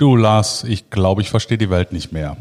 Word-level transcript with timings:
Du 0.00 0.16
Lars, 0.16 0.64
ich 0.64 0.88
glaube, 0.88 1.20
ich 1.20 1.28
verstehe 1.28 1.58
die 1.58 1.68
Welt 1.68 1.92
nicht 1.92 2.10
mehr. 2.10 2.38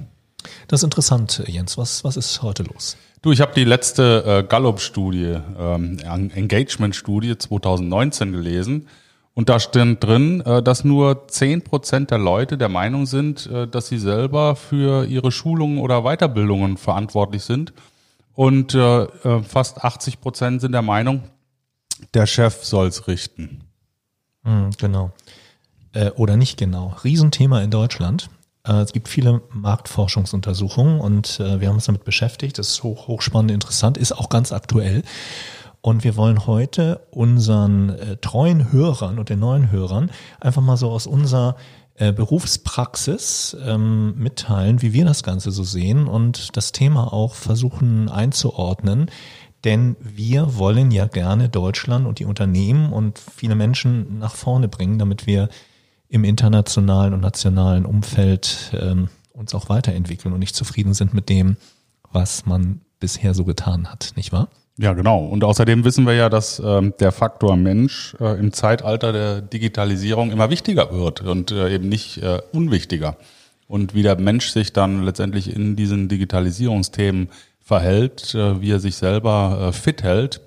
Das 0.69 0.79
ist 0.79 0.85
interessant, 0.85 1.43
Jens. 1.45 1.77
Was, 1.77 2.05
was 2.05 2.15
ist 2.15 2.41
heute 2.41 2.63
los? 2.63 2.95
Du, 3.21 3.33
ich 3.33 3.41
habe 3.41 3.51
die 3.53 3.65
letzte 3.65 4.23
äh, 4.25 4.43
Gallup-Studie, 4.47 5.39
ähm, 5.59 5.97
Engagement-Studie 5.99 7.37
2019 7.37 8.31
gelesen. 8.31 8.87
Und 9.33 9.49
da 9.49 9.59
stand 9.59 10.01
drin, 10.01 10.39
äh, 10.39 10.63
dass 10.63 10.85
nur 10.85 11.27
zehn 11.27 11.61
Prozent 11.61 12.11
der 12.11 12.17
Leute 12.17 12.57
der 12.57 12.69
Meinung 12.69 13.05
sind, 13.05 13.47
äh, 13.47 13.67
dass 13.67 13.89
sie 13.89 13.99
selber 13.99 14.55
für 14.55 15.03
ihre 15.03 15.33
Schulungen 15.33 15.79
oder 15.79 16.03
Weiterbildungen 16.03 16.77
verantwortlich 16.77 17.43
sind. 17.43 17.73
Und 18.35 18.73
äh, 18.73 19.03
äh 19.03 19.43
fast 19.43 19.83
80 19.83 20.21
Prozent 20.21 20.61
sind 20.61 20.71
der 20.71 20.81
Meinung, 20.81 21.23
der 22.13 22.25
Chef 22.25 22.63
soll's 22.63 23.09
richten. 23.09 23.65
Mhm, 24.43 24.69
genau. 24.77 25.11
Äh, 25.93 26.11
oder 26.11 26.37
nicht 26.37 26.57
genau. 26.57 26.95
Riesenthema 27.03 27.61
in 27.61 27.71
Deutschland. 27.71 28.29
Äh, 28.65 28.81
es 28.81 28.93
gibt 28.93 29.07
viele 29.07 29.41
Marktforschungsuntersuchungen 29.51 30.99
und 30.99 31.39
äh, 31.39 31.59
wir 31.59 31.67
haben 31.67 31.75
uns 31.75 31.85
damit 31.85 32.03
beschäftigt. 32.03 32.57
Das 32.57 32.69
ist 32.69 32.83
hoch, 32.83 33.07
hochspannend, 33.07 33.51
interessant, 33.51 33.97
ist 33.97 34.11
auch 34.11 34.29
ganz 34.29 34.51
aktuell. 34.51 35.03
Und 35.81 36.03
wir 36.03 36.17
wollen 36.17 36.45
heute 36.45 37.07
unseren 37.11 37.89
äh, 37.89 38.17
treuen 38.17 38.71
Hörern 38.71 39.17
und 39.17 39.29
den 39.29 39.39
neuen 39.39 39.71
Hörern 39.71 40.11
einfach 40.39 40.61
mal 40.61 40.77
so 40.77 40.91
aus 40.91 41.07
unserer 41.07 41.55
äh, 41.95 42.11
Berufspraxis 42.11 43.55
ähm, 43.65 44.13
mitteilen, 44.17 44.81
wie 44.81 44.93
wir 44.93 45.05
das 45.05 45.23
Ganze 45.23 45.51
so 45.51 45.63
sehen 45.63 46.07
und 46.07 46.55
das 46.57 46.73
Thema 46.73 47.13
auch 47.13 47.33
versuchen 47.33 48.09
einzuordnen. 48.09 49.09
Denn 49.63 49.95
wir 49.99 50.57
wollen 50.57 50.91
ja 50.91 51.07
gerne 51.07 51.49
Deutschland 51.49 52.07
und 52.07 52.19
die 52.19 52.25
Unternehmen 52.25 52.93
und 52.93 53.19
viele 53.19 53.55
Menschen 53.55 54.19
nach 54.19 54.35
vorne 54.35 54.67
bringen, 54.69 54.99
damit 54.99 55.27
wir 55.27 55.49
im 56.09 56.23
internationalen 56.23 57.13
und 57.13 57.21
nationalen 57.21 57.85
Umfeld 57.85 58.71
ähm, 58.73 59.09
uns 59.31 59.55
auch 59.55 59.69
weiterentwickeln 59.69 60.33
und 60.33 60.39
nicht 60.39 60.55
zufrieden 60.55 60.93
sind 60.93 61.13
mit 61.13 61.29
dem, 61.29 61.55
was 62.11 62.45
man 62.45 62.81
bisher 62.99 63.33
so 63.33 63.45
getan 63.45 63.87
hat, 63.87 64.11
nicht 64.15 64.31
wahr? 64.31 64.49
Ja, 64.77 64.93
genau. 64.93 65.25
Und 65.25 65.43
außerdem 65.43 65.83
wissen 65.83 66.05
wir 66.05 66.13
ja, 66.13 66.29
dass 66.29 66.61
ähm, 66.63 66.93
der 66.99 67.11
Faktor 67.11 67.57
Mensch 67.57 68.15
äh, 68.19 68.39
im 68.39 68.53
Zeitalter 68.53 69.11
der 69.11 69.41
Digitalisierung 69.41 70.31
immer 70.31 70.49
wichtiger 70.49 70.91
wird 70.91 71.21
und 71.21 71.51
äh, 71.51 71.73
eben 71.73 71.89
nicht 71.89 72.17
äh, 72.23 72.41
unwichtiger. 72.53 73.17
Und 73.67 73.93
wie 73.93 74.03
der 74.03 74.17
Mensch 74.19 74.49
sich 74.49 74.71
dann 74.71 75.03
letztendlich 75.03 75.53
in 75.53 75.75
diesen 75.75 76.07
Digitalisierungsthemen 76.07 77.29
verhält, 77.59 78.33
äh, 78.33 78.61
wie 78.61 78.71
er 78.71 78.79
sich 78.79 78.95
selber 78.95 79.67
äh, 79.67 79.71
fit 79.73 80.01
hält, 80.01 80.41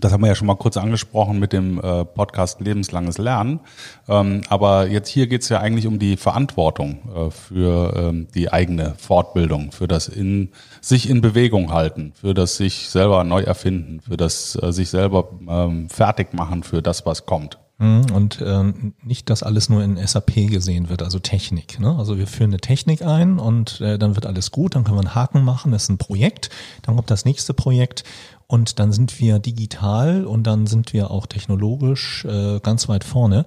das 0.00 0.12
haben 0.12 0.22
wir 0.22 0.28
ja 0.28 0.34
schon 0.34 0.46
mal 0.46 0.56
kurz 0.56 0.76
angesprochen 0.76 1.38
mit 1.38 1.52
dem 1.52 1.78
äh, 1.78 2.04
Podcast 2.04 2.60
Lebenslanges 2.60 3.18
Lernen. 3.18 3.60
Ähm, 4.08 4.42
aber 4.48 4.88
jetzt 4.88 5.08
hier 5.08 5.26
geht 5.26 5.42
es 5.42 5.48
ja 5.48 5.60
eigentlich 5.60 5.86
um 5.86 5.98
die 5.98 6.16
Verantwortung 6.16 6.98
äh, 7.14 7.30
für 7.30 7.94
ähm, 7.96 8.28
die 8.34 8.52
eigene 8.52 8.94
Fortbildung, 8.98 9.72
für 9.72 9.88
das 9.88 10.08
in, 10.08 10.50
sich 10.80 11.08
in 11.08 11.20
Bewegung 11.20 11.72
halten, 11.72 12.12
für 12.14 12.34
das 12.34 12.56
sich 12.56 12.88
selber 12.88 13.24
neu 13.24 13.42
erfinden, 13.42 14.00
für 14.00 14.16
das 14.16 14.58
äh, 14.60 14.72
sich 14.72 14.90
selber 14.90 15.28
ähm, 15.48 15.88
fertig 15.88 16.34
machen 16.34 16.62
für 16.62 16.82
das, 16.82 17.06
was 17.06 17.26
kommt. 17.26 17.58
Mhm, 17.78 18.06
und 18.12 18.42
ähm, 18.44 18.94
nicht, 19.02 19.30
dass 19.30 19.42
alles 19.42 19.68
nur 19.68 19.82
in 19.82 19.96
SAP 19.96 20.34
gesehen 20.48 20.88
wird, 20.88 21.02
also 21.02 21.18
Technik. 21.18 21.80
Ne? 21.80 21.96
Also 21.96 22.18
wir 22.18 22.28
führen 22.28 22.50
eine 22.50 22.60
Technik 22.60 23.02
ein 23.02 23.38
und 23.40 23.80
äh, 23.80 23.98
dann 23.98 24.14
wird 24.14 24.26
alles 24.26 24.52
gut, 24.52 24.74
dann 24.76 24.84
können 24.84 24.96
wir 24.96 25.00
einen 25.00 25.14
Haken 25.14 25.42
machen, 25.42 25.72
das 25.72 25.84
ist 25.84 25.88
ein 25.88 25.98
Projekt, 25.98 26.50
dann 26.82 26.94
kommt 26.94 27.10
das 27.10 27.24
nächste 27.24 27.52
Projekt 27.52 28.04
und 28.46 28.78
dann 28.78 28.92
sind 28.92 29.18
wir 29.18 29.40
digital 29.40 30.24
und 30.24 30.44
dann 30.44 30.68
sind 30.68 30.92
wir 30.92 31.10
auch 31.10 31.26
technologisch 31.26 32.24
äh, 32.24 32.60
ganz 32.60 32.88
weit 32.88 33.02
vorne. 33.02 33.44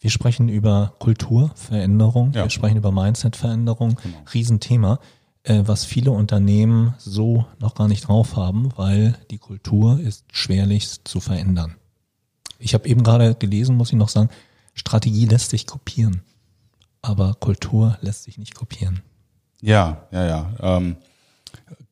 Wir 0.00 0.10
sprechen 0.10 0.48
über 0.48 0.94
Kulturveränderung, 0.98 2.32
ja. 2.32 2.44
wir 2.44 2.50
sprechen 2.50 2.78
über 2.78 2.92
Mindsetveränderung, 2.92 3.96
genau. 4.02 4.16
Riesenthema, 4.32 5.00
äh, 5.42 5.62
was 5.66 5.84
viele 5.84 6.12
Unternehmen 6.12 6.94
so 6.98 7.44
noch 7.58 7.74
gar 7.74 7.88
nicht 7.88 8.08
drauf 8.08 8.36
haben, 8.36 8.70
weil 8.76 9.18
die 9.30 9.38
Kultur 9.38 10.00
ist 10.00 10.24
schwerlich 10.32 11.04
zu 11.04 11.20
verändern. 11.20 11.76
Ich 12.58 12.74
habe 12.74 12.88
eben 12.88 13.02
gerade 13.02 13.34
gelesen, 13.34 13.76
muss 13.76 13.90
ich 13.90 13.98
noch 13.98 14.08
sagen, 14.08 14.30
Strategie 14.74 15.26
lässt 15.26 15.50
sich 15.50 15.66
kopieren, 15.66 16.22
aber 17.02 17.34
Kultur 17.40 17.98
lässt 18.00 18.24
sich 18.24 18.38
nicht 18.38 18.54
kopieren. 18.54 19.02
Ja, 19.62 20.06
ja, 20.12 20.26
ja. 20.26 20.52
Ähm, 20.60 20.96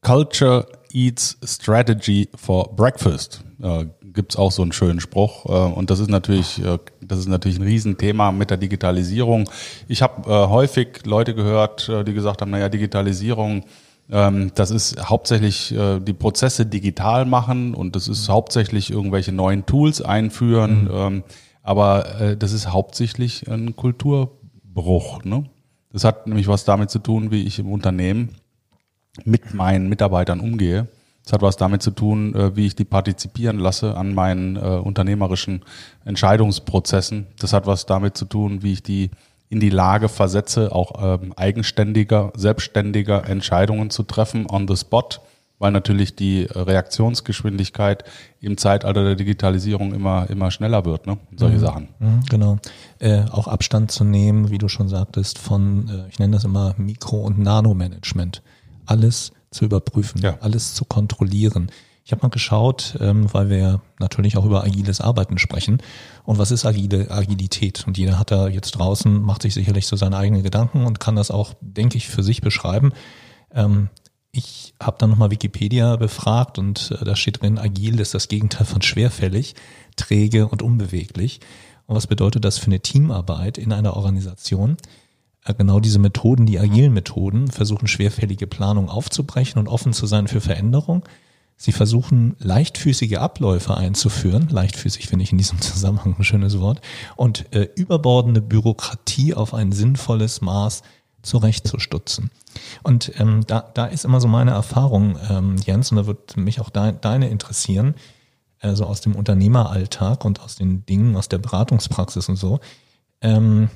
Culture 0.03 0.67
eats 0.93 1.37
strategy 1.43 2.29
for 2.37 2.75
breakfast. 2.77 3.43
Äh, 3.61 3.87
Gibt 4.03 4.39
auch 4.39 4.53
so 4.53 4.63
einen 4.63 4.73
schönen 4.73 5.01
Spruch. 5.01 5.47
Äh, 5.47 5.49
und 5.49 5.91
das 5.91 5.99
ist 5.99 6.11
natürlich, 6.11 6.63
äh, 6.63 6.79
das 7.01 7.19
ist 7.19 7.29
natürlich 7.29 7.59
ein 7.59 7.65
Riesenthema 7.65 8.31
mit 8.31 8.51
der 8.51 8.59
Digitalisierung. 8.59 9.49
Ich 9.89 10.03
habe 10.03 10.31
äh, 10.31 10.49
häufig 10.49 11.05
Leute 11.05 11.35
gehört, 11.35 11.89
äh, 11.89 12.05
die 12.05 12.13
gesagt 12.13 12.43
haben, 12.43 12.51
naja, 12.51 12.69
Digitalisierung, 12.69 13.65
das 14.07 14.71
ist 14.71 15.09
hauptsächlich 15.09 15.73
äh, 15.73 15.99
die 15.99 16.13
Prozesse 16.13 16.67
digital 16.67 17.25
machen 17.25 17.75
und 17.75 17.97
das 17.97 18.07
ist 18.07 18.29
hauptsächlich 18.29 18.91
irgendwelche 18.91 19.33
neuen 19.33 19.65
Tools 19.65 20.03
einführen. 20.03 20.85
Mhm. 20.85 20.91
Ähm, 20.93 21.23
aber 21.63 22.21
äh, 22.21 22.37
das 22.37 22.53
ist 22.53 22.71
hauptsächlich 22.71 23.49
ein 23.49 23.75
Kulturbruch. 23.75 25.25
Ne? 25.25 25.45
Das 25.91 26.05
hat 26.05 26.27
nämlich 26.27 26.49
was 26.49 26.65
damit 26.65 26.91
zu 26.91 26.99
tun, 26.99 27.31
wie 27.31 27.45
ich 27.45 27.59
im 27.59 27.73
Unternehmen 27.73 28.37
mit 29.25 29.55
meinen 29.55 29.89
Mitarbeitern 29.89 30.41
umgehe. 30.41 30.89
Das 31.25 31.33
hat 31.33 31.43
was 31.43 31.57
damit 31.57 31.83
zu 31.83 31.91
tun, 31.91 32.35
äh, 32.35 32.55
wie 32.55 32.67
ich 32.67 32.77
die 32.77 32.85
partizipieren 32.85 33.59
lasse 33.59 33.97
an 33.97 34.13
meinen 34.13 34.57
äh, 34.57 34.61
unternehmerischen 34.61 35.63
Entscheidungsprozessen. 36.05 37.29
Das 37.39 37.55
hat 37.55 37.67
was 37.67 37.87
damit 37.87 38.17
zu 38.19 38.27
tun, 38.27 38.63
wie 38.63 38.73
ich 38.75 38.83
die 38.83 39.11
in 39.55 39.61
die 39.61 39.71
Lage 39.71 40.09
versetze, 40.09 40.73
auch 40.73 41.21
ähm, 41.23 41.33
eigenständiger, 41.37 42.33
selbstständiger 42.35 43.29
Entscheidungen 43.29 43.89
zu 43.89 44.03
treffen 44.03 44.51
on 44.51 44.67
the 44.67 44.77
spot, 44.77 45.21
weil 45.61 45.71
natürlich 45.71 46.17
die 46.17 46.43
Reaktionsgeschwindigkeit 46.43 48.03
im 48.41 48.59
Zeitalter 48.59 49.05
der 49.05 49.15
Digitalisierung 49.15 49.95
immer, 49.95 50.29
immer 50.29 50.51
schneller 50.51 50.85
wird, 50.85 51.07
ne? 51.07 51.19
Solche 51.37 51.59
mhm. 51.59 51.61
Sachen. 51.61 51.89
Mhm, 52.01 52.21
genau. 52.29 52.59
Äh, 52.99 53.23
auch 53.31 53.47
Abstand 53.47 53.93
zu 53.93 54.03
nehmen, 54.03 54.51
wie 54.51 54.59
du 54.59 54.67
schon 54.69 54.89
sagtest, 54.89 55.39
von, 55.39 55.89
äh, 55.89 56.09
ich 56.11 56.19
nenne 56.19 56.33
das 56.33 56.43
immer 56.43 56.75
Mikro- 56.77 57.23
und 57.23 57.39
Nanomanagement 57.39 58.43
alles 58.87 59.31
zu 59.53 59.65
überprüfen, 59.65 60.21
ja. 60.21 60.37
alles 60.41 60.75
zu 60.75 60.85
kontrollieren. 60.85 61.71
Ich 62.07 62.13
habe 62.13 62.21
mal 62.23 62.29
geschaut, 62.29 62.99
ähm, 63.01 63.33
weil 63.33 63.49
wir 63.49 63.81
natürlich 63.99 64.37
auch 64.37 64.45
über 64.45 64.63
agiles 64.63 65.01
Arbeiten 65.01 65.39
sprechen. 65.39 65.79
Und 66.25 66.37
was 66.37 66.51
ist 66.51 66.67
agile 66.67 67.11
Agilität? 67.11 67.87
Und 67.87 67.97
jeder 67.97 68.19
hat 68.19 68.31
da 68.31 68.47
jetzt 68.49 68.73
draußen, 68.73 69.23
macht 69.23 69.41
sich 69.41 69.55
sicherlich 69.55 69.87
so 69.87 69.97
seine 69.97 70.19
eigenen 70.19 70.43
Gedanken 70.43 70.85
und 70.85 71.01
kann 71.01 71.17
das 71.17 71.31
auch, 71.31 71.55
denke 71.63 71.97
ich, 71.97 72.09
für 72.09 72.23
sich 72.23 72.43
beschreiben. 72.43 72.93
Ähm, 73.55 73.89
ich 74.33 74.75
habe 74.83 74.99
dann 74.99 75.09
nochmal 75.09 75.31
Wikipedia 75.31 75.97
befragt 75.97 76.59
und 76.59 76.91
äh, 76.91 77.05
da 77.05 77.17
steht 77.17 77.41
drin, 77.41 77.59
agil 77.59 77.99
ist 77.99 78.13
das 78.13 78.29
Gegenteil 78.29 78.67
von 78.67 78.83
schwerfällig, 78.83 79.55
träge 79.97 80.47
und 80.49 80.61
unbeweglich. 80.61 81.41
Und 81.87 81.97
was 81.97 82.07
bedeutet 82.07 82.45
das 82.45 82.59
für 82.59 82.67
eine 82.67 82.81
Teamarbeit 82.81 83.57
in 83.57 83.73
einer 83.73 83.97
Organisation? 83.97 84.77
Äh, 85.43 85.55
genau 85.55 85.81
diese 85.81 85.99
Methoden, 86.01 86.45
die 86.45 86.59
agilen 86.59 86.93
Methoden, 86.93 87.49
versuchen 87.49 87.89
schwerfällige 87.89 88.47
Planung 88.47 88.91
aufzubrechen 88.91 89.59
und 89.59 89.69
offen 89.69 89.95
zu 89.95 90.05
sein 90.05 90.29
für 90.29 90.43
Veränderung. 90.43 91.05
Sie 91.57 91.73
versuchen 91.73 92.37
leichtfüßige 92.39 93.19
Abläufe 93.19 93.77
einzuführen. 93.77 94.49
Leichtfüßig 94.51 95.07
finde 95.07 95.23
ich 95.23 95.33
in 95.33 95.39
diesem 95.39 95.61
Zusammenhang 95.61 96.17
ein 96.19 96.25
schönes 96.25 96.59
Wort. 96.61 96.81
Und 97.17 97.53
äh, 97.55 97.69
überbordende 97.77 98.43
Bürokratie 98.43 99.35
auf 99.35 99.55
ein 99.55 99.73
sinnvolles 99.73 100.41
Maß 100.41 100.83
zurechtzustutzen. 101.23 102.31
Und 102.83 103.13
ähm, 103.19 103.45
da, 103.47 103.71
da 103.75 103.87
ist 103.87 104.05
immer 104.05 104.21
so 104.21 104.29
meine 104.29 104.53
Erfahrung, 104.53 105.19
ähm, 105.31 105.57
Jens, 105.65 105.91
und 105.91 105.97
da 105.97 106.07
wird 106.07 106.37
mich 106.37 106.61
auch 106.61 106.71
de 106.71 106.95
deine 107.01 107.29
interessieren, 107.29 107.95
also 108.61 108.85
aus 108.85 109.01
dem 109.01 109.15
Unternehmeralltag 109.15 110.25
und 110.25 110.41
aus 110.41 110.57
den 110.57 110.87
Dingen, 110.87 111.17
aus 111.17 111.29
der 111.29 111.39
Beratungspraxis 111.39 112.29
und 112.29 112.37
so. 112.37 112.61
Ähm, 113.21 113.69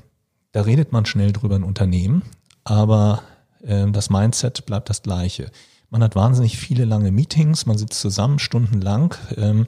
da 0.53 0.63
redet 0.63 0.93
man 0.93 1.07
schnell 1.07 1.33
drüber 1.33 1.57
in 1.57 1.63
Unternehmen, 1.63 2.23
aber 2.65 3.23
äh, 3.63 3.91
das 3.91 4.11
Mindset 4.11 4.67
bleibt 4.67 4.91
das 4.91 5.03
gleiche. 5.03 5.51
Man 5.91 6.03
hat 6.03 6.17
wahnsinnig 6.17 6.59
viele 6.59 6.85
lange 6.85 7.11
Meetings, 7.11 7.65
man 7.65 7.79
sitzt 7.79 8.01
zusammen 8.01 8.39
stundenlang 8.39 9.15
ähm, 9.37 9.67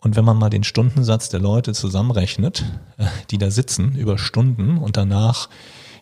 und 0.00 0.16
wenn 0.16 0.24
man 0.24 0.36
mal 0.36 0.50
den 0.50 0.64
Stundensatz 0.64 1.28
der 1.28 1.38
Leute 1.38 1.72
zusammenrechnet, 1.72 2.64
äh, 2.98 3.06
die 3.30 3.38
da 3.38 3.52
sitzen 3.52 3.94
über 3.94 4.18
Stunden 4.18 4.78
und 4.78 4.96
danach 4.96 5.48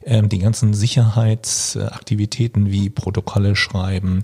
ähm, 0.04 0.30
die 0.30 0.38
ganzen 0.38 0.72
Sicherheitsaktivitäten 0.72 2.70
wie 2.70 2.88
Protokolle 2.88 3.54
schreiben, 3.54 4.22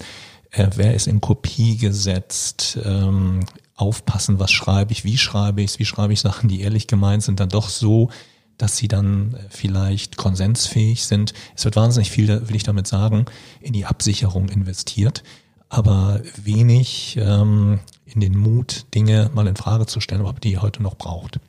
äh, 0.52 0.68
wer 0.76 0.94
ist 0.94 1.06
in 1.06 1.20
Kopie 1.20 1.76
gesetzt, 1.76 2.78
ähm, 2.82 3.40
aufpassen, 3.74 4.38
was 4.40 4.52
schreibe 4.52 4.92
ich, 4.92 5.04
wie 5.04 5.18
schreibe 5.18 5.60
ich 5.60 5.72
es, 5.72 5.78
wie 5.78 5.84
schreibe 5.84 6.14
ich 6.14 6.20
Sachen, 6.20 6.48
die 6.48 6.62
ehrlich 6.62 6.86
gemeint 6.86 7.22
sind, 7.22 7.40
dann 7.40 7.50
doch 7.50 7.68
so 7.68 8.08
dass 8.58 8.76
sie 8.76 8.88
dann 8.88 9.34
äh, 9.34 9.38
vielleicht 9.50 10.16
konsensfähig 10.16 11.04
sind. 11.04 11.32
Es 11.54 11.64
wird 11.64 11.76
wahnsinnig 11.76 12.10
viel, 12.10 12.48
will 12.48 12.56
ich 12.56 12.62
damit 12.62 12.86
sagen, 12.86 13.26
in 13.60 13.72
die 13.72 13.86
Absicherung 13.86 14.48
investiert, 14.48 15.22
aber 15.68 16.20
wenig 16.36 17.18
ähm, 17.20 17.80
in 18.04 18.20
den 18.20 18.36
Mut, 18.36 18.86
Dinge 18.94 19.30
mal 19.34 19.46
in 19.46 19.56
Frage 19.56 19.86
zu 19.86 20.00
stellen, 20.00 20.22
ob 20.22 20.40
die 20.40 20.58
heute 20.58 20.82
noch 20.82 20.96
braucht. 20.96 21.40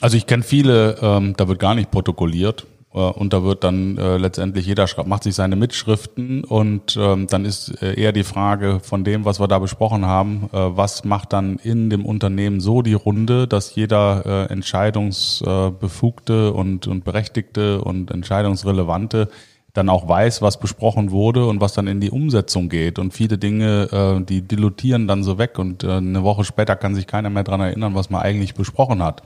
Also 0.00 0.16
ich 0.16 0.26
kenne 0.26 0.42
viele, 0.42 0.98
ähm, 1.00 1.34
da 1.36 1.48
wird 1.48 1.58
gar 1.58 1.74
nicht 1.74 1.90
protokolliert. 1.90 2.66
Äh, 2.94 2.98
und 2.98 3.32
da 3.32 3.42
wird 3.44 3.64
dann 3.64 3.98
äh, 3.98 4.16
letztendlich 4.16 4.66
jeder 4.66 4.86
schreibt, 4.86 5.08
macht 5.08 5.24
sich 5.24 5.34
seine 5.34 5.56
Mitschriften 5.56 6.44
und 6.44 6.96
ähm, 7.00 7.26
dann 7.26 7.44
ist 7.44 7.82
äh, 7.82 8.00
eher 8.00 8.12
die 8.12 8.24
Frage 8.24 8.80
von 8.80 9.04
dem, 9.04 9.24
was 9.24 9.40
wir 9.40 9.48
da 9.48 9.58
besprochen 9.58 10.06
haben, 10.06 10.48
äh, 10.52 10.56
was 10.56 11.04
macht 11.04 11.32
dann 11.32 11.56
in 11.56 11.90
dem 11.90 12.06
Unternehmen 12.06 12.60
so 12.60 12.82
die 12.82 12.94
Runde, 12.94 13.48
dass 13.48 13.74
jeder 13.74 14.24
äh, 14.26 14.52
entscheidungsbefugte 14.52 16.52
und, 16.52 16.86
und 16.86 17.04
berechtigte 17.04 17.82
und 17.82 18.10
entscheidungsrelevante 18.10 19.28
dann 19.74 19.88
auch 19.88 20.08
weiß, 20.08 20.42
was 20.42 20.58
besprochen 20.58 21.10
wurde 21.10 21.46
und 21.46 21.60
was 21.60 21.72
dann 21.72 21.86
in 21.86 22.00
die 22.00 22.10
Umsetzung 22.10 22.68
geht. 22.68 22.98
Und 22.98 23.12
viele 23.12 23.38
Dinge, 23.38 23.88
äh, 23.92 24.24
die 24.24 24.42
dilutieren 24.42 25.06
dann 25.06 25.22
so 25.22 25.38
weg 25.38 25.58
und 25.58 25.84
äh, 25.84 25.92
eine 25.92 26.24
Woche 26.24 26.44
später 26.44 26.74
kann 26.74 26.94
sich 26.94 27.06
keiner 27.06 27.30
mehr 27.30 27.44
dran 27.44 27.60
erinnern, 27.60 27.94
was 27.94 28.10
man 28.10 28.22
eigentlich 28.22 28.54
besprochen 28.54 29.02
hat. 29.02 29.22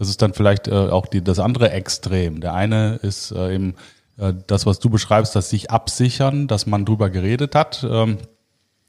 Das 0.00 0.08
ist 0.08 0.22
dann 0.22 0.32
vielleicht 0.32 0.66
äh, 0.66 0.72
auch 0.72 1.04
die, 1.04 1.22
das 1.22 1.38
andere 1.38 1.72
Extrem. 1.72 2.40
Der 2.40 2.54
eine 2.54 2.94
ist 3.02 3.32
äh, 3.32 3.54
eben 3.54 3.74
äh, 4.16 4.32
das, 4.46 4.64
was 4.64 4.78
du 4.78 4.88
beschreibst, 4.88 5.36
das 5.36 5.50
sich 5.50 5.70
absichern, 5.70 6.48
dass 6.48 6.66
man 6.66 6.86
drüber 6.86 7.10
geredet 7.10 7.54
hat. 7.54 7.86
Ähm, 7.88 8.16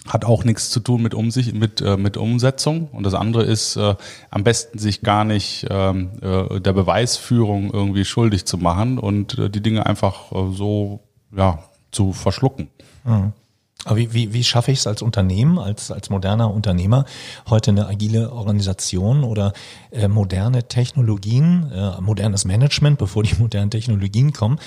hat 0.07 0.23
auch 0.23 0.45
nichts 0.45 0.69
zu 0.69 0.79
tun 0.79 1.01
mit, 1.01 1.13
Umsich 1.13 1.53
mit, 1.53 1.81
äh, 1.81 1.97
mit 1.97 2.15
Umsetzung. 2.15 2.87
Und 2.93 3.03
das 3.03 3.13
andere 3.13 3.43
ist, 3.43 3.75
äh, 3.75 3.95
am 4.29 4.45
besten 4.45 4.79
sich 4.79 5.01
gar 5.01 5.25
nicht 5.25 5.67
ähm, 5.69 6.11
äh, 6.21 6.61
der 6.61 6.71
Beweisführung 6.71 7.73
irgendwie 7.73 8.05
schuldig 8.05 8.45
zu 8.45 8.57
machen 8.57 8.97
und 8.97 9.37
äh, 9.37 9.49
die 9.49 9.61
Dinge 9.61 9.85
einfach 9.87 10.31
äh, 10.31 10.53
so 10.53 11.01
ja, 11.35 11.59
zu 11.91 12.13
verschlucken. 12.13 12.69
Mhm. 13.03 13.33
Aber 13.85 13.97
wie, 13.97 14.13
wie, 14.13 14.33
wie 14.33 14.43
schaffe 14.43 14.71
ich 14.71 14.79
es 14.79 14.87
als 14.87 15.01
Unternehmen, 15.01 15.57
als, 15.57 15.91
als 15.91 16.09
moderner 16.09 16.53
Unternehmer, 16.53 17.05
heute 17.49 17.71
eine 17.71 17.87
agile 17.87 18.31
Organisation 18.31 19.23
oder 19.23 19.53
äh, 19.91 20.07
moderne 20.07 20.67
Technologien, 20.67 21.71
äh, 21.71 21.99
modernes 21.99 22.45
Management, 22.45 22.99
bevor 22.99 23.23
die 23.23 23.35
modernen 23.39 23.71
Technologien 23.71 24.33
kommen, 24.33 24.59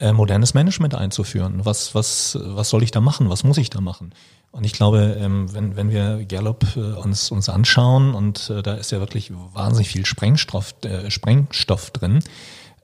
äh, 0.00 0.12
modernes 0.12 0.54
Management 0.54 0.94
einzuführen? 0.94 1.60
Was, 1.64 1.94
was, 1.94 2.38
was 2.40 2.70
soll 2.70 2.82
ich 2.82 2.90
da 2.90 3.00
machen? 3.00 3.28
Was 3.28 3.44
muss 3.44 3.58
ich 3.58 3.68
da 3.68 3.80
machen? 3.80 4.14
Und 4.52 4.64
ich 4.64 4.74
glaube, 4.74 5.16
ähm, 5.18 5.52
wenn, 5.54 5.76
wenn 5.76 5.90
wir 5.90 6.24
Gallup 6.26 6.64
äh, 6.76 6.80
uns, 6.80 7.30
uns 7.30 7.48
anschauen, 7.48 8.14
und 8.14 8.50
äh, 8.50 8.62
da 8.62 8.74
ist 8.74 8.92
ja 8.92 9.00
wirklich 9.00 9.32
wahnsinnig 9.52 9.88
viel 9.88 10.06
Sprengstoff, 10.06 10.74
äh, 10.84 11.10
Sprengstoff 11.10 11.90
drin, 11.90 12.20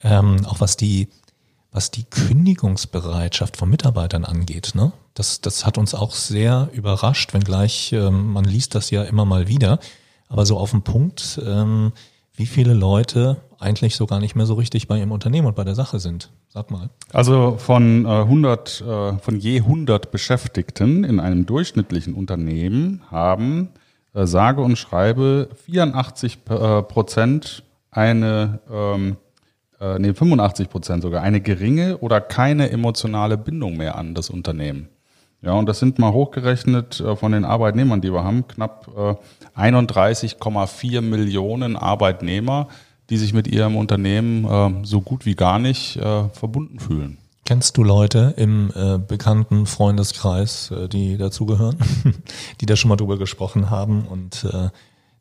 ähm, 0.02 0.46
auch 0.46 0.60
was 0.60 0.76
die 0.76 1.08
was 1.70 1.90
die 1.90 2.04
Kündigungsbereitschaft 2.04 3.56
von 3.56 3.68
Mitarbeitern 3.68 4.24
angeht. 4.24 4.72
Ne? 4.74 4.92
Das, 5.14 5.40
das 5.40 5.66
hat 5.66 5.78
uns 5.78 5.94
auch 5.94 6.14
sehr 6.14 6.68
überrascht, 6.72 7.34
wenngleich 7.34 7.92
ähm, 7.92 8.32
man 8.32 8.44
liest 8.44 8.74
das 8.74 8.90
ja 8.90 9.02
immer 9.02 9.24
mal 9.24 9.48
wieder. 9.48 9.78
Aber 10.28 10.46
so 10.46 10.58
auf 10.58 10.70
den 10.70 10.82
Punkt, 10.82 11.40
ähm, 11.44 11.92
wie 12.34 12.46
viele 12.46 12.74
Leute 12.74 13.38
eigentlich 13.58 13.96
so 13.96 14.06
gar 14.06 14.20
nicht 14.20 14.36
mehr 14.36 14.46
so 14.46 14.54
richtig 14.54 14.86
bei 14.86 14.98
ihrem 14.98 15.10
Unternehmen 15.12 15.48
und 15.48 15.56
bei 15.56 15.64
der 15.64 15.74
Sache 15.74 15.98
sind. 15.98 16.30
Sag 16.48 16.70
mal. 16.70 16.90
Also 17.12 17.56
von 17.58 18.04
äh, 18.04 18.08
100, 18.08 18.80
äh, 18.80 19.18
von 19.18 19.38
je 19.38 19.60
100 19.60 20.10
Beschäftigten 20.10 21.04
in 21.04 21.20
einem 21.20 21.46
durchschnittlichen 21.46 22.14
Unternehmen 22.14 23.02
haben 23.10 23.70
äh, 24.14 24.26
sage 24.26 24.62
und 24.62 24.76
schreibe 24.76 25.48
84 25.66 26.38
äh, 26.48 26.82
Prozent 26.82 27.64
eine 27.90 28.60
ähm, 28.70 29.16
äh, 29.80 29.98
nee, 29.98 30.12
85 30.12 30.68
Prozent 30.68 31.02
sogar, 31.02 31.22
eine 31.22 31.40
geringe 31.40 31.98
oder 31.98 32.20
keine 32.20 32.70
emotionale 32.70 33.36
Bindung 33.36 33.76
mehr 33.76 33.96
an 33.96 34.14
das 34.14 34.30
Unternehmen. 34.30 34.88
Ja, 35.40 35.52
und 35.52 35.66
das 35.66 35.78
sind 35.78 35.98
mal 35.98 36.12
hochgerechnet 36.12 37.00
äh, 37.00 37.14
von 37.14 37.32
den 37.32 37.44
Arbeitnehmern, 37.44 38.00
die 38.00 38.12
wir 38.12 38.24
haben, 38.24 38.48
knapp 38.48 38.88
äh, 39.56 39.60
31,4 39.60 41.00
Millionen 41.00 41.76
Arbeitnehmer, 41.76 42.68
die 43.08 43.16
sich 43.16 43.32
mit 43.32 43.46
ihrem 43.46 43.76
Unternehmen 43.76 44.44
äh, 44.44 44.84
so 44.84 45.00
gut 45.00 45.26
wie 45.26 45.36
gar 45.36 45.58
nicht 45.58 45.96
äh, 45.96 46.28
verbunden 46.30 46.80
fühlen. 46.80 47.18
Kennst 47.44 47.78
du 47.78 47.84
Leute 47.84 48.34
im 48.36 48.70
äh, 48.74 48.98
bekannten 48.98 49.66
Freundeskreis, 49.66 50.70
äh, 50.70 50.88
die 50.88 51.16
dazugehören, 51.16 51.76
die 52.60 52.66
da 52.66 52.74
schon 52.76 52.88
mal 52.88 52.96
drüber 52.96 53.16
gesprochen 53.16 53.70
haben 53.70 54.06
und 54.06 54.44
äh, 54.44 54.68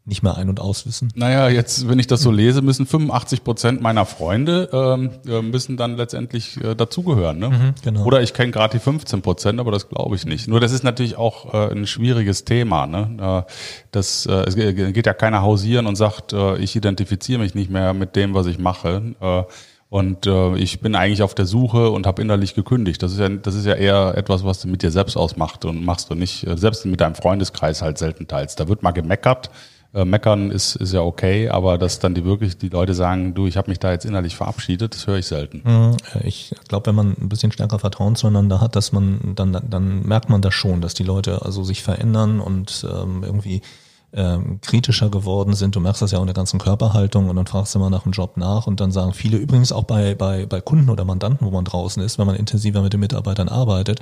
nicht 0.08 0.24
mehr 0.24 0.38
ein- 0.38 0.50
und 0.50 0.60
auswissen? 0.62 1.12
Naja, 1.16 1.50
jetzt, 1.50 1.88
wenn 1.88 2.00
ich 2.00 2.08
das 2.08 2.22
so 2.22 2.32
lese, 2.32 2.62
müssen 2.62 2.86
85 2.86 3.44
Prozent 3.44 3.82
meiner 3.82 4.06
Freunde 4.06 4.70
ähm, 4.72 5.12
äh, 5.28 5.42
müssen 5.42 5.76
dann 5.76 5.98
letztendlich 5.98 6.64
äh, 6.64 6.76
dazugehören. 6.76 7.38
Ne? 7.40 7.50
Mhm, 7.50 7.74
genau. 7.84 8.06
Oder 8.06 8.22
ich 8.22 8.34
kenne 8.34 8.52
gerade 8.52 8.78
die 8.78 8.84
15 8.84 9.22
Prozent, 9.22 9.60
aber 9.60 9.72
das 9.72 9.90
glaube 9.90 10.16
ich 10.16 10.26
nicht. 10.26 10.48
Nur 10.48 10.62
das 10.62 10.72
ist 10.72 10.84
natürlich 10.84 11.18
auch 11.18 11.54
äh, 11.54 11.72
ein 11.72 11.86
schwieriges 11.86 12.46
Thema. 12.46 12.88
Ne? 12.88 13.46
Äh, 13.48 13.52
das, 13.92 14.26
äh, 14.26 14.46
es 14.48 14.56
geht 14.56 15.06
ja 15.06 15.14
keiner 15.14 15.42
hausieren 15.42 15.86
und 15.86 15.98
sagt, 15.98 16.32
äh, 16.32 16.58
ich 16.58 16.76
identifiziere 16.76 17.40
mich 17.40 17.54
nicht 17.54 17.70
mehr 17.70 17.94
mit 17.94 18.16
dem, 18.16 18.34
was 18.34 18.48
ich 18.48 18.60
mache. 18.60 19.14
Äh, 19.20 19.44
und 19.90 20.26
äh, 20.26 20.56
ich 20.56 20.82
bin 20.82 20.96
eigentlich 20.96 21.22
auf 21.22 21.34
der 21.34 21.46
Suche 21.46 21.90
und 21.92 22.08
habe 22.08 22.22
innerlich 22.22 22.56
gekündigt. 22.56 23.02
Das 23.04 23.14
ist 23.14 23.20
ja, 23.20 23.30
das 23.30 23.56
ist 23.56 23.66
ja 23.66 23.74
eher 23.74 24.16
etwas, 24.18 24.44
was 24.44 24.62
du 24.62 24.68
mit 24.68 24.84
dir 24.84 24.92
selbst 24.92 25.16
ausmachst 25.16 25.64
und 25.66 25.84
machst 25.84 26.10
du 26.10 26.16
nicht, 26.16 26.46
äh, 26.46 26.58
selbst 26.58 26.86
mit 26.86 27.00
deinem 27.00 27.16
Freundeskreis 27.16 27.82
halt 27.82 27.98
selten 27.98 28.28
teilst. 28.28 28.60
Da 28.60 28.68
wird 28.68 28.84
mal 28.84 28.92
gemeckert 28.92 29.50
äh, 29.98 30.06
meckern 30.06 30.52
ist, 30.52 30.76
ist 30.76 30.94
ja 30.94 31.02
okay, 31.02 31.50
aber 31.50 31.80
dass 31.80 31.98
dann 31.98 32.14
die 32.14 32.24
wirklich 32.24 32.58
die 32.58 32.70
Leute 32.70 32.94
sagen, 32.94 33.34
du, 33.34 33.48
ich 33.48 33.58
habe 33.58 33.70
mich 33.70 33.80
da 33.80 33.92
jetzt 33.92 34.06
innerlich 34.06 34.36
verabschiedet, 34.36 34.94
das 34.94 35.08
höre 35.08 35.18
ich 35.18 35.26
selten. 35.26 35.64
Mhm. 35.66 35.98
Ich 36.24 36.54
glaube, 36.68 36.86
wenn 36.88 36.96
man 36.96 37.16
ein 37.20 37.30
bisschen 37.30 37.52
stärker 37.52 37.80
Vertrauen 37.80 38.16
zueinander 38.16 38.62
hat, 38.62 38.76
dass 38.76 38.92
man 38.92 39.34
dann 39.36 39.58
dann 39.68 40.04
merkt 40.04 40.30
man 40.30 40.42
das 40.42 40.54
schon, 40.54 40.82
dass 40.82 40.94
die 40.94 41.04
Leute 41.04 41.42
also 41.44 41.64
sich 41.64 41.82
verändern 41.82 42.40
und 42.40 42.86
ähm, 42.88 43.24
irgendwie 43.24 43.62
ähm, 44.14 44.60
kritischer 44.62 45.10
geworden 45.10 45.54
sind. 45.54 45.76
Du 45.76 45.80
merkst 45.80 46.02
das 46.02 46.12
ja 46.12 46.20
auch 46.20 46.24
in 46.24 46.28
der 46.28 46.36
ganzen 46.36 46.60
Körperhaltung 46.60 47.30
und 47.30 47.36
dann 47.36 47.48
fragst 47.48 47.74
du 47.76 47.80
mal 47.80 47.90
nach 47.90 48.04
dem 48.04 48.12
Job 48.12 48.38
nach 48.38 48.68
und 48.68 48.80
dann 48.80 48.92
sagen 48.92 49.14
viele 49.14 49.38
übrigens 49.38 49.72
auch 49.72 49.84
bei, 49.84 50.16
bei, 50.16 50.46
bei 50.46 50.62
Kunden 50.62 50.90
oder 50.90 51.06
Mandanten, 51.06 51.46
wo 51.46 51.52
man 51.52 51.66
draußen 51.66 52.02
ist, 52.04 52.20
wenn 52.20 52.28
man 52.28 52.36
intensiver 52.36 52.82
mit 52.82 52.94
den 52.94 53.00
Mitarbeitern 53.00 53.50
arbeitet 53.50 54.00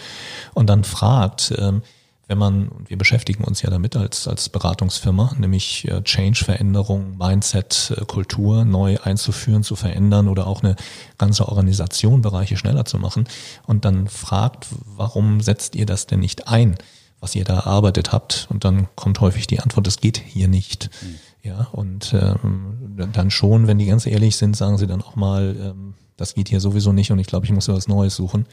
und 0.54 0.70
dann 0.70 0.84
fragt, 0.84 1.54
ähm, 1.58 1.82
wenn 2.28 2.38
man, 2.38 2.68
und 2.70 2.90
wir 2.90 2.98
beschäftigen 2.98 3.44
uns 3.44 3.62
ja 3.62 3.70
damit 3.70 3.96
als, 3.96 4.28
als 4.28 4.50
Beratungsfirma, 4.50 5.36
nämlich 5.38 5.88
äh, 5.88 6.02
Change, 6.04 6.44
Veränderung, 6.44 7.18
Mindset, 7.18 7.94
äh, 7.96 8.06
Kultur 8.06 8.66
neu 8.66 8.98
einzuführen, 9.00 9.64
zu 9.64 9.76
verändern 9.76 10.28
oder 10.28 10.48
auch 10.48 10.64
eine 10.64 10.76
ganze 11.18 11.48
Organisation, 11.48 12.22
Bereiche 12.22 12.58
schneller 12.58 12.86
zu 12.86 12.98
machen 12.98 13.26
und 13.68 13.86
dann 13.86 14.08
fragt, 14.08 14.68
warum 14.86 15.42
setzt 15.42 15.76
ihr 15.76 15.86
das 15.86 16.08
denn 16.08 16.20
nicht 16.20 16.48
ein, 16.48 16.76
was 17.20 17.36
ihr 17.36 17.44
da 17.44 17.56
erarbeitet 17.56 18.12
habt? 18.12 18.48
Und 18.50 18.66
dann 18.66 18.88
kommt 18.96 19.22
häufig 19.22 19.46
die 19.48 19.60
Antwort, 19.60 19.86
das 19.86 19.98
geht 19.98 20.18
hier 20.18 20.48
nicht. 20.48 20.90
Mhm. 21.02 21.16
Ja, 21.44 21.68
und 21.74 22.16
ähm, 22.20 22.96
dann 23.14 23.30
schon, 23.30 23.68
wenn 23.68 23.78
die 23.78 23.86
ganz 23.86 24.08
ehrlich 24.08 24.36
sind, 24.36 24.58
sagen 24.58 24.80
sie 24.80 24.88
dann 24.88 25.04
auch 25.04 25.16
mal, 25.16 25.56
ähm, 25.60 25.94
das 26.18 26.34
geht 26.34 26.50
hier 26.50 26.60
sowieso 26.60 26.92
nicht 26.92 27.12
und 27.12 27.20
ich 27.20 27.28
glaube, 27.28 27.46
ich 27.46 27.52
muss 27.52 27.68
mir 27.68 27.76
was 27.76 27.88
Neues 27.88 28.16
suchen. 28.16 28.48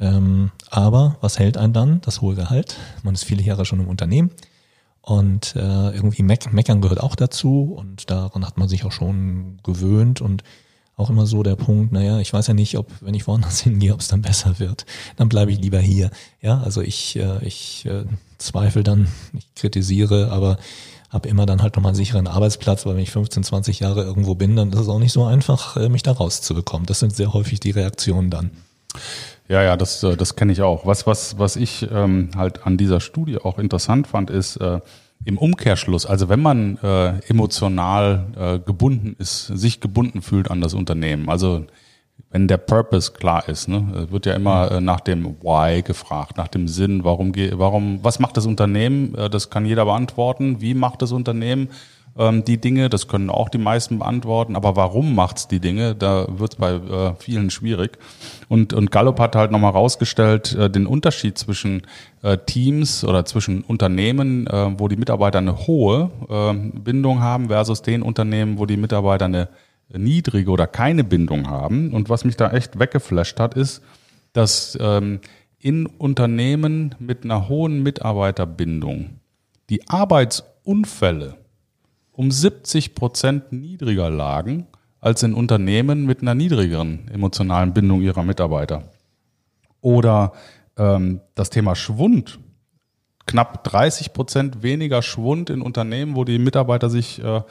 Ähm, 0.00 0.50
aber 0.70 1.16
was 1.20 1.38
hält 1.38 1.56
einen 1.56 1.72
dann? 1.72 2.00
Das 2.02 2.20
hohe 2.20 2.34
Gehalt. 2.34 2.76
Man 3.02 3.14
ist 3.14 3.24
viele 3.24 3.42
Jahre 3.42 3.64
schon 3.64 3.80
im 3.80 3.88
Unternehmen. 3.88 4.30
Und 5.00 5.56
äh, 5.56 5.90
irgendwie 5.90 6.22
meck 6.22 6.52
meckern 6.52 6.80
gehört 6.80 7.00
auch 7.00 7.16
dazu 7.16 7.74
und 7.76 8.08
daran 8.08 8.46
hat 8.46 8.56
man 8.56 8.68
sich 8.68 8.84
auch 8.84 8.92
schon 8.92 9.58
gewöhnt 9.64 10.20
und 10.20 10.44
auch 10.96 11.10
immer 11.10 11.26
so 11.26 11.42
der 11.42 11.56
Punkt, 11.56 11.92
naja, 11.92 12.20
ich 12.20 12.32
weiß 12.32 12.46
ja 12.46 12.54
nicht, 12.54 12.78
ob, 12.78 12.88
wenn 13.00 13.14
ich 13.14 13.26
woanders 13.26 13.60
hingehe, 13.62 13.94
ob 13.94 14.00
es 14.00 14.08
dann 14.08 14.22
besser 14.22 14.58
wird. 14.58 14.86
Dann 15.16 15.28
bleibe 15.28 15.50
ich 15.50 15.58
lieber 15.58 15.80
hier. 15.80 16.10
Ja, 16.40 16.60
also 16.60 16.80
ich, 16.80 17.16
äh, 17.16 17.44
ich 17.44 17.84
äh, 17.86 18.04
zweifle 18.38 18.84
dann, 18.84 19.08
ich 19.36 19.52
kritisiere, 19.54 20.30
aber 20.30 20.58
habe 21.10 21.28
immer 21.28 21.46
dann 21.46 21.62
halt 21.62 21.76
nochmal 21.76 21.90
einen 21.90 21.96
sicheren 21.96 22.26
Arbeitsplatz, 22.26 22.86
weil 22.86 22.94
wenn 22.94 23.02
ich 23.02 23.10
15, 23.10 23.42
20 23.42 23.80
Jahre 23.80 24.04
irgendwo 24.04 24.34
bin, 24.34 24.56
dann 24.56 24.72
ist 24.72 24.80
es 24.80 24.88
auch 24.88 24.98
nicht 24.98 25.12
so 25.12 25.24
einfach, 25.24 25.76
äh, 25.76 25.88
mich 25.88 26.02
da 26.02 26.12
rauszubekommen. 26.12 26.86
Das 26.86 27.00
sind 27.00 27.14
sehr 27.14 27.32
häufig 27.32 27.60
die 27.60 27.72
Reaktionen 27.72 28.30
dann. 28.30 28.50
Ja, 29.48 29.62
ja, 29.62 29.76
das, 29.76 30.02
äh, 30.02 30.16
das 30.16 30.36
kenne 30.36 30.52
ich 30.52 30.62
auch. 30.62 30.86
Was, 30.86 31.06
was, 31.06 31.38
was 31.38 31.56
ich 31.56 31.88
ähm, 31.92 32.30
halt 32.36 32.66
an 32.66 32.76
dieser 32.76 33.00
Studie 33.00 33.38
auch 33.38 33.58
interessant 33.58 34.06
fand, 34.06 34.30
ist 34.30 34.56
äh, 34.56 34.80
im 35.24 35.38
Umkehrschluss, 35.38 36.06
also 36.06 36.28
wenn 36.28 36.40
man 36.40 36.78
äh, 36.78 37.18
emotional 37.28 38.26
äh, 38.36 38.58
gebunden 38.58 39.14
ist, 39.18 39.46
sich 39.46 39.80
gebunden 39.80 40.20
fühlt 40.20 40.50
an 40.50 40.60
das 40.60 40.74
Unternehmen, 40.74 41.28
also 41.28 41.64
wenn 42.30 42.48
der 42.48 42.56
Purpose 42.56 43.12
klar 43.12 43.48
ist, 43.48 43.68
ne, 43.68 44.06
wird 44.10 44.26
ja 44.26 44.34
immer 44.34 44.70
äh, 44.70 44.80
nach 44.80 45.00
dem 45.00 45.36
Why 45.42 45.82
gefragt, 45.82 46.38
nach 46.38 46.48
dem 46.48 46.66
Sinn, 46.66 47.04
warum, 47.04 47.34
warum, 47.52 48.00
was 48.02 48.18
macht 48.18 48.36
das 48.36 48.46
Unternehmen? 48.46 49.14
Äh, 49.14 49.28
das 49.28 49.50
kann 49.50 49.66
jeder 49.66 49.84
beantworten. 49.84 50.60
Wie 50.60 50.74
macht 50.74 51.02
das 51.02 51.12
Unternehmen? 51.12 51.68
Ähm, 52.16 52.44
die 52.44 52.60
Dinge. 52.60 52.88
Das 52.88 53.08
können 53.08 53.30
auch 53.30 53.48
die 53.48 53.58
meisten 53.58 53.98
beantworten. 53.98 54.56
Aber 54.56 54.76
warum 54.76 55.14
macht's 55.14 55.48
die 55.48 55.60
Dinge? 55.60 55.94
Da 55.94 56.26
wird's 56.28 56.56
bei 56.56 56.72
äh, 56.72 57.14
vielen 57.18 57.50
schwierig. 57.50 57.98
Und, 58.48 58.72
und 58.72 58.90
Gallup 58.90 59.18
hat 59.20 59.36
halt 59.36 59.50
nochmal 59.50 59.72
rausgestellt, 59.72 60.54
äh, 60.54 60.70
den 60.70 60.86
Unterschied 60.86 61.38
zwischen 61.38 61.82
äh, 62.22 62.38
Teams 62.38 63.04
oder 63.04 63.24
zwischen 63.24 63.62
Unternehmen, 63.62 64.46
äh, 64.46 64.78
wo 64.78 64.88
die 64.88 64.96
Mitarbeiter 64.96 65.38
eine 65.38 65.66
hohe 65.66 66.10
äh, 66.28 66.54
Bindung 66.78 67.20
haben, 67.20 67.48
versus 67.48 67.82
den 67.82 68.02
Unternehmen, 68.02 68.58
wo 68.58 68.66
die 68.66 68.76
Mitarbeiter 68.76 69.26
eine 69.26 69.48
niedrige 69.92 70.50
oder 70.50 70.66
keine 70.66 71.04
Bindung 71.04 71.48
haben. 71.48 71.92
Und 71.92 72.08
was 72.08 72.24
mich 72.24 72.36
da 72.36 72.50
echt 72.50 72.78
weggeflasht 72.78 73.38
hat, 73.40 73.54
ist, 73.54 73.82
dass 74.32 74.78
ähm, 74.80 75.20
in 75.58 75.86
Unternehmen 75.86 76.94
mit 76.98 77.24
einer 77.24 77.48
hohen 77.48 77.82
Mitarbeiterbindung 77.82 79.20
die 79.70 79.88
Arbeitsunfälle 79.88 81.36
um 82.22 82.30
70 82.30 82.94
Prozent 82.94 83.52
niedriger 83.52 84.08
lagen 84.08 84.68
als 85.00 85.24
in 85.24 85.34
Unternehmen 85.34 86.06
mit 86.06 86.22
einer 86.22 86.36
niedrigeren 86.36 87.08
emotionalen 87.12 87.74
Bindung 87.74 88.00
ihrer 88.00 88.22
Mitarbeiter. 88.22 88.84
Oder 89.80 90.32
ähm, 90.78 91.20
das 91.34 91.50
Thema 91.50 91.74
Schwund. 91.74 92.38
Knapp 93.26 93.64
30 93.64 94.12
Prozent 94.12 94.62
weniger 94.62 95.02
Schwund 95.02 95.50
in 95.50 95.62
Unternehmen, 95.62 96.14
wo 96.14 96.22
die 96.22 96.38
Mitarbeiter 96.38 96.90
sich 96.90 97.20
äh, 97.22 97.42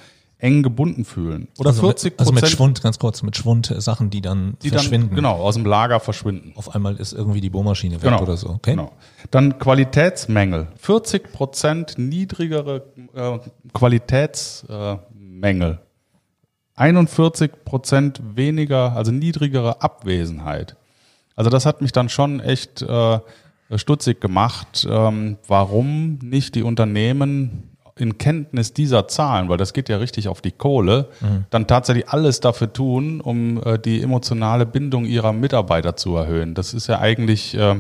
eng 0.42 0.64
gebunden 0.64 1.06
fühlen. 1.06 1.48
Oder 1.60 1.70
also 1.70 1.82
40 1.82 2.18
Prozent. 2.18 2.20
Also 2.20 2.34
mit 2.34 2.48
Schwund, 2.48 2.82
ganz 2.82 2.98
kurz, 3.00 3.22
mit 3.22 3.38
Schwund 3.38 3.70
äh, 3.70 3.80
Sachen, 3.80 4.10
die 4.10 4.22
dann 4.22 4.58
die 4.64 4.70
verschwinden. 4.70 5.10
Dann, 5.10 5.16
genau, 5.16 5.36
aus 5.36 5.54
dem 5.56 5.66
Lager 5.66 6.00
verschwinden. 6.00 6.54
Auf 6.56 6.74
einmal 6.74 6.96
ist 6.96 7.14
irgendwie 7.14 7.42
die 7.42 7.52
Bohrmaschine 7.52 7.96
weg 7.96 8.02
genau, 8.02 8.22
oder 8.22 8.38
so. 8.38 8.50
Okay. 8.50 8.72
Genau. 8.72 8.92
Dann 9.30 9.60
Qualitätsmängel. 9.60 10.68
40 10.78 11.32
Prozent 11.32 11.98
niedrigere 11.98 12.84
äh, 13.14 13.40
Qualitätsmängel. 13.74 15.72
Äh, 15.72 15.78
41 16.76 17.52
Prozent 17.64 18.22
weniger, 18.36 18.96
also 18.96 19.12
niedrigere 19.12 19.84
Abwesenheit. 19.84 20.76
Also 21.36 21.52
das 21.52 21.68
hat 21.68 21.82
mich 21.82 21.92
dann 21.92 22.10
schon 22.10 22.40
echt 22.40 22.82
äh, 22.82 23.20
stutzig 23.76 24.20
gemacht, 24.20 24.88
ähm, 24.90 25.38
warum 25.48 26.18
nicht 26.24 26.56
die 26.56 26.64
Unternehmen 26.64 27.71
in 27.98 28.18
Kenntnis 28.18 28.74
dieser 28.74 29.08
Zahlen, 29.08 29.50
weil 29.50 29.58
das 29.58 29.74
geht 29.74 29.90
ja 29.90 29.98
richtig 29.98 30.28
auf 30.28 30.42
die 30.42 30.52
Kohle, 30.52 31.10
mhm. 31.20 31.46
dann 31.50 31.68
tatsächlich 31.68 32.10
alles 32.10 32.40
dafür 32.40 32.72
tun, 32.72 33.22
um 33.22 33.62
äh, 33.64 33.78
die 33.80 34.02
emotionale 34.02 34.66
Bindung 34.66 35.06
ihrer 35.06 35.34
Mitarbeiter 35.34 35.96
zu 35.96 36.16
erhöhen. 36.16 36.54
Das 36.54 36.74
ist 36.74 36.88
ja 36.88 37.00
eigentlich, 37.00 37.56
äh, 37.56 37.76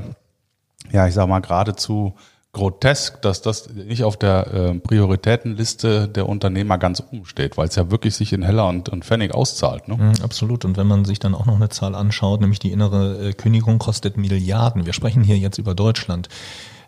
ja, 0.91 1.07
ich 1.07 1.13
sag 1.13 1.27
mal, 1.27 1.39
geradezu 1.39 2.15
grotesk, 2.53 3.21
dass 3.21 3.41
das 3.41 3.69
nicht 3.69 4.03
auf 4.03 4.17
der 4.17 4.53
äh, 4.53 4.73
Prioritätenliste 4.75 6.09
der 6.09 6.27
Unternehmer 6.27 6.77
ganz 6.77 7.01
oben 7.01 7.25
steht, 7.25 7.57
weil 7.57 7.67
es 7.67 7.75
ja 7.75 7.91
wirklich 7.91 8.15
sich 8.15 8.33
in 8.33 8.43
Heller 8.43 8.67
und, 8.67 8.89
und 8.89 9.05
Pfennig 9.05 9.33
auszahlt. 9.33 9.87
Ne? 9.87 9.95
Mhm, 9.95 10.13
absolut. 10.21 10.65
Und 10.65 10.75
wenn 10.75 10.87
man 10.87 11.05
sich 11.05 11.19
dann 11.19 11.33
auch 11.33 11.45
noch 11.45 11.55
eine 11.55 11.69
Zahl 11.69 11.95
anschaut, 11.95 12.41
nämlich 12.41 12.59
die 12.59 12.71
innere 12.71 13.29
äh, 13.29 13.33
Kündigung 13.33 13.79
kostet 13.79 14.17
Milliarden. 14.17 14.85
Wir 14.85 14.93
sprechen 14.93 15.23
hier 15.23 15.37
jetzt 15.37 15.59
über 15.59 15.75
Deutschland. 15.75 16.27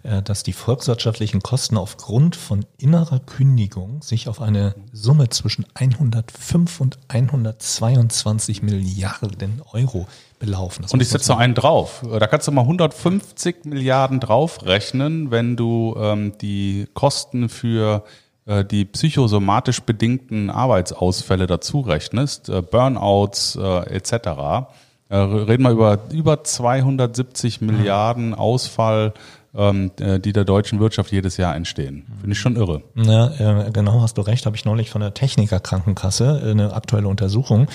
Äh, 0.03 0.21
dass 0.21 0.43
die 0.43 0.51
volkswirtschaftlichen 0.51 1.41
Kosten 1.41 1.77
aufgrund 1.77 2.35
von 2.35 2.65
innerer 2.77 3.19
Kündigung 3.19 4.01
sich 4.01 4.27
auf 4.27 4.41
eine 4.41 4.75
Summe 4.91 5.29
zwischen 5.29 5.65
105 5.75 6.81
und 6.81 6.99
122 7.07 8.63
Milliarden 8.63 9.61
Euro 9.71 10.07
belaufen. 10.39 10.81
Das 10.81 10.91
und 10.91 11.01
ich 11.01 11.07
setze 11.07 11.31
noch 11.31 11.39
einen 11.39 11.55
drauf. 11.55 12.03
Da 12.19 12.27
kannst 12.27 12.49
du 12.49 12.51
mal 12.51 12.63
150 12.63 13.63
Milliarden 13.63 14.19
draufrechnen, 14.19 15.31
wenn 15.31 15.55
du 15.55 15.95
ähm, 15.97 16.33
die 16.41 16.87
Kosten 16.93 17.47
für 17.47 18.03
äh, 18.45 18.65
die 18.65 18.83
psychosomatisch 18.83 19.83
bedingten 19.83 20.49
Arbeitsausfälle 20.49 21.47
dazu 21.47 21.79
rechnest, 21.79 22.49
äh, 22.49 22.61
Burnouts 22.61 23.55
äh, 23.55 23.95
etc. 23.95 24.67
Reden 25.09 25.63
wir 25.63 25.69
über 25.69 25.99
über 26.11 26.43
270 26.43 27.61
Milliarden 27.61 28.33
Ausfall 28.33 29.13
ähm, 29.55 29.91
äh, 29.99 30.19
die 30.19 30.33
der 30.33 30.45
deutschen 30.45 30.79
Wirtschaft 30.79 31.11
jedes 31.11 31.37
Jahr 31.37 31.55
entstehen. 31.55 32.05
Finde 32.19 32.33
ich 32.33 32.39
schon 32.39 32.55
irre. 32.55 32.83
Ja, 32.95 33.69
genau, 33.69 34.01
hast 34.01 34.17
du 34.17 34.21
recht. 34.21 34.45
Habe 34.45 34.55
ich 34.55 34.65
neulich 34.65 34.89
von 34.89 35.01
der 35.01 35.13
Technikerkrankenkasse 35.13 36.41
äh, 36.43 36.51
eine 36.51 36.73
aktuelle 36.73 37.07
Untersuchung, 37.07 37.67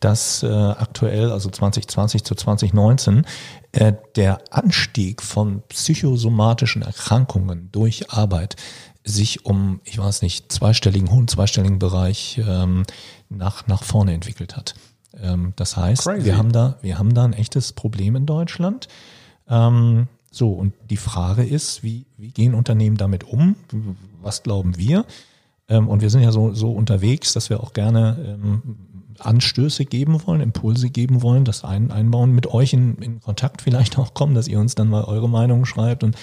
dass 0.00 0.42
äh, 0.42 0.46
aktuell, 0.46 1.30
also 1.30 1.50
2020 1.50 2.24
zu 2.24 2.34
2019, 2.34 3.26
der 4.14 4.38
Anstieg 4.50 5.20
von 5.20 5.62
psychosomatischen 5.68 6.80
Erkrankungen 6.80 7.68
durch 7.72 8.10
Arbeit 8.10 8.56
sich 9.04 9.44
um, 9.44 9.80
ich 9.84 9.98
weiß 9.98 10.22
nicht, 10.22 10.50
zweistelligen, 10.50 11.10
hohen 11.10 11.28
zweistelligen 11.28 11.78
Bereich 11.78 12.40
ähm, 12.46 12.84
nach, 13.28 13.66
nach 13.66 13.84
vorne 13.84 14.14
entwickelt 14.14 14.56
hat. 14.56 14.74
Ähm, 15.20 15.52
das 15.56 15.76
heißt, 15.76 16.04
Crazy. 16.04 16.24
wir 16.24 16.36
haben 16.36 16.52
da, 16.52 16.78
wir 16.82 16.98
haben 16.98 17.14
da 17.14 17.24
ein 17.24 17.32
echtes 17.32 17.72
Problem 17.72 18.16
in 18.16 18.26
Deutschland. 18.26 18.88
Ähm, 19.48 20.08
so, 20.36 20.50
und 20.50 20.74
die 20.90 20.98
Frage 20.98 21.44
ist, 21.44 21.82
wie, 21.82 22.04
wie 22.18 22.30
gehen 22.30 22.54
Unternehmen 22.54 22.98
damit 22.98 23.24
um? 23.24 23.56
Was 24.20 24.42
glauben 24.42 24.76
wir? 24.76 25.06
Ähm, 25.66 25.88
und 25.88 26.02
wir 26.02 26.10
sind 26.10 26.20
ja 26.20 26.30
so, 26.30 26.52
so 26.52 26.72
unterwegs, 26.72 27.32
dass 27.32 27.48
wir 27.48 27.62
auch 27.62 27.72
gerne 27.72 28.38
ähm, 28.42 28.62
Anstöße 29.18 29.86
geben 29.86 30.26
wollen, 30.26 30.42
Impulse 30.42 30.90
geben 30.90 31.22
wollen, 31.22 31.46
das 31.46 31.64
ein, 31.64 31.90
einbauen, 31.90 32.32
mit 32.32 32.46
euch 32.48 32.74
in, 32.74 32.96
in 32.96 33.20
Kontakt 33.22 33.62
vielleicht 33.62 33.98
auch 33.98 34.12
kommen, 34.12 34.34
dass 34.34 34.46
ihr 34.46 34.60
uns 34.60 34.74
dann 34.74 34.90
mal 34.90 35.04
eure 35.04 35.28
Meinung 35.28 35.64
schreibt 35.64 36.04
und, 36.04 36.16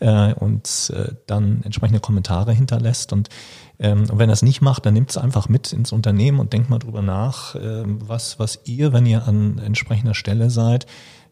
äh, 0.00 0.34
und 0.34 0.92
äh, 0.92 1.12
dann 1.28 1.62
entsprechende 1.62 2.00
Kommentare 2.00 2.52
hinterlässt. 2.52 3.12
Und 3.12 3.28
ähm, 3.78 4.06
wenn 4.12 4.28
er 4.30 4.32
es 4.32 4.42
nicht 4.42 4.62
macht, 4.62 4.84
dann 4.84 4.94
nimmt 4.94 5.10
es 5.10 5.16
einfach 5.16 5.48
mit 5.48 5.72
ins 5.72 5.92
Unternehmen 5.92 6.40
und 6.40 6.52
denkt 6.52 6.70
mal 6.70 6.80
drüber 6.80 7.02
nach, 7.02 7.54
äh, 7.54 7.84
was, 7.86 8.40
was 8.40 8.58
ihr, 8.64 8.92
wenn 8.92 9.06
ihr 9.06 9.28
an 9.28 9.58
entsprechender 9.58 10.14
Stelle 10.14 10.50
seid, 10.50 10.86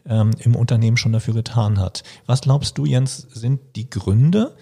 ähm, 0.07 0.31
im 0.38 0.57
Unternehmen 0.57 0.97
schon 0.97 1.12
dafür 1.12 1.35
getan 1.35 1.78
hat. 1.78 2.02
Was 2.26 2.40
glaubst 2.43 2.78
du, 2.78 2.85
Jens, 2.85 3.17
sind 3.17 3.61
die 3.76 3.88
Gründe? 3.90 4.57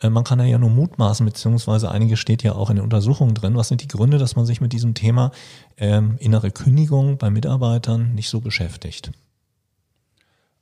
Äh, 0.00 0.10
man 0.10 0.24
kann 0.24 0.44
ja 0.44 0.58
nur 0.58 0.70
mutmaßen, 0.70 1.24
beziehungsweise 1.24 1.90
einige 1.90 2.16
steht 2.16 2.42
ja 2.42 2.54
auch 2.54 2.70
in 2.70 2.76
den 2.76 2.84
Untersuchungen 2.84 3.34
drin. 3.34 3.56
Was 3.56 3.68
sind 3.68 3.82
die 3.82 3.88
Gründe, 3.88 4.18
dass 4.18 4.36
man 4.36 4.46
sich 4.46 4.60
mit 4.60 4.72
diesem 4.72 4.94
Thema 4.94 5.32
ähm, 5.76 6.16
innere 6.18 6.50
Kündigung 6.50 7.18
bei 7.18 7.30
Mitarbeitern 7.30 8.14
nicht 8.14 8.28
so 8.28 8.40
beschäftigt? 8.40 9.12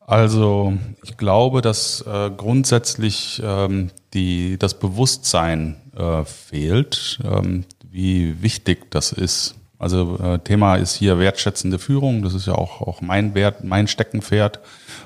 Also 0.01 0.73
ich 1.05 1.17
glaube, 1.17 1.63
dass 1.63 2.01
äh, 2.03 2.31
grundsätzlich 2.37 3.41
ähm, 3.45 3.91
die, 4.13 4.59
das 4.59 4.79
Bewusstsein 4.79 5.77
äh, 5.97 6.25
fehlt, 6.25 7.21
ähm, 7.23 7.65
wie 7.89 8.43
wichtig 8.43 8.91
das 8.91 9.13
ist, 9.13 9.55
also 9.81 10.19
äh, 10.23 10.39
Thema 10.41 10.77
ist 10.77 10.95
hier 10.95 11.19
wertschätzende 11.19 11.79
Führung. 11.79 12.23
Das 12.23 12.35
ist 12.35 12.47
ja 12.47 12.55
auch, 12.55 12.83
auch 12.83 13.01
mein 13.01 13.35
Wert, 13.35 13.65
mein 13.65 13.89
Steckenpferd. 13.89 14.61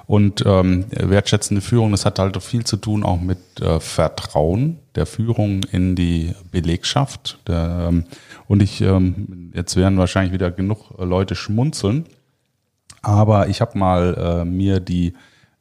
Und 0.07 0.45
ähm, 0.45 0.87
wertschätzende 0.91 1.61
Führung, 1.63 1.93
das 1.93 2.05
hat 2.05 2.19
halt 2.19 2.43
viel 2.43 2.65
zu 2.65 2.77
tun 2.77 3.05
auch 3.05 3.21
mit 3.21 3.39
äh, 3.61 3.79
Vertrauen 3.79 4.81
der 4.97 5.07
Führung 5.07 5.63
in 5.71 5.95
die 5.95 6.35
Belegschaft. 6.51 7.39
Der, 7.47 7.87
ähm, 7.89 8.05
und 8.49 8.63
ich, 8.63 8.81
ähm, 8.81 9.53
jetzt 9.55 9.77
werden 9.77 9.97
wahrscheinlich 9.97 10.33
wieder 10.33 10.51
genug 10.51 10.93
Leute 10.99 11.37
schmunzeln. 11.37 12.07
Aber 13.01 13.49
ich 13.49 13.61
habe 13.61 13.79
mal 13.79 14.43
äh, 14.43 14.45
mir 14.45 14.81
die 14.81 15.15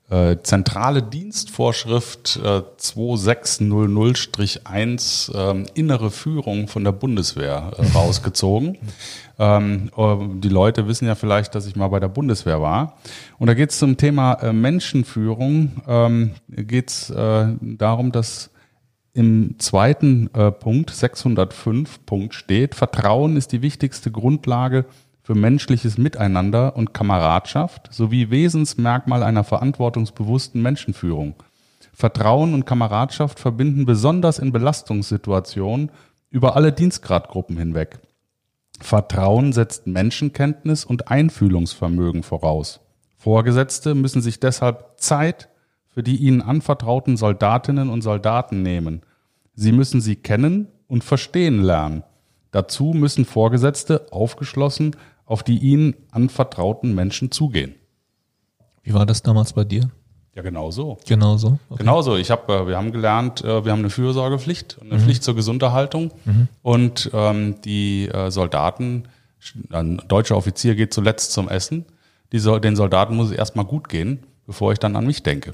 äh, 0.10 0.38
zentrale 0.44 1.02
Dienstvorschrift 1.02 2.40
äh, 2.44 2.62
2600-1 2.78 5.34
äh, 5.34 5.64
innere 5.74 6.12
Führung 6.12 6.68
von 6.68 6.84
der 6.84 6.92
Bundeswehr 6.92 7.72
äh, 7.78 7.88
rausgezogen. 7.96 8.78
ähm, 9.40 9.90
äh, 9.96 10.18
die 10.40 10.50
Leute 10.50 10.88
wissen 10.88 11.08
ja 11.08 11.16
vielleicht, 11.16 11.56
dass 11.56 11.66
ich 11.66 11.76
mal 11.76 11.88
bei 11.88 12.00
der 12.00 12.10
Bundeswehr 12.10 12.62
war. 12.62 12.98
Und 13.40 13.48
da 13.48 13.54
geht 13.54 13.72
es 13.72 13.80
zum 13.80 13.98
Thema 13.98 14.34
äh, 14.36 14.54
Menschenführung. 14.54 15.82
Ähm, 15.88 16.32
geht 16.50 16.90
es 16.90 17.10
äh, 17.10 17.48
darum, 17.62 18.12
dass 18.12 18.52
im 19.14 19.56
zweiten 19.60 20.30
äh, 20.34 20.52
Punkt 20.52 20.90
605 20.90 22.06
Punkt 22.06 22.34
steht, 22.34 22.76
Vertrauen 22.76 23.38
ist 23.38 23.52
die 23.52 23.62
wichtigste 23.62 24.12
Grundlage 24.12 24.86
für 25.24 25.36
menschliches 25.36 25.98
Miteinander 25.98 26.76
und 26.76 26.94
Kameradschaft 26.94 27.88
sowie 27.92 28.30
Wesensmerkmal 28.30 29.24
einer 29.24 29.46
verantwortungsbewussten 29.46 30.62
Menschenführung. 30.62 31.36
Vertrauen 31.94 32.54
und 32.54 32.66
Kameradschaft 32.66 33.40
verbinden 33.40 33.86
besonders 33.86 34.40
in 34.40 34.52
Belastungssituationen 34.52 35.92
über 36.30 36.56
alle 36.56 36.74
Dienstgradgruppen 36.74 37.58
hinweg. 37.58 38.00
Vertrauen 38.80 39.54
setzt 39.54 39.88
Menschenkenntnis 39.88 40.84
und 40.84 41.08
Einfühlungsvermögen 41.08 42.24
voraus. 42.24 42.82
Vorgesetzte 43.18 43.96
müssen 43.96 44.22
sich 44.22 44.42
deshalb 44.42 44.96
Zeit 44.98 45.48
für 45.88 46.04
die 46.04 46.18
ihnen 46.18 46.42
anvertrauten 46.42 47.16
Soldatinnen 47.16 47.90
und 47.90 48.02
Soldaten 48.02 48.64
nehmen. 48.64 49.02
Sie 49.56 49.72
müssen 49.72 50.02
sie 50.02 50.16
kennen 50.16 50.68
und 50.88 51.04
verstehen 51.04 51.62
lernen. 51.62 52.04
Dazu 52.52 52.94
müssen 52.94 53.26
Vorgesetzte 53.26 54.08
aufgeschlossen 54.12 54.96
auf 55.26 55.44
die 55.44 55.58
ihnen 55.60 55.96
anvertrauten 56.12 56.94
Menschen 56.94 57.32
zugehen. 57.32 57.76
Wie 58.84 58.94
war 58.94 59.06
das 59.06 59.24
damals 59.24 59.54
bei 59.54 59.64
dir? 59.64 59.90
Ja, 60.36 60.42
genau 60.42 60.72
so. 60.72 60.98
Genau 61.08 61.38
so. 61.38 61.60
Okay. 61.70 61.80
Genau 61.80 62.02
so. 62.02 62.16
Ich 62.16 62.32
hab, 62.32 62.50
äh, 62.50 62.68
wir 62.68 62.78
haben 62.78 62.92
gelernt, 62.92 63.44
äh, 63.44 63.64
wir 63.64 63.72
haben 63.72 63.80
eine 63.80 63.92
Fürsorgepflicht 63.92 64.78
und 64.80 64.92
eine 64.92 65.00
mhm. 65.00 65.06
Pflicht 65.06 65.24
zur 65.24 65.36
Gesunderhaltung. 65.36 66.12
Mhm. 66.26 66.48
Und 66.64 67.12
ähm, 67.14 67.62
die 67.62 68.08
äh, 68.08 68.32
Soldaten, 68.32 69.04
ein 69.70 70.02
deutscher 70.08 70.36
Offizier 70.36 70.76
geht 70.76 70.94
zuletzt 70.94 71.34
zum 71.34 71.50
Essen. 71.50 71.86
Die, 72.32 72.40
den 72.40 72.76
Soldaten 72.76 73.16
muss 73.16 73.30
es 73.30 73.38
erstmal 73.38 73.66
gut 73.66 73.90
gehen, 73.90 74.26
bevor 74.48 74.72
ich 74.72 74.80
dann 74.80 74.96
an 74.96 75.06
mich 75.06 75.22
denke. 75.22 75.54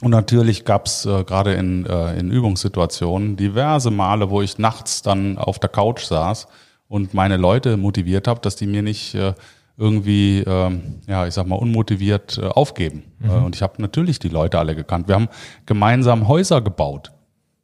Und 0.00 0.10
natürlich 0.10 0.64
gab's 0.64 1.04
äh, 1.04 1.22
gerade 1.24 1.52
in, 1.52 1.84
äh, 1.84 2.18
in 2.18 2.30
Übungssituationen 2.30 3.36
diverse 3.36 3.90
Male, 3.90 4.30
wo 4.30 4.40
ich 4.40 4.58
nachts 4.58 5.02
dann 5.02 5.36
auf 5.36 5.58
der 5.58 5.68
Couch 5.68 6.04
saß 6.04 6.48
und 6.92 7.14
meine 7.14 7.38
Leute 7.38 7.78
motiviert 7.78 8.28
habe, 8.28 8.40
dass 8.40 8.54
die 8.54 8.66
mir 8.66 8.82
nicht 8.82 9.14
äh, 9.14 9.32
irgendwie, 9.78 10.40
ähm, 10.40 11.00
ja, 11.06 11.26
ich 11.26 11.32
sag 11.32 11.46
mal, 11.46 11.56
unmotiviert 11.56 12.36
äh, 12.36 12.44
aufgeben. 12.44 13.04
Mhm. 13.18 13.30
Äh, 13.30 13.32
und 13.32 13.56
ich 13.56 13.62
habe 13.62 13.80
natürlich 13.80 14.18
die 14.18 14.28
Leute 14.28 14.58
alle 14.58 14.76
gekannt. 14.76 15.08
Wir 15.08 15.14
haben 15.14 15.28
gemeinsam 15.64 16.28
Häuser 16.28 16.60
gebaut. 16.60 17.10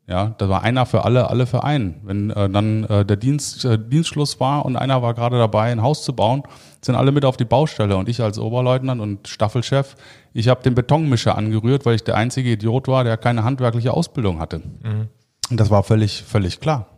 Ja, 0.06 0.34
da 0.38 0.48
war 0.48 0.62
einer 0.62 0.86
für 0.86 1.04
alle, 1.04 1.28
alle 1.28 1.44
für 1.44 1.62
einen. 1.62 2.00
Wenn 2.04 2.30
äh, 2.30 2.48
dann 2.48 2.84
äh, 2.84 3.04
der 3.04 3.18
Dienst, 3.18 3.66
äh, 3.66 3.78
Dienstschluss 3.78 4.40
war 4.40 4.64
und 4.64 4.76
einer 4.76 5.02
war 5.02 5.12
gerade 5.12 5.36
dabei, 5.36 5.70
ein 5.70 5.82
Haus 5.82 6.04
zu 6.04 6.14
bauen, 6.14 6.42
sind 6.80 6.94
alle 6.94 7.12
mit 7.12 7.26
auf 7.26 7.36
die 7.36 7.44
Baustelle. 7.44 7.98
Und 7.98 8.08
ich 8.08 8.22
als 8.22 8.38
Oberleutnant 8.38 9.02
und 9.02 9.28
Staffelchef, 9.28 9.94
ich 10.32 10.48
habe 10.48 10.62
den 10.62 10.74
Betonmischer 10.74 11.36
angerührt, 11.36 11.84
weil 11.84 11.96
ich 11.96 12.04
der 12.04 12.16
einzige 12.16 12.52
Idiot 12.52 12.88
war, 12.88 13.04
der 13.04 13.18
keine 13.18 13.44
handwerkliche 13.44 13.92
Ausbildung 13.92 14.40
hatte. 14.40 14.60
Mhm. 14.60 15.08
Und 15.50 15.60
das 15.60 15.68
war 15.68 15.82
völlig, 15.82 16.22
völlig 16.22 16.60
klar. 16.60 16.97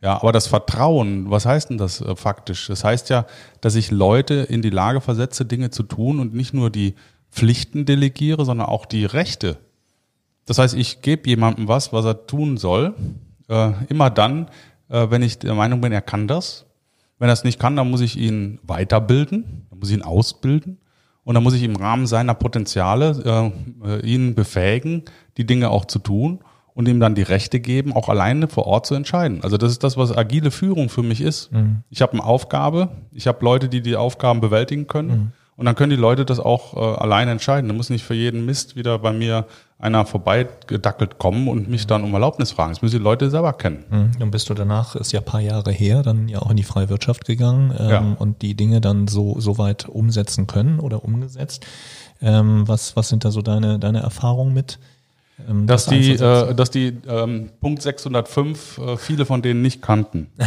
Ja, 0.00 0.20
aber 0.20 0.32
das 0.32 0.46
Vertrauen, 0.46 1.30
was 1.30 1.44
heißt 1.44 1.70
denn 1.70 1.78
das 1.78 2.00
äh, 2.00 2.14
faktisch? 2.14 2.68
Das 2.68 2.84
heißt 2.84 3.10
ja, 3.10 3.26
dass 3.60 3.74
ich 3.74 3.90
Leute 3.90 4.34
in 4.34 4.62
die 4.62 4.70
Lage 4.70 5.00
versetze, 5.00 5.44
Dinge 5.44 5.70
zu 5.70 5.82
tun 5.82 6.20
und 6.20 6.34
nicht 6.34 6.54
nur 6.54 6.70
die 6.70 6.94
Pflichten 7.30 7.84
delegiere, 7.84 8.44
sondern 8.44 8.68
auch 8.68 8.86
die 8.86 9.04
Rechte 9.04 9.58
das 10.48 10.56
heißt, 10.58 10.74
ich 10.74 11.02
gebe 11.02 11.28
jemandem 11.28 11.68
was, 11.68 11.92
was 11.92 12.06
er 12.06 12.26
tun 12.26 12.56
soll, 12.56 12.94
äh, 13.48 13.72
immer 13.90 14.08
dann, 14.08 14.48
äh, 14.88 15.06
wenn 15.10 15.22
ich 15.22 15.38
der 15.38 15.54
Meinung 15.54 15.82
bin, 15.82 15.92
er 15.92 16.00
kann 16.00 16.26
das. 16.26 16.64
Wenn 17.18 17.28
er 17.28 17.34
es 17.34 17.44
nicht 17.44 17.60
kann, 17.60 17.76
dann 17.76 17.90
muss 17.90 18.00
ich 18.00 18.16
ihn 18.16 18.58
weiterbilden, 18.62 19.66
dann 19.68 19.78
muss 19.78 19.90
ich 19.90 19.96
ihn 19.96 20.02
ausbilden 20.02 20.78
und 21.24 21.34
dann 21.34 21.42
muss 21.42 21.52
ich 21.52 21.62
im 21.62 21.76
Rahmen 21.76 22.06
seiner 22.06 22.32
Potenziale 22.32 23.52
äh, 23.84 23.88
äh, 23.88 24.06
ihn 24.06 24.34
befähigen, 24.34 25.04
die 25.36 25.44
Dinge 25.44 25.68
auch 25.68 25.84
zu 25.84 25.98
tun 25.98 26.38
und 26.78 26.86
ihm 26.86 27.00
dann 27.00 27.16
die 27.16 27.22
Rechte 27.22 27.58
geben, 27.58 27.92
auch 27.92 28.08
alleine 28.08 28.46
vor 28.46 28.68
Ort 28.68 28.86
zu 28.86 28.94
entscheiden. 28.94 29.40
Also 29.42 29.56
das 29.56 29.72
ist 29.72 29.82
das, 29.82 29.96
was 29.96 30.16
agile 30.16 30.52
Führung 30.52 30.90
für 30.90 31.02
mich 31.02 31.20
ist. 31.20 31.50
Mhm. 31.50 31.82
Ich 31.90 32.02
habe 32.02 32.12
eine 32.12 32.22
Aufgabe, 32.22 32.90
ich 33.10 33.26
habe 33.26 33.44
Leute, 33.44 33.68
die 33.68 33.82
die 33.82 33.96
Aufgaben 33.96 34.40
bewältigen 34.40 34.86
können. 34.86 35.08
Mhm. 35.08 35.32
Und 35.56 35.64
dann 35.64 35.74
können 35.74 35.90
die 35.90 35.96
Leute 35.96 36.24
das 36.24 36.38
auch 36.38 36.76
äh, 36.76 37.00
alleine 37.00 37.32
entscheiden. 37.32 37.68
Da 37.68 37.74
muss 37.74 37.90
nicht 37.90 38.04
für 38.04 38.14
jeden 38.14 38.46
Mist 38.46 38.76
wieder 38.76 39.00
bei 39.00 39.12
mir 39.12 39.46
einer 39.80 40.06
vorbeigedackelt 40.06 41.18
kommen 41.18 41.48
und 41.48 41.68
mich 41.68 41.88
dann 41.88 42.04
um 42.04 42.14
Erlaubnis 42.14 42.52
fragen. 42.52 42.70
Das 42.70 42.80
müssen 42.80 42.98
die 42.98 43.02
Leute 43.02 43.28
selber 43.28 43.54
kennen. 43.54 43.84
Mhm. 43.90 44.10
Dann 44.20 44.30
bist 44.30 44.48
du 44.48 44.54
danach, 44.54 44.94
ist 44.94 45.10
ja 45.10 45.20
paar 45.20 45.40
Jahre 45.40 45.72
her, 45.72 46.04
dann 46.04 46.28
ja 46.28 46.38
auch 46.38 46.50
in 46.50 46.56
die 46.56 46.62
freie 46.62 46.88
Wirtschaft 46.88 47.24
gegangen 47.24 47.74
ähm, 47.76 47.90
ja. 47.90 48.16
und 48.20 48.40
die 48.42 48.54
Dinge 48.54 48.80
dann 48.80 49.08
so, 49.08 49.40
so 49.40 49.58
weit 49.58 49.88
umsetzen 49.88 50.46
können 50.46 50.78
oder 50.78 51.04
umgesetzt. 51.04 51.66
Ähm, 52.22 52.68
was, 52.68 52.94
was 52.94 53.08
sind 53.08 53.24
da 53.24 53.32
so 53.32 53.42
deine, 53.42 53.80
deine 53.80 53.98
Erfahrungen 53.98 54.54
mit? 54.54 54.78
Ähm, 55.48 55.66
dass, 55.66 55.86
das 55.86 55.94
die, 55.94 56.12
äh, 56.12 56.54
dass 56.54 56.70
die 56.70 56.98
ähm, 57.06 57.50
Punkt 57.60 57.82
605 57.82 58.78
äh, 58.78 58.96
viele 58.96 59.26
von 59.26 59.42
denen 59.42 59.62
nicht 59.62 59.82
kannten. 59.82 60.28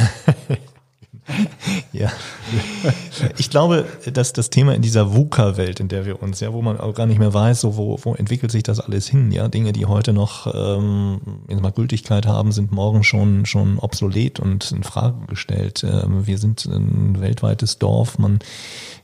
ja. 1.94 2.12
Ich 3.38 3.50
glaube, 3.50 3.86
dass 4.12 4.34
das 4.34 4.50
Thema 4.50 4.76
in 4.76 4.82
dieser 4.82 5.14
VUCA-Welt, 5.14 5.80
in 5.80 5.88
der 5.88 6.06
wir 6.06 6.22
uns, 6.22 6.40
ja, 6.40 6.52
wo 6.52 6.62
man 6.62 6.80
auch 6.80 6.94
gar 6.94 7.06
nicht 7.06 7.20
mehr 7.20 7.34
weiß, 7.34 7.62
so 7.62 7.78
wo, 7.78 7.98
wo 8.02 8.16
entwickelt 8.16 8.52
sich 8.52 8.64
das 8.64 8.80
alles 8.80 9.08
hin, 9.08 9.32
ja, 9.32 9.48
Dinge, 9.48 9.72
die 9.72 9.86
heute 9.86 10.14
noch 10.14 10.54
ähm, 10.54 11.22
mal 11.48 11.72
Gültigkeit 11.72 12.26
haben, 12.26 12.52
sind 12.52 12.72
morgen 12.72 13.04
schon 13.04 13.46
schon 13.46 13.80
obsolet 13.80 14.40
und 14.40 14.72
in 14.72 14.84
Frage 14.84 15.26
gestellt. 15.28 15.84
Ähm, 15.84 16.28
wir 16.28 16.38
sind 16.38 16.66
ein 16.66 17.22
weltweites 17.22 17.78
Dorf, 17.78 18.18
man 18.18 18.40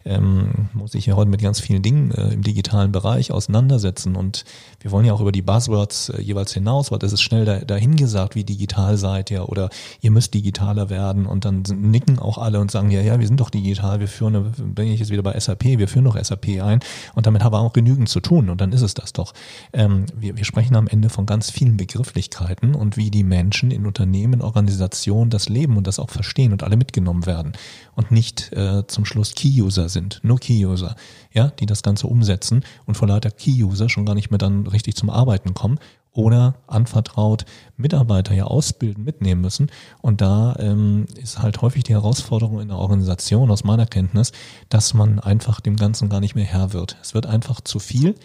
ähm, 0.08 0.70
muss 0.74 0.94
sich 0.94 1.06
ja 1.06 1.16
heute 1.16 1.30
mit 1.30 1.42
ganz 1.42 1.60
vielen 1.60 1.82
Dingen 1.82 2.12
äh, 2.12 2.34
im 2.34 2.42
digitalen 2.42 2.92
Bereich 2.92 3.32
auseinandersetzen. 3.32 4.16
Und 4.16 4.46
wir 4.80 4.92
wollen 4.92 5.06
ja 5.06 5.14
auch 5.14 5.22
über 5.22 5.32
die 5.32 5.42
Buzzwords 5.42 6.10
äh, 6.10 6.22
jeweils 6.22 6.54
hinaus, 6.54 6.92
weil 6.92 7.00
das 7.00 7.14
ist 7.14 7.22
schnell 7.22 7.46
da, 7.46 7.60
dahingesagt, 7.60 8.36
wie 8.36 8.44
digital 8.44 8.98
seid 8.98 9.32
ihr 9.32 9.50
oder 9.50 9.70
ihr 10.02 10.12
müsst 10.12 10.34
digitaler 10.34 10.90
werden. 10.90 11.26
Und 11.26 11.46
dann 11.46 11.64
nicken 11.76 12.20
auch 12.20 12.38
alle 12.38 12.60
und 12.60 12.72
sagen, 12.72 12.90
ja, 12.90 13.02
ja, 13.02 13.20
wir 13.20 13.28
sind 13.28 13.40
doch 13.40 13.50
digital, 13.50 14.00
wir 14.00 14.08
führen, 14.08 14.54
bin 14.74 14.88
ich 14.88 15.00
jetzt 15.00 15.12
wieder 15.12 15.24
bei 15.24 15.38
SAP, 15.40 15.64
wir 15.64 15.88
führen 15.88 16.06
doch 16.06 16.22
SAP 16.22 16.62
ein. 16.62 16.80
Und 17.16 17.26
damit 17.26 17.44
haben 17.44 17.54
wir 17.54 17.60
auch 17.60 17.74
genügend 17.74 18.10
zu 18.10 18.20
tun. 18.20 18.50
Und 18.50 18.62
dann 18.62 18.72
ist 18.72 18.82
es 18.82 18.94
das 18.94 19.14
doch. 19.14 19.34
Ähm, 19.74 20.06
wir, 20.16 20.38
wir 20.38 20.46
sprechen 20.46 20.76
am 20.76 20.88
Ende 20.88 21.10
von 21.10 21.26
ganz 21.26 21.52
vielen 21.52 21.78
Begrifflichkeiten 21.78 22.76
und 22.76 22.98
wie 22.98 23.12
die 23.12 23.24
Menschen 23.24 23.72
in 23.72 23.86
Unternehmen, 23.86 24.42
Organisationen 24.42 25.30
das 25.30 25.50
leben 25.50 25.78
und 25.78 25.88
das 25.88 26.00
auch 26.00 26.10
verstehen 26.10 26.54
und 26.54 26.64
alle 26.64 26.78
mitgenommen 26.78 27.26
werden 27.26 27.54
und 27.96 28.12
nicht 28.12 28.54
äh, 28.54 28.86
zum 28.88 29.06
Schluss 29.06 29.34
Key-User 29.34 29.90
sind, 29.90 29.97
nur 30.24 30.39
Key-User, 30.39 30.96
ja, 31.34 31.50
die 31.60 31.66
das 31.66 31.84
Ganze 31.84 32.08
umsetzen 32.08 32.63
und 32.86 32.96
vor 32.96 33.08
lauter 33.08 33.32
Key-User 33.32 33.89
schon 33.89 34.05
gar 34.05 34.16
nicht 34.16 34.31
mehr 34.31 34.38
dann 34.38 34.68
richtig 34.68 34.96
zum 34.96 35.10
Arbeiten 35.10 35.53
kommen 35.53 35.79
oder 36.18 36.55
anvertraut 36.66 37.46
Mitarbeiter 37.77 38.33
ja 38.33 38.46
ausbilden, 38.46 39.03
mitnehmen 39.03 39.42
müssen. 39.42 39.70
Und 40.01 40.20
da 40.20 40.55
ähm, 40.57 41.05
ist 41.16 41.40
halt 41.40 41.62
häufig 41.62 41.83
die 41.83 41.94
Herausforderung 41.94 42.60
in 42.60 42.70
der 42.70 42.77
Organisation 42.77 43.51
aus 43.51 43.64
meiner 43.64 43.86
Kenntnis, 43.86 44.31
dass 44.70 44.96
man 44.96 45.20
einfach 45.20 45.62
dem 45.62 45.75
Ganzen 45.75 46.10
gar 46.10 46.20
nicht 46.20 46.33
mehr 46.33 46.46
Herr 46.46 46.74
wird. 46.74 46.98
Es 47.03 47.14
wird 47.14 47.27
einfach 47.27 47.62
zu 47.62 47.77
viel 47.77 48.16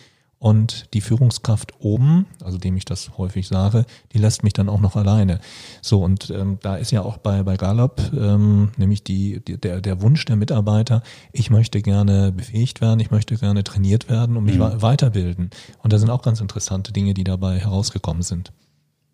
und 0.42 0.92
die 0.92 1.00
Führungskraft 1.00 1.72
oben, 1.78 2.26
also 2.42 2.58
dem 2.58 2.76
ich 2.76 2.84
das 2.84 3.16
häufig 3.16 3.46
sage, 3.46 3.86
die 4.12 4.18
lässt 4.18 4.42
mich 4.42 4.52
dann 4.52 4.68
auch 4.68 4.80
noch 4.80 4.96
alleine. 4.96 5.38
So, 5.82 6.02
und 6.02 6.30
ähm, 6.30 6.58
da 6.60 6.74
ist 6.74 6.90
ja 6.90 7.02
auch 7.02 7.18
bei, 7.18 7.44
bei 7.44 7.56
Gallup 7.56 8.00
ähm, 8.12 8.72
nämlich 8.76 9.04
die, 9.04 9.38
die, 9.38 9.56
der, 9.56 9.80
der 9.80 10.02
Wunsch 10.02 10.24
der 10.24 10.34
Mitarbeiter, 10.34 11.04
ich 11.30 11.50
möchte 11.50 11.80
gerne 11.80 12.32
befähigt 12.32 12.80
werden, 12.80 12.98
ich 12.98 13.12
möchte 13.12 13.36
gerne 13.36 13.62
trainiert 13.62 14.10
werden 14.10 14.36
und 14.36 14.42
mich 14.42 14.58
mhm. 14.58 14.82
weiterbilden. 14.82 15.50
Und 15.80 15.92
da 15.92 15.98
sind 16.00 16.10
auch 16.10 16.22
ganz 16.22 16.40
interessante 16.40 16.92
Dinge, 16.92 17.14
die 17.14 17.22
dabei 17.22 17.60
herausgekommen 17.60 18.22
sind. 18.22 18.50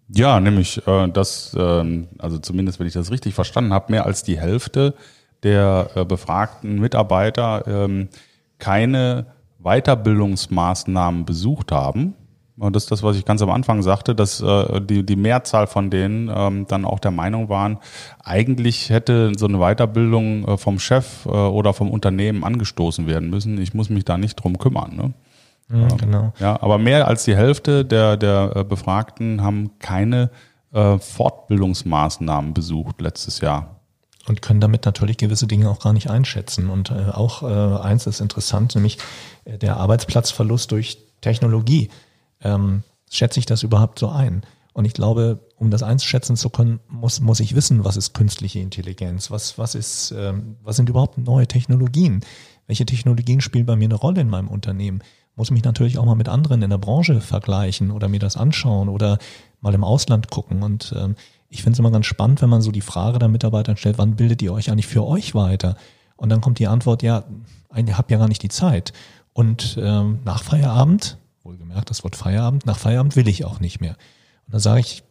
Ja, 0.09 0.41
nämlich 0.41 0.87
äh, 0.87 1.09
das, 1.09 1.53
äh, 1.53 2.07
also 2.17 2.39
zumindest 2.39 2.81
wenn 2.81 2.87
ich 2.87 2.95
das 2.95 3.11
richtig 3.11 3.35
verstanden 3.35 3.75
habe, 3.75 3.93
mehr 3.93 4.07
als 4.07 4.23
die 4.23 4.41
Hälfte 4.41 4.95
der 5.43 5.91
äh, 5.95 6.05
befragten 6.07 6.81
Mitarbeiter 6.81 7.67
ähm, 7.67 8.09
keine 8.59 9.27
Weiterbildungsmaßnahmen 9.59 11.25
besucht 11.25 11.73
haben. 11.73 12.15
Und 12.59 12.75
das 12.75 12.85
ist 12.85 12.91
das, 12.91 13.03
was 13.05 13.17
ich 13.17 13.25
ganz 13.25 13.41
am 13.41 13.51
Anfang 13.51 13.83
sagte, 13.83 14.17
dass 14.17 14.41
äh, 14.41 14.81
die, 14.81 15.07
die 15.07 15.15
Mehrzahl 15.15 15.69
von 15.69 15.91
denen 15.91 16.29
ähm, 16.35 16.67
dann 16.67 16.85
auch 16.85 16.99
der 16.99 17.13
Meinung 17.13 17.49
waren, 17.49 17.79
eigentlich 18.25 18.91
hätte 18.91 19.33
so 19.37 19.47
eine 19.47 19.59
Weiterbildung 19.59 20.45
äh, 20.45 20.57
vom 20.57 20.81
Chef 20.81 21.25
äh, 21.27 21.29
oder 21.29 21.73
vom 21.73 21.91
Unternehmen 21.91 22.43
angestoßen 22.43 23.07
werden 23.07 23.31
müssen. 23.31 23.61
Ich 23.61 23.75
muss 23.75 23.91
mich 23.91 24.05
da 24.05 24.19
nicht 24.19 24.35
drum 24.37 24.59
kümmern. 24.59 24.97
Ne? 24.97 25.13
Ja, 25.71 25.89
genau. 25.97 26.33
Ja, 26.41 26.61
aber 26.61 26.79
mehr 26.79 27.07
als 27.07 27.25
die 27.25 27.37
Hälfte 27.37 27.85
der, 27.85 28.17
der 28.17 28.53
äh, 28.57 28.65
Befragten 28.65 29.43
haben 29.43 29.79
keine 29.79 30.31
äh, 30.73 30.99
Fortbildungsmaßnahmen 30.99 32.55
besucht 32.55 33.01
letztes 33.01 33.41
Jahr 33.41 33.78
und 34.29 34.43
können 34.43 34.61
damit 34.61 34.85
natürlich 34.85 35.17
gewisse 35.17 35.47
Dinge 35.47 35.71
auch 35.71 35.81
gar 35.81 35.93
nicht 35.93 36.11
einschätzen. 36.11 36.71
Und 36.71 36.91
äh, 36.91 37.11
auch 37.13 37.43
äh, 37.43 37.83
eins 37.83 38.07
ist 38.07 38.21
interessant, 38.21 38.75
nämlich 38.75 38.99
äh, 39.45 39.59
der 39.59 39.77
Arbeitsplatzverlust 39.77 40.71
durch 40.73 40.99
Technologie. 41.21 41.91
Ähm, 42.41 42.83
schätze 43.11 43.41
ich 43.41 43.47
das 43.47 43.63
überhaupt 43.63 43.99
so 43.99 44.09
ein? 44.09 44.43
Und 44.73 44.85
ich 44.85 44.95
glaube, 44.95 45.41
um 45.57 45.71
das 45.71 45.83
einschätzen 45.83 46.37
zu 46.37 46.51
können, 46.51 46.79
muss, 46.89 47.21
muss 47.21 47.41
ich 47.41 47.57
wissen, 47.57 47.85
was 47.85 47.97
ist 47.97 48.15
künstliche 48.15 48.61
Intelligenz, 48.61 49.31
was, 49.31 49.59
was, 49.59 49.75
ist, 49.75 50.15
ähm, 50.17 50.57
was 50.63 50.77
sind 50.77 50.89
überhaupt 50.89 51.19
neue 51.19 51.49
Technologien, 51.49 52.21
welche 52.69 52.87
Technologien 52.87 53.41
spielen 53.41 53.67
bei 53.67 53.75
mir 53.75 53.87
eine 53.87 53.97
Rolle 53.97 54.21
in 54.21 54.29
meinem 54.29 54.47
Unternehmen. 54.47 55.03
Muss 55.35 55.51
mich 55.51 55.65
natürlich 55.65 55.99
auch 55.99 56.05
mal 56.05 56.15
mit 56.15 56.29
anderen 56.29 56.63
in 56.63 56.71
der 56.71 56.79
Branche 56.79 57.21
vergleichen 57.21 57.91
oder 57.91 58.09
mir 58.09 58.21
das 58.21 58.37
anschauen 58.37 58.89
oder 58.89 59.19
mal 59.61 59.75
im 59.75 59.83
Ausland 59.83 60.31
gucken. 60.31 60.63
Und 60.63 60.95
ähm, 60.97 61.17
ich 61.49 61.63
finde 61.63 61.73
es 61.73 61.79
immer 61.79 61.91
ganz 61.91 62.07
spannend, 62.07 62.43
wenn 62.43 62.51
man 62.51 62.63
so 62.63 62.71
die 62.71 62.81
Frage 62.81 63.19
der 63.19 63.29
Mitarbeitern 63.29 63.77
stellt, 63.77 63.99
wann 63.99 64.17
bildet 64.17 64.43
ihr 64.43 64.53
euch 64.53 64.71
eigentlich 64.71 64.87
für 64.87 65.07
euch 65.07 65.35
weiter? 65.35 65.77
Und 66.17 66.29
dann 66.31 66.41
kommt 66.41 66.59
die 66.59 66.67
Antwort, 66.67 67.03
ja, 67.03 67.25
ihr 67.75 67.99
habt 67.99 68.11
ja 68.11 68.19
gar 68.19 68.29
nicht 68.29 68.43
die 68.43 68.49
Zeit. 68.49 68.93
Und 69.33 69.79
ähm, 69.81 70.19
nach 70.25 70.43
Feierabend, 70.43 71.17
wohlgemerkt 71.45 71.91
das 71.91 72.05
Wort 72.05 72.17
Feierabend, 72.17 72.67
nach 72.67 72.79
Feierabend 72.79 73.17
will 73.17 73.29
ich 73.29 73.45
auch 73.45 73.61
nicht 73.61 73.81
mehr. 73.81 73.97
Und 74.47 74.55
dann 74.55 74.61
sage 74.61 74.81
ich, 74.81 75.05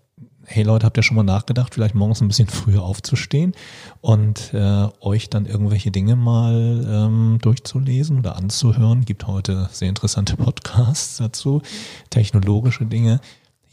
hey 0.43 0.63
Leute, 0.63 0.86
habt 0.86 0.97
ihr 0.97 1.04
schon 1.04 1.17
mal 1.17 1.23
nachgedacht, 1.23 1.73
vielleicht 1.73 1.95
morgens 1.95 2.21
ein 2.21 2.28
bisschen 2.28 2.47
früher 2.47 2.84
aufzustehen 2.84 3.54
und 4.02 4.54
äh, 4.54 4.88
euch 5.02 5.30
dann 5.30 5.45
irgendwelche 5.45 5.91
Dinge 5.91 6.15
mal 6.15 6.86
ähm, 6.88 7.39
durchzulesen 7.41 8.19
oder 8.19 8.36
anzuhören? 8.36 9.06
Gibt 9.06 9.28
heute 9.28 9.69
sehr 9.71 9.89
interessante 9.89 10.36
Podcasts 10.38 11.17
dazu, 11.17 11.62
technologische 12.10 12.86
Dinge. 12.86 13.21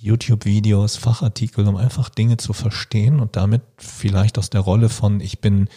YouTube-Videos, 0.04 0.96
Fachartikel, 0.96 1.66
um 1.66 1.76
einfach 1.76 2.10
Dinge 2.10 2.36
zu 2.36 2.52
verstehen 2.52 3.20
und 3.20 3.36
damit 3.36 3.62
vielleicht 3.78 4.38
aus 4.38 4.50
der 4.50 4.60
Rolle 4.60 4.90
von 4.90 5.20
ich 5.20 5.40
bin 5.40 5.68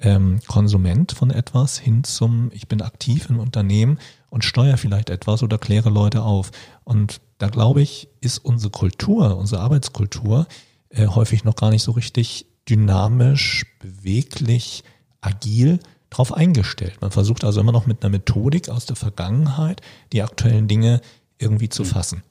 ähm, 0.00 0.40
Konsument 0.48 1.12
von 1.12 1.30
etwas 1.30 1.78
hin 1.78 2.02
zum 2.02 2.50
ich 2.52 2.66
bin 2.66 2.82
aktiv 2.82 3.30
im 3.30 3.38
Unternehmen 3.38 3.98
und 4.28 4.44
steuere 4.44 4.76
vielleicht 4.76 5.08
etwas 5.08 5.44
oder 5.44 5.56
kläre 5.56 5.88
Leute 5.88 6.22
auf. 6.22 6.50
Und 6.82 7.20
da 7.38 7.48
glaube 7.48 7.80
ich, 7.80 8.08
ist 8.20 8.38
unsere 8.38 8.72
Kultur, 8.72 9.36
unsere 9.36 9.62
Arbeitskultur 9.62 10.48
äh, 10.90 11.06
häufig 11.06 11.44
noch 11.44 11.54
gar 11.54 11.70
nicht 11.70 11.82
so 11.82 11.92
richtig 11.92 12.46
dynamisch, 12.68 13.66
beweglich, 13.78 14.82
agil 15.20 15.78
drauf 16.10 16.34
eingestellt. 16.34 17.00
Man 17.00 17.12
versucht 17.12 17.44
also 17.44 17.60
immer 17.60 17.72
noch 17.72 17.86
mit 17.86 18.02
einer 18.02 18.10
Methodik 18.10 18.68
aus 18.68 18.84
der 18.86 18.96
Vergangenheit 18.96 19.80
die 20.12 20.22
aktuellen 20.22 20.66
Dinge 20.66 21.00
irgendwie 21.38 21.68
zu 21.68 21.84
hm. 21.84 21.90
fassen. 21.90 22.22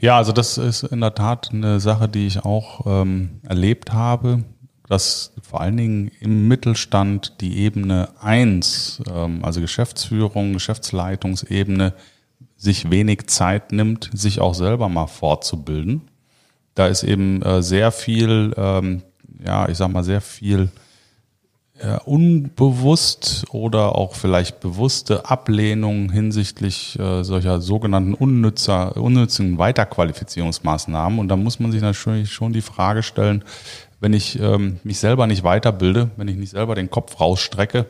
Ja, 0.00 0.16
also 0.16 0.32
das 0.32 0.58
ist 0.58 0.82
in 0.82 1.00
der 1.00 1.14
Tat 1.14 1.50
eine 1.52 1.80
Sache, 1.80 2.08
die 2.08 2.26
ich 2.26 2.44
auch 2.44 2.86
ähm, 2.86 3.40
erlebt 3.46 3.92
habe, 3.92 4.44
dass 4.88 5.32
vor 5.40 5.60
allen 5.60 5.76
Dingen 5.76 6.10
im 6.20 6.48
Mittelstand 6.48 7.40
die 7.40 7.58
Ebene 7.58 8.10
eins, 8.20 9.02
ähm, 9.10 9.44
also 9.44 9.60
Geschäftsführung, 9.60 10.52
Geschäftsleitungsebene, 10.52 11.94
sich 12.56 12.90
wenig 12.90 13.26
Zeit 13.26 13.72
nimmt, 13.72 14.10
sich 14.12 14.40
auch 14.40 14.54
selber 14.54 14.88
mal 14.88 15.08
fortzubilden. 15.08 16.02
da 16.74 16.86
ist 16.86 17.02
eben 17.02 17.42
äh, 17.42 17.62
sehr 17.62 17.90
viel, 17.90 18.54
ähm, 18.56 19.02
ja, 19.44 19.68
ich 19.68 19.76
sag 19.76 19.88
mal, 19.88 20.04
sehr 20.04 20.20
viel 20.20 20.70
äh, 21.82 21.98
unbewusst 22.04 23.44
oder 23.50 23.96
auch 23.96 24.14
vielleicht 24.14 24.60
bewusste 24.60 25.28
Ablehnung 25.28 26.10
hinsichtlich 26.10 26.98
äh, 26.98 27.24
solcher 27.24 27.60
sogenannten 27.60 28.14
unnützer, 28.14 28.96
unnützigen 28.96 29.58
Weiterqualifizierungsmaßnahmen. 29.58 31.18
Und 31.18 31.28
da 31.28 31.36
muss 31.36 31.58
man 31.58 31.72
sich 31.72 31.82
natürlich 31.82 32.32
schon 32.32 32.52
die 32.52 32.60
Frage 32.60 33.02
stellen, 33.02 33.44
wenn 34.00 34.12
ich 34.12 34.38
ähm, 34.40 34.78
mich 34.84 34.98
selber 34.98 35.26
nicht 35.26 35.42
weiterbilde, 35.42 36.10
wenn 36.16 36.28
ich 36.28 36.36
nicht 36.36 36.50
selber 36.50 36.74
den 36.74 36.90
Kopf 36.90 37.20
rausstrecke, 37.20 37.86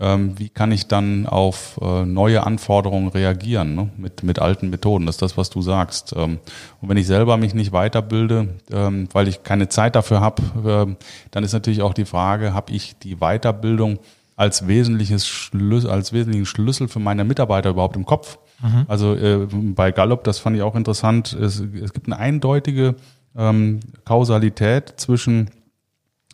ähm, 0.00 0.38
wie 0.38 0.48
kann 0.48 0.72
ich 0.72 0.86
dann 0.86 1.26
auf 1.26 1.78
äh, 1.82 2.04
neue 2.04 2.44
Anforderungen 2.44 3.08
reagieren 3.08 3.74
ne? 3.74 3.90
mit, 3.96 4.22
mit 4.22 4.38
alten 4.38 4.70
Methoden? 4.70 5.06
Das 5.06 5.16
ist 5.16 5.22
das, 5.22 5.36
was 5.36 5.50
du 5.50 5.62
sagst. 5.62 6.14
Ähm, 6.16 6.38
und 6.80 6.88
wenn 6.88 6.96
ich 6.96 7.06
selber 7.06 7.36
mich 7.36 7.54
nicht 7.54 7.72
weiterbilde, 7.72 8.60
ähm, 8.70 9.08
weil 9.12 9.28
ich 9.28 9.42
keine 9.42 9.68
Zeit 9.68 9.96
dafür 9.96 10.20
habe, 10.20 10.42
ähm, 10.66 10.96
dann 11.30 11.44
ist 11.44 11.52
natürlich 11.52 11.82
auch 11.82 11.94
die 11.94 12.04
Frage, 12.04 12.54
habe 12.54 12.72
ich 12.72 12.98
die 12.98 13.16
Weiterbildung 13.16 13.98
als 14.36 14.68
wesentliches 14.68 15.26
Schlüssel, 15.26 15.90
als 15.90 16.12
wesentlichen 16.12 16.46
Schlüssel 16.46 16.88
für 16.88 17.00
meine 17.00 17.24
Mitarbeiter 17.24 17.70
überhaupt 17.70 17.96
im 17.96 18.06
Kopf? 18.06 18.38
Mhm. 18.62 18.84
Also 18.86 19.14
äh, 19.14 19.46
bei 19.50 19.90
Gallup, 19.90 20.24
das 20.24 20.38
fand 20.38 20.56
ich 20.56 20.62
auch 20.62 20.76
interessant, 20.76 21.32
es, 21.32 21.60
es 21.60 21.92
gibt 21.92 22.06
eine 22.06 22.18
eindeutige 22.18 22.94
ähm, 23.36 23.80
Kausalität 24.04 24.94
zwischen 24.96 25.50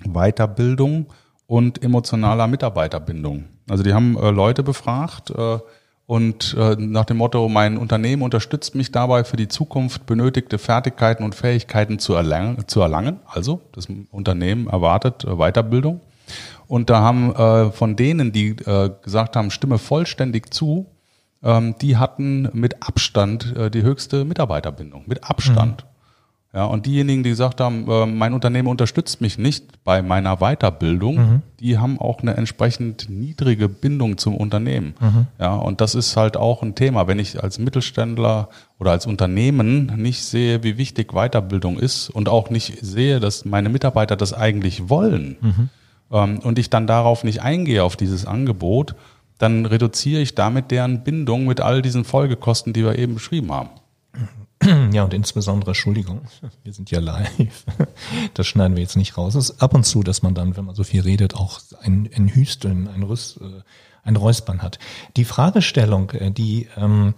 Weiterbildung 0.05 1.07
und 1.47 1.83
emotionaler 1.83 2.47
Mitarbeiterbindung. 2.47 3.45
Also 3.69 3.83
die 3.83 3.95
haben 3.95 4.17
äh, 4.17 4.31
Leute 4.31 4.63
befragt 4.63 5.31
äh, 5.31 5.59
und 6.07 6.55
äh, 6.59 6.77
nach 6.79 7.07
dem 7.07 7.17
Motto, 7.17 7.49
mein 7.49 7.79
Unternehmen 7.79 8.23
unterstützt 8.23 8.75
mich 8.75 8.93
dabei, 8.93 9.25
für 9.25 9.37
die 9.37 9.49
Zukunft 9.49 10.05
benötigte 10.05 10.59
Fertigkeiten 10.59 11.25
und 11.25 11.35
Fähigkeiten 11.35 11.99
zu 11.99 12.15
erlangen. 12.15 12.69
Zu 12.69 12.83
erlangen. 12.83 13.21
Also 13.27 13.63
das 13.73 13.89
Unternehmen 14.11 14.67
erwartet 14.67 15.25
äh, 15.25 15.37
Weiterbildung. 15.37 16.01
Und 16.67 16.91
da 16.91 17.01
haben 17.01 17.35
äh, 17.35 17.71
von 17.71 17.97
denen, 17.97 18.33
die 18.33 18.51
äh, 18.51 18.91
gesagt 19.03 19.37
haben, 19.37 19.51
stimme 19.51 19.79
vollständig 19.79 20.53
zu, 20.53 20.87
ähm, 21.43 21.75
die 21.81 21.97
hatten 21.97 22.51
mit 22.53 22.87
Abstand 22.87 23.55
die 23.73 23.83
höchste 23.83 24.25
Mitarbeiterbindung. 24.25 25.05
Mit 25.07 25.25
Abstand. 25.25 25.85
Mhm. 25.85 25.94
Ja, 26.55 26.67
und 26.67 26.87
diejenigen, 26.87 27.25
die 27.25 27.31
gesagt 27.31 27.61
haben, 27.61 27.91
äh, 27.91 28.07
mein 28.07 28.33
Unternehmen 28.33 28.69
unterstützt 28.69 29.21
mich 29.21 29.39
nicht 29.39 29.83
bei 29.83 30.03
meiner 30.03 30.37
Weiterbildung, 30.37 31.17
mhm. 31.17 31.43
die 31.59 31.79
haben 31.79 31.99
auch 31.99 32.21
eine 32.21 32.37
entsprechend 32.37 33.11
niedrige 33.11 33.69
Bindung 33.69 34.19
zum 34.19 34.37
Unternehmen. 34.37 34.95
Mhm. 35.01 35.27
Ja, 35.41 35.57
und 35.57 35.81
das 35.81 35.97
ist 35.97 36.17
halt 36.17 36.37
auch 36.37 36.63
ein 36.63 36.77
Thema. 36.77 37.09
Wenn 37.09 37.19
ich 37.19 37.43
als 37.43 37.59
Mittelständler 37.59 38.51
oder 38.79 38.93
als 38.93 39.05
Unternehmen 39.07 39.87
nicht 39.97 40.23
sehe, 40.23 40.63
wie 40.63 40.79
wichtig 40.79 41.13
Weiterbildung 41.13 41.77
ist 41.77 42.09
und 42.09 42.29
auch 42.29 42.51
nicht 42.51 42.79
sehe, 42.85 43.19
dass 43.19 43.45
meine 43.45 43.69
Mitarbeiter 43.69 44.15
das 44.15 44.33
eigentlich 44.33 44.89
wollen 44.89 45.37
mhm. 45.41 45.69
ähm, 46.13 46.39
und 46.39 46.61
ich 46.61 46.71
dann 46.71 46.87
darauf 46.87 47.25
nicht 47.25 47.43
eingehe, 47.43 47.83
auf 47.83 47.97
dieses 47.97 48.27
Angebot, 48.27 48.95
dann 49.39 49.67
reduziere 49.67 50.21
ich 50.21 50.37
damit 50.37 50.71
deren 50.71 51.03
Bindung 51.03 51.47
mit 51.47 51.61
all 51.61 51.83
diesen 51.83 52.05
Folgekosten, 52.05 52.73
die 52.73 52.85
wir 52.85 52.97
eben 52.97 53.15
beschrieben 53.15 53.51
haben. 53.51 53.71
Ja, 54.93 55.05
und 55.05 55.15
insbesondere, 55.15 55.71
Entschuldigung, 55.71 56.23
wir 56.65 56.73
sind 56.73 56.91
ja 56.91 57.01
live. 57.01 57.65
Das 58.35 58.47
schneiden 58.47 58.77
wir 58.77 58.83
jetzt 58.83 58.97
nicht 58.97 59.17
raus. 59.17 59.35
Es 59.35 59.51
ist 59.51 59.63
ab 59.63 59.75
und 59.75 59.85
zu, 59.85 60.03
dass 60.03 60.23
man 60.23 60.35
dann, 60.35 60.57
wenn 60.57 60.65
man 60.65 60.75
so 60.75 60.85
viel 60.85 61.03
redet, 61.03 61.35
auch 61.35 61.61
ein, 61.81 62.09
ein 62.15 62.29
Hüsteln, 62.29 62.89
ein, 62.89 63.03
Rüst, 63.03 63.41
äh, 63.41 63.63
ein 64.03 64.17
Räuspern 64.17 64.63
hat. 64.63 64.79
Die 65.17 65.25
Fragestellung, 65.25 66.11
äh, 66.11 66.31
die 66.31 66.69
ähm, 66.77 67.15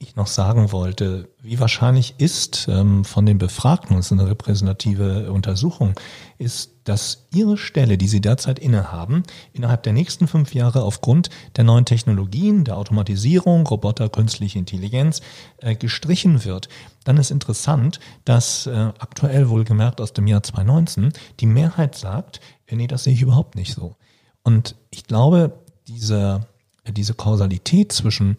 ich 0.00 0.14
noch 0.14 0.28
sagen 0.28 0.70
wollte, 0.70 1.28
wie 1.42 1.58
wahrscheinlich 1.58 2.14
ist 2.18 2.68
ähm, 2.70 3.04
von 3.04 3.26
den 3.26 3.38
Befragten, 3.38 3.96
das 3.96 4.06
ist 4.06 4.12
eine 4.12 4.28
repräsentative 4.28 5.32
Untersuchung, 5.32 5.94
ist, 6.38 6.70
dass 6.84 7.26
ihre 7.34 7.56
Stelle, 7.56 7.98
die 7.98 8.06
sie 8.06 8.20
derzeit 8.20 8.60
innehaben, 8.60 9.24
innerhalb 9.52 9.82
der 9.82 9.92
nächsten 9.92 10.28
fünf 10.28 10.54
Jahre 10.54 10.82
aufgrund 10.82 11.30
der 11.56 11.64
neuen 11.64 11.84
Technologien, 11.84 12.62
der 12.62 12.76
Automatisierung, 12.76 13.66
Roboter, 13.66 14.08
künstliche 14.08 14.60
Intelligenz 14.60 15.20
äh, 15.58 15.74
gestrichen 15.74 16.44
wird. 16.44 16.68
Dann 17.02 17.16
ist 17.16 17.32
interessant, 17.32 17.98
dass 18.24 18.68
äh, 18.68 18.92
aktuell 19.00 19.48
wohlgemerkt 19.48 20.00
aus 20.00 20.12
dem 20.12 20.28
Jahr 20.28 20.44
2019 20.44 21.12
die 21.40 21.46
Mehrheit 21.46 21.96
sagt, 21.96 22.38
äh, 22.66 22.76
nee, 22.76 22.86
das 22.86 23.02
sehe 23.02 23.14
ich 23.14 23.22
überhaupt 23.22 23.56
nicht 23.56 23.74
so. 23.74 23.96
Und 24.44 24.76
ich 24.90 25.08
glaube, 25.08 25.58
diese, 25.88 26.46
diese 26.86 27.14
Kausalität 27.14 27.90
zwischen 27.90 28.36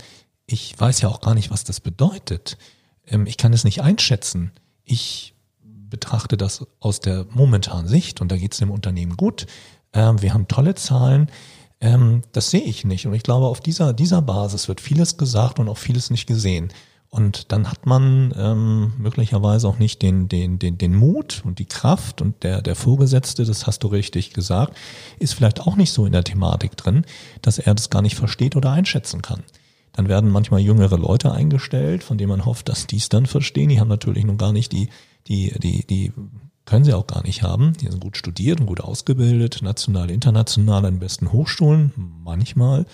ich 0.52 0.80
weiß 0.80 1.02
ja 1.02 1.10
auch 1.10 1.22
gar 1.22 1.36
nicht, 1.36 1.52
was 1.52 1.64
das 1.64 1.80
bedeutet. 1.80 2.58
Ähm, 3.08 3.26
ich 3.28 3.38
kann 3.38 3.54
es 3.54 3.64
nicht 3.64 3.82
einschätzen. 3.82 4.52
Ich 4.84 5.36
betrachte 5.62 6.38
das 6.38 6.66
aus 6.80 7.00
der 7.00 7.26
momentanen 7.32 7.88
Sicht 7.88 8.22
und 8.22 8.32
da 8.32 8.38
geht 8.38 8.54
es 8.54 8.60
dem 8.60 8.72
Unternehmen 8.72 9.16
gut. 9.16 9.46
Ähm, 9.94 10.22
wir 10.22 10.34
haben 10.34 10.48
tolle 10.48 10.76
Zahlen. 10.76 11.30
Ähm, 11.82 12.24
das 12.32 12.50
sehe 12.50 12.62
ich 12.62 12.84
nicht. 12.84 13.08
Und 13.08 13.14
ich 13.14 13.24
glaube, 13.24 13.48
auf 13.48 13.60
dieser, 13.60 13.94
dieser 13.94 14.22
Basis 14.22 14.68
wird 14.68 14.82
vieles 14.82 15.18
gesagt 15.18 15.60
und 15.60 15.70
auch 15.70 15.78
vieles 15.78 16.10
nicht 16.10 16.28
gesehen. 16.28 16.74
Und 17.12 17.52
dann 17.52 17.72
hat 17.72 17.88
man 17.88 18.34
ähm, 18.38 18.94
möglicherweise 19.00 19.68
auch 19.68 19.80
nicht 19.80 20.04
den, 20.04 20.28
den, 20.28 20.60
den, 20.60 20.78
den 20.78 20.96
Mut 20.96 21.42
und 21.44 21.58
die 21.58 21.66
Kraft 21.66 22.22
und 22.22 22.44
der, 22.44 22.62
der 22.62 22.76
Vorgesetzte, 22.76 23.46
das 23.46 23.66
hast 23.66 23.84
du 23.84 23.88
richtig 23.88 24.34
gesagt, 24.34 24.78
ist 25.18 25.34
vielleicht 25.34 25.62
auch 25.62 25.76
nicht 25.76 25.92
so 25.92 26.06
in 26.06 26.12
der 26.12 26.24
Thematik 26.24 26.78
drin, 26.78 27.06
dass 27.42 27.58
er 27.58 27.74
das 27.74 27.90
gar 27.90 28.04
nicht 28.04 28.16
versteht 28.16 28.56
oder 28.56 28.72
einschätzen 28.72 29.24
kann. 29.24 29.44
Dann 29.93 30.08
werden 30.08 30.30
manchmal 30.30 30.62
jüngere 30.62 30.97
Leute 30.97 31.32
eingestellt, 31.32 32.04
von 32.04 32.17
denen 32.17 32.30
man 32.30 32.45
hofft, 32.45 32.69
dass 32.69 32.88
die 32.88 32.97
es 32.97 33.10
dann 33.10 33.25
verstehen. 33.25 33.69
Die 33.69 33.80
haben 33.80 33.88
natürlich 33.88 34.25
noch 34.25 34.38
gar 34.38 34.54
nicht 34.54 34.71
die, 34.71 34.89
die, 35.28 35.54
die, 35.60 35.86
die 35.86 36.13
können 36.65 36.86
sie 36.86 36.93
auch 36.93 37.08
gar 37.08 37.23
nicht 37.23 37.41
haben. 37.41 37.73
Die 37.82 37.88
sind 37.88 37.99
gut 37.99 38.15
studiert 38.15 38.60
und 38.60 38.67
gut 38.67 38.82
ausgebildet, 38.82 39.62
national, 39.63 40.12
international 40.12 40.86
an 40.86 40.99
besten 40.99 41.32
Hochschulen, 41.32 41.91
manchmal. 42.23 42.86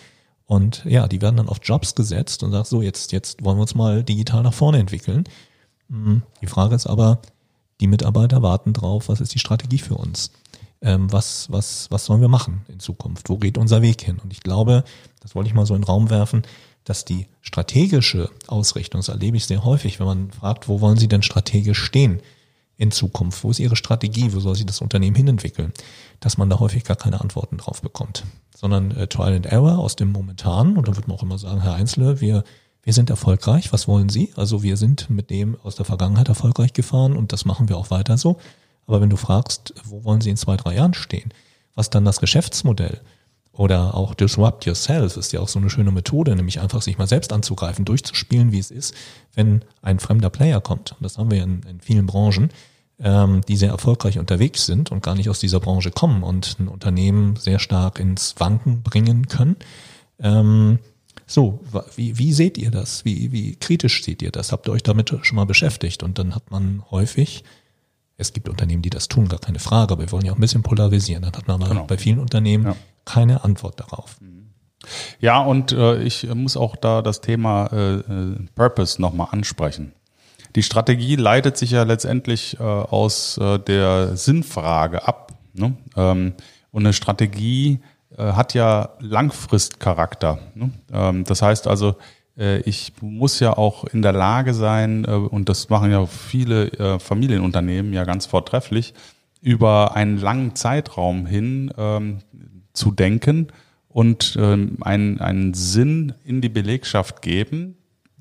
Und 0.45 0.84
ja, 0.86 1.08
die 1.08 1.21
werden 1.21 1.38
dann 1.38 1.49
auf 1.49 1.60
Jobs 1.62 1.95
gesetzt 1.95 2.43
und 2.43 2.51
sagt 2.51 2.67
so, 2.67 2.81
jetzt, 2.81 3.12
jetzt 3.12 3.43
wollen 3.43 3.58
wir 3.58 3.63
uns 3.63 3.75
mal 3.75 4.03
digital 4.03 4.43
nach 4.43 4.53
vorne 4.53 4.77
entwickeln. 4.77 5.25
Hm, 5.89 6.21
die 6.41 6.47
Frage 6.47 6.75
ist 6.75 6.88
aber, 6.88 7.19
die 7.81 7.88
Mitarbeiter 7.88 8.41
warten 8.41 8.73
drauf, 8.73 9.10
was 9.10 9.21
ist 9.21 9.34
die 9.34 9.39
Strategie 9.39 9.79
für 9.79 9.95
uns? 9.95 10.31
Ähm, 10.81 11.12
was, 11.12 11.51
was, 11.51 11.88
was 11.89 12.05
sollen 12.05 12.21
wir 12.21 12.27
machen 12.27 12.62
in 12.67 12.79
Zukunft? 12.79 13.29
Wo 13.29 13.38
geht 13.38 13.58
unser 13.58 13.81
Weg 13.81 14.01
hin? 14.01 14.19
Und 14.23 14.31
ich 14.31 14.41
glaube, 14.41 14.84
das 15.19 15.36
wollte 15.36 15.49
ich 15.49 15.53
mal 15.53 15.65
so 15.65 15.75
in 15.75 15.81
den 15.81 15.88
Raum 15.88 16.10
werfen, 16.10 16.43
dass 16.86 17.04
die 17.04 17.28
strategische 17.41 18.30
Ausrichtung, 18.48 19.00
das 19.00 19.10
erlebe 19.10 19.38
ich 19.38 19.45
sehr 19.45 19.65
häufig, 19.65 20.00
wenn 20.00 20.06
man 20.06 20.32
fragt, 20.32 20.69
wo 20.69 20.80
wollen 20.82 20.98
Sie 20.98 21.08
denn 21.08 21.24
strategisch 21.24 21.80
stehen 21.80 22.21
in 22.78 22.91
Zukunft? 22.91 23.43
Wo 23.43 23.52
ist 23.52 23.60
Ihre 23.60 23.76
Strategie? 23.76 24.34
Wo 24.34 24.39
soll 24.39 24.56
sich 24.56 24.65
das 24.65 24.82
Unternehmen 24.82 25.15
hinentwickeln? 25.15 25.74
Dass 26.19 26.38
man 26.38 26.50
da 26.50 26.60
häufig 26.60 26.84
gar 26.84 26.95
keine 26.95 27.19
Antworten 27.21 27.58
drauf 27.58 27.82
bekommt, 27.82 28.24
sondern 28.56 28.91
äh, 28.91 29.08
Trial 29.08 29.34
and 29.34 29.48
Error 29.48 29.80
aus 29.80 29.95
dem 29.95 30.12
Momentanen. 30.12 30.78
Und 30.78 30.88
dann 30.88 30.95
wird 30.95 31.08
man 31.08 31.17
auch 31.17 31.24
immer 31.24 31.39
sagen, 31.39 31.62
Herr 31.62 31.74
Einzelne, 31.74 32.21
wir, 32.21 32.43
wir 32.84 32.93
sind 32.93 33.10
erfolgreich. 33.10 33.74
Was 33.74 33.88
wollen 33.88 34.10
Sie? 34.10 34.32
Also 34.36 34.62
wir 34.62 34.78
sind 34.78 35.10
mit 35.10 35.32
dem 35.32 35.58
aus 35.63 35.76
der 35.76 35.86
Vergangenheit 35.86 36.30
erfolgreich 36.30 36.74
gefahren 36.74 37.17
und 37.17 37.34
das 37.34 37.45
machen 37.45 37.67
wir 37.67 37.78
auch 37.78 37.89
weiter 37.89 38.17
so. 38.17 38.38
Aber 38.86 39.02
wenn 39.02 39.10
du 39.10 39.17
fragst, 39.17 39.74
wo 39.86 40.04
wollen 40.04 40.21
Sie 40.21 40.30
in 40.30 40.38
zwei, 40.38 40.56
drei 40.56 40.76
Jahren 40.76 40.93
stehen? 40.93 41.34
Was 41.74 41.89
dann 41.89 42.06
das 42.06 42.19
Geschäftsmodell? 42.19 43.02
Oder 43.58 43.96
auch 43.96 44.13
Disrupt 44.13 44.65
Yourself 44.65 45.15
ist 45.15 45.32
ja 45.32 45.39
auch 45.39 45.48
so 45.48 45.60
eine 45.60 45.70
schöne 45.70 45.91
Methode, 45.91 46.36
nämlich 46.36 46.60
einfach 46.60 46.82
sich 46.82 46.98
mal 46.98 47.08
selbst 47.08 47.32
anzugreifen, 47.32 47.86
durchzuspielen, 47.86 48.52
wie 48.52 48.60
es 48.60 48.70
ist, 48.70 48.94
wenn 49.34 49.62
ein 49.82 50.00
fremder 50.00 50.30
Player 50.30 50.60
kommt. 50.60 50.91
Und 50.91 51.04
das 51.04 51.18
haben 51.18 51.32
wir 51.32 51.41
in, 51.41 51.63
in 51.63 51.80
vielen 51.80 52.06
Branchen, 52.06 52.50
ähm, 53.00 53.41
die 53.48 53.56
sehr 53.56 53.70
erfolgreich 53.70 54.20
unterwegs 54.20 54.65
sind 54.65 54.91
und 54.91 55.02
gar 55.02 55.15
nicht 55.15 55.30
aus 55.30 55.39
dieser 55.39 55.62
Branche 55.62 55.91
kommen 55.91 56.22
und 56.22 56.58
ein 56.60 56.68
Unternehmen 56.68 57.38
sehr 57.38 57.60
stark 57.60 58.00
ins 58.00 58.36
Wanken 58.39 58.84
bringen 58.84 59.30
können. 59.30 59.56
Ähm, 60.20 60.80
so, 61.26 61.62
wie, 61.96 62.18
wie 62.18 62.34
seht 62.34 62.58
ihr 62.58 62.72
das? 62.72 63.06
Wie, 63.06 63.32
wie 63.32 63.56
kritisch 63.56 64.04
seht 64.04 64.22
ihr 64.22 64.32
das? 64.32 64.52
Habt 64.52 64.68
ihr 64.68 64.74
euch 64.74 64.84
damit 64.84 65.15
schon 65.22 65.36
mal 65.38 65.46
beschäftigt? 65.46 66.04
Und 66.04 66.20
dann 66.20 66.36
hat 66.36 66.52
man 66.52 66.84
häufig 66.91 67.44
es 68.18 68.32
gibt 68.32 68.48
Unternehmen, 68.48 68.82
die 68.82 68.89
das 68.89 69.10
tun, 69.10 69.28
gar 69.28 69.39
keine 69.39 69.60
Frage, 69.60 69.91
aber 69.91 70.04
wir 70.04 70.12
wollen 70.13 70.26
ja 70.26 70.32
auch 70.32 70.38
ein 70.38 70.41
bisschen 70.41 70.63
polarisieren. 70.63 71.24
Dann 71.24 71.34
hat 71.34 71.50
man 71.50 71.60
genau. 71.60 71.84
bei 71.86 71.98
vielen 71.98 72.20
Unternehmen 72.20 72.63
ja 72.63 72.76
keine 73.06 73.44
Antwort 73.44 73.80
darauf. 73.80 74.18
Ja, 75.20 75.41
und 75.41 75.72
äh, 75.72 76.02
ich 76.04 76.28
muss 76.34 76.58
auch 76.58 76.76
da 76.76 77.02
das 77.02 77.22
Thema 77.22 77.68
äh, 77.72 77.96
äh 77.96 78.36
Purpose 78.56 79.02
nochmal 79.02 79.30
ansprechen. 79.32 79.94
Die 80.56 80.63
Strategie 80.63 81.15
leitet 81.18 81.58
sich 81.58 81.72
ja 81.72 81.84
letztendlich 81.84 82.60
äh, 82.60 82.63
aus 82.63 83.38
äh, 83.38 83.60
der 83.60 84.15
Sinnfrage 84.15 85.08
ab. 85.08 85.34
Ne? 85.54 85.76
Ähm, 85.98 86.34
und 86.72 86.84
eine 86.84 86.94
Strategie 86.94 87.80
äh, 88.18 88.24
hat 88.34 88.54
ja 88.54 88.89
Langfristcharakter. 89.00 90.39
Ne? 90.54 90.72
Ähm, 90.94 91.26
das 91.26 91.41
heißt 91.41 91.68
also, 91.68 91.96
äh, 92.38 92.60
ich 92.62 92.94
muss 93.02 93.39
ja 93.41 93.58
auch 93.58 93.84
in 93.86 94.02
der 94.02 94.13
Lage 94.13 94.54
sein, 94.54 95.06
und 95.06 95.50
das 95.50 95.70
machen 95.70 95.91
ja 95.91 96.06
viele 96.06 97.00
Familienunternehmen 97.00 97.94
ja 97.94 98.04
ganz 98.04 98.26
vortrefflich, 98.26 98.94
über 99.41 99.96
einen 99.96 100.18
langen 100.18 100.56
Zeitraum 100.56 101.26
hin 101.26 101.72
ähm, 101.78 102.20
zu 102.76 102.92
denken 102.92 103.48
und 103.88 104.38
ähm, 104.40 104.78
einen, 104.82 105.20
einen 105.20 105.54
Sinn 105.54 106.14
in 106.24 106.42
die 106.42 106.50
Belegschaft 106.50 107.22
geben. 107.22 107.78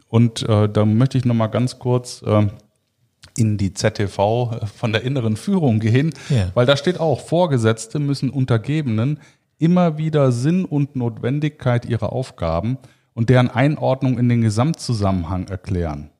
Und 0.09 0.49
äh, 0.49 0.69
da 0.69 0.85
möchte 0.85 1.19
ich 1.19 1.25
nochmal 1.25 1.51
ganz 1.51 1.79
kurz 1.79 2.23
äh, 2.23 2.47
in 3.37 3.59
die 3.59 3.75
ZTV 3.75 4.61
von 4.75 4.93
der 4.93 5.03
inneren 5.03 5.37
Führung 5.37 5.81
gehen, 5.81 6.13
yeah. 6.31 6.51
weil 6.55 6.67
da 6.67 6.77
steht 6.77 7.01
auch, 7.01 7.21
Vorgesetzte 7.21 7.99
müssen 7.99 8.31
Untergebenen 8.31 9.19
immer 9.59 9.99
wieder 9.99 10.31
Sinn 10.31 10.65
und 10.65 10.95
Notwendigkeit 10.95 11.87
ihrer 11.87 12.13
Aufgaben 12.13 12.79
und 13.13 13.31
deren 13.31 13.51
Einordnung 13.51 14.19
in 14.19 14.29
den 14.29 14.43
Gesamtzusammenhang 14.43 15.49
erklären. 15.49 16.11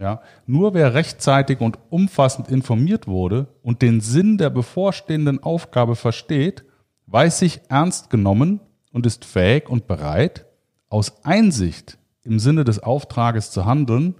Ja, 0.00 0.22
nur 0.46 0.74
wer 0.74 0.94
rechtzeitig 0.94 1.60
und 1.60 1.78
umfassend 1.90 2.48
informiert 2.48 3.08
wurde 3.08 3.48
und 3.62 3.82
den 3.82 4.00
Sinn 4.00 4.38
der 4.38 4.50
bevorstehenden 4.50 5.42
Aufgabe 5.42 5.96
versteht, 5.96 6.64
weiß 7.10 7.38
sich 7.38 7.60
ernst 7.68 8.10
genommen 8.10 8.60
und 8.92 9.06
ist 9.06 9.24
fähig 9.24 9.68
und 9.68 9.86
bereit, 9.86 10.46
aus 10.88 11.24
Einsicht 11.24 11.98
im 12.22 12.38
Sinne 12.38 12.64
des 12.64 12.82
Auftrages 12.82 13.50
zu 13.50 13.64
handeln 13.64 14.14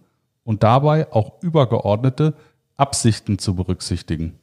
und 0.45 0.63
dabei 0.63 1.13
auch 1.13 1.43
übergeordnete 1.43 2.35
Absichten 2.77 3.39
zu 3.39 3.55
berücksichtigen. 3.55 4.39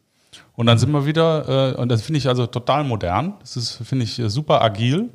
Und 0.54 0.68
dann 0.68 0.78
sind 0.78 0.92
wir 0.92 1.06
wieder, 1.06 1.74
äh, 1.74 1.82
und 1.82 1.90
das 1.90 2.02
finde 2.02 2.20
ich 2.20 2.28
also 2.28 2.46
total 2.46 2.84
modern, 2.84 3.36
das 3.40 3.58
ist, 3.58 3.74
finde 3.84 4.06
ich, 4.06 4.22
super 4.28 4.62
agil. 4.62 5.10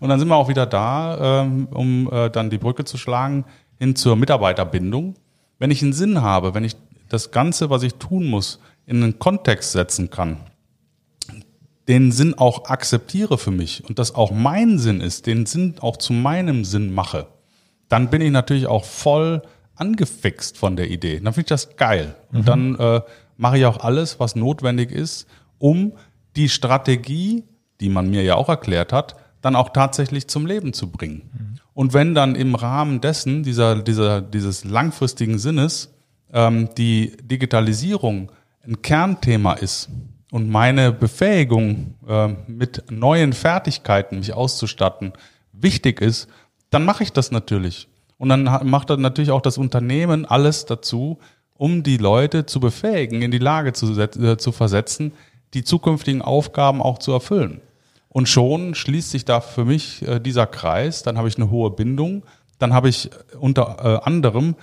Und 0.00 0.08
dann 0.08 0.18
sind 0.18 0.28
wir 0.28 0.36
auch 0.36 0.48
wieder 0.48 0.66
da, 0.66 1.42
ähm, 1.42 1.68
um 1.70 2.10
äh, 2.12 2.28
dann 2.28 2.50
die 2.50 2.58
Brücke 2.58 2.84
zu 2.84 2.98
schlagen 2.98 3.44
hin 3.78 3.94
zur 3.94 4.16
Mitarbeiterbindung. 4.16 5.14
Wenn 5.58 5.70
ich 5.70 5.82
einen 5.82 5.92
Sinn 5.92 6.22
habe, 6.22 6.54
wenn 6.54 6.64
ich 6.64 6.74
das 7.08 7.30
Ganze, 7.30 7.70
was 7.70 7.82
ich 7.84 7.94
tun 7.94 8.26
muss, 8.26 8.58
in 8.86 9.02
einen 9.02 9.18
Kontext 9.18 9.72
setzen 9.72 10.10
kann, 10.10 10.38
den 11.88 12.12
Sinn 12.12 12.34
auch 12.34 12.66
akzeptiere 12.66 13.38
für 13.38 13.50
mich 13.50 13.84
und 13.88 13.98
das 13.98 14.14
auch 14.14 14.30
mein 14.30 14.78
Sinn 14.78 15.00
ist, 15.00 15.26
den 15.26 15.46
Sinn 15.46 15.74
auch 15.80 15.96
zu 15.96 16.12
meinem 16.12 16.64
Sinn 16.64 16.94
mache, 16.94 17.26
dann 17.88 18.08
bin 18.10 18.22
ich 18.22 18.30
natürlich 18.30 18.66
auch 18.66 18.84
voll 18.84 19.42
angefixt 19.74 20.56
von 20.56 20.76
der 20.76 20.90
Idee. 20.90 21.20
Dann 21.20 21.32
finde 21.32 21.40
ich 21.40 21.46
das 21.46 21.76
geil. 21.76 22.14
Und 22.32 22.42
mhm. 22.42 22.44
dann 22.44 22.78
äh, 22.78 23.00
mache 23.36 23.58
ich 23.58 23.66
auch 23.66 23.80
alles, 23.80 24.20
was 24.20 24.36
notwendig 24.36 24.92
ist, 24.92 25.26
um 25.58 25.92
die 26.36 26.48
Strategie, 26.48 27.44
die 27.80 27.88
man 27.88 28.08
mir 28.08 28.22
ja 28.22 28.36
auch 28.36 28.48
erklärt 28.48 28.92
hat, 28.92 29.16
dann 29.40 29.56
auch 29.56 29.70
tatsächlich 29.70 30.28
zum 30.28 30.46
Leben 30.46 30.72
zu 30.72 30.90
bringen. 30.90 31.30
Mhm. 31.32 31.58
Und 31.74 31.94
wenn 31.94 32.14
dann 32.14 32.34
im 32.34 32.54
Rahmen 32.54 33.00
dessen, 33.00 33.42
dieser, 33.42 33.82
dieser, 33.82 34.20
dieses 34.20 34.64
langfristigen 34.64 35.38
Sinnes, 35.38 35.92
ähm, 36.32 36.68
die 36.76 37.16
Digitalisierung 37.22 38.30
ein 38.64 38.82
Kernthema 38.82 39.54
ist, 39.54 39.88
und 40.32 40.48
meine 40.48 40.92
Befähigung, 40.92 41.94
äh, 42.08 42.28
mit 42.46 42.90
neuen 42.90 43.34
Fertigkeiten 43.34 44.18
mich 44.18 44.32
auszustatten, 44.32 45.12
wichtig 45.52 46.00
ist, 46.00 46.26
dann 46.70 46.86
mache 46.86 47.02
ich 47.02 47.12
das 47.12 47.32
natürlich. 47.32 47.86
Und 48.16 48.30
dann 48.30 48.44
macht 48.64 48.88
dann 48.88 49.02
natürlich 49.02 49.30
auch 49.30 49.42
das 49.42 49.58
Unternehmen 49.58 50.24
alles 50.24 50.64
dazu, 50.64 51.18
um 51.58 51.82
die 51.82 51.98
Leute 51.98 52.46
zu 52.46 52.60
befähigen, 52.60 53.20
in 53.20 53.30
die 53.30 53.36
Lage 53.36 53.74
zu, 53.74 53.92
äh, 54.00 54.38
zu 54.38 54.52
versetzen, 54.52 55.12
die 55.52 55.64
zukünftigen 55.64 56.22
Aufgaben 56.22 56.80
auch 56.80 56.96
zu 56.96 57.12
erfüllen. 57.12 57.60
Und 58.08 58.26
schon 58.26 58.74
schließt 58.74 59.10
sich 59.10 59.26
da 59.26 59.42
für 59.42 59.66
mich 59.66 60.00
äh, 60.08 60.18
dieser 60.18 60.46
Kreis, 60.46 61.02
dann 61.02 61.18
habe 61.18 61.28
ich 61.28 61.36
eine 61.36 61.50
hohe 61.50 61.70
Bindung, 61.70 62.24
dann 62.58 62.72
habe 62.72 62.88
ich 62.88 63.10
unter 63.38 63.76
äh, 63.84 64.08
anderem, 64.08 64.54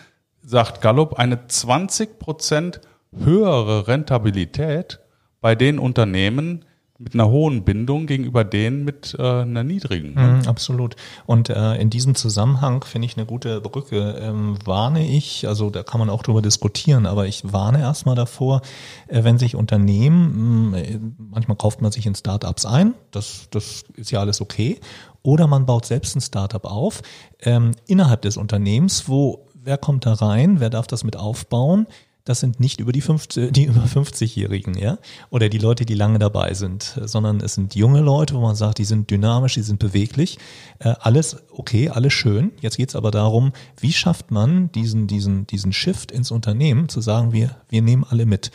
sagt 0.42 0.82
Gallup, 0.82 1.20
eine 1.20 1.46
20 1.46 2.18
Prozent 2.18 2.82
höhere 3.16 3.88
Rentabilität 3.88 5.00
bei 5.42 5.56
den 5.56 5.80
Unternehmen 5.80 6.66
mit 7.00 7.14
einer 7.14 7.30
hohen 7.30 7.64
Bindung 7.64 8.08
gegenüber 8.08 8.44
denen 8.44 8.84
mit 8.84 9.16
äh, 9.18 9.24
einer 9.24 9.64
niedrigen. 9.64 10.16
Mm, 10.16 10.48
absolut. 10.48 10.98
Und 11.26 11.50
äh, 11.50 11.76
in 11.76 11.90
diesem 11.90 12.14
Zusammenhang 12.14 12.84
finde 12.84 13.06
ich 13.06 13.16
eine 13.16 13.26
gute 13.26 13.62
Brücke. 13.62 14.20
Ähm, 14.22 14.58
warne 14.66 15.08
ich, 15.08 15.48
also 15.48 15.70
da 15.70 15.82
kann 15.82 16.00
man 16.00 16.10
auch 16.10 16.24
drüber 16.24 16.42
diskutieren, 16.42 17.06
aber 17.06 17.26
ich 17.26 17.54
warne 17.54 17.80
erstmal 17.80 18.16
davor, 18.16 18.62
äh, 19.08 19.24
wenn 19.24 19.38
sich 19.38 19.56
Unternehmen, 19.56 20.72
mh, 20.72 20.78
mm, 20.78 21.16
manchmal 21.32 21.56
kauft 21.56 21.82
man 21.82 21.94
sich 21.94 22.06
in 22.06 22.16
Startups 22.16 22.66
ein, 22.66 22.94
das, 23.12 23.48
das 23.50 23.86
ist 23.96 24.12
ja 24.12 24.20
alles 24.20 24.42
okay, 24.42 24.82
oder 25.24 25.48
man 25.48 25.66
baut 25.66 25.86
selbst 25.86 26.18
ein 26.18 26.22
Startup 26.22 26.66
auf 26.66 27.02
ähm, 27.42 27.72
innerhalb 27.88 28.24
des 28.24 28.36
Unternehmens, 28.36 29.08
wo 29.08 29.48
wer 29.54 29.78
kommt 29.78 30.06
da 30.06 30.14
rein, 30.14 30.60
wer 30.60 30.70
darf 30.70 30.88
das 30.88 31.04
mit 31.06 31.16
aufbauen? 31.16 31.88
Das 32.30 32.42
sind 32.42 32.60
nicht 32.60 32.80
über 32.80 32.92
die, 32.92 33.02
50, 33.02 33.52
die 33.52 33.64
über 33.66 33.82
50-Jährigen, 33.86 34.78
ja, 34.78 35.00
oder 35.32 35.50
die 35.50 35.58
Leute, 35.58 35.84
die 35.84 35.96
lange 35.96 36.20
dabei 36.20 36.54
sind, 36.54 37.00
sondern 37.04 37.42
es 37.42 37.56
sind 37.56 37.74
junge 37.74 38.02
Leute, 38.02 38.36
wo 38.36 38.40
man 38.40 38.56
sagt, 38.56 38.78
die 38.78 38.86
sind 38.86 39.10
dynamisch, 39.10 39.56
die 39.56 39.64
sind 39.64 39.80
beweglich. 39.80 40.38
Äh, 40.78 40.94
alles 41.00 41.38
okay, 41.52 41.90
alles 41.90 42.14
schön. 42.14 42.52
Jetzt 42.62 42.78
geht 42.78 42.90
es 42.90 42.96
aber 42.96 43.10
darum, 43.10 43.52
wie 43.80 43.92
schafft 43.92 44.30
man 44.30 44.72
diesen, 44.74 45.08
diesen, 45.08 45.48
diesen 45.48 45.74
Shift 45.74 46.12
ins 46.12 46.30
Unternehmen, 46.30 46.88
zu 46.88 47.02
sagen, 47.02 47.34
wir, 47.34 47.56
wir 47.68 47.82
nehmen 47.82 48.06
alle 48.08 48.28
mit 48.28 48.52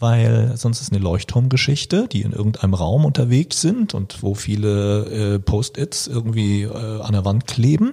weil 0.00 0.56
sonst 0.56 0.80
ist 0.80 0.92
eine 0.92 1.02
Leuchtturmgeschichte, 1.02 2.06
die 2.08 2.22
in 2.22 2.32
irgendeinem 2.32 2.74
Raum 2.74 3.04
unterwegs 3.04 3.60
sind 3.60 3.94
und 3.94 4.22
wo 4.22 4.34
viele 4.34 5.34
äh, 5.34 5.38
Post-its 5.38 6.06
irgendwie 6.06 6.62
äh, 6.62 7.00
an 7.00 7.12
der 7.12 7.24
Wand 7.24 7.46
kleben, 7.46 7.90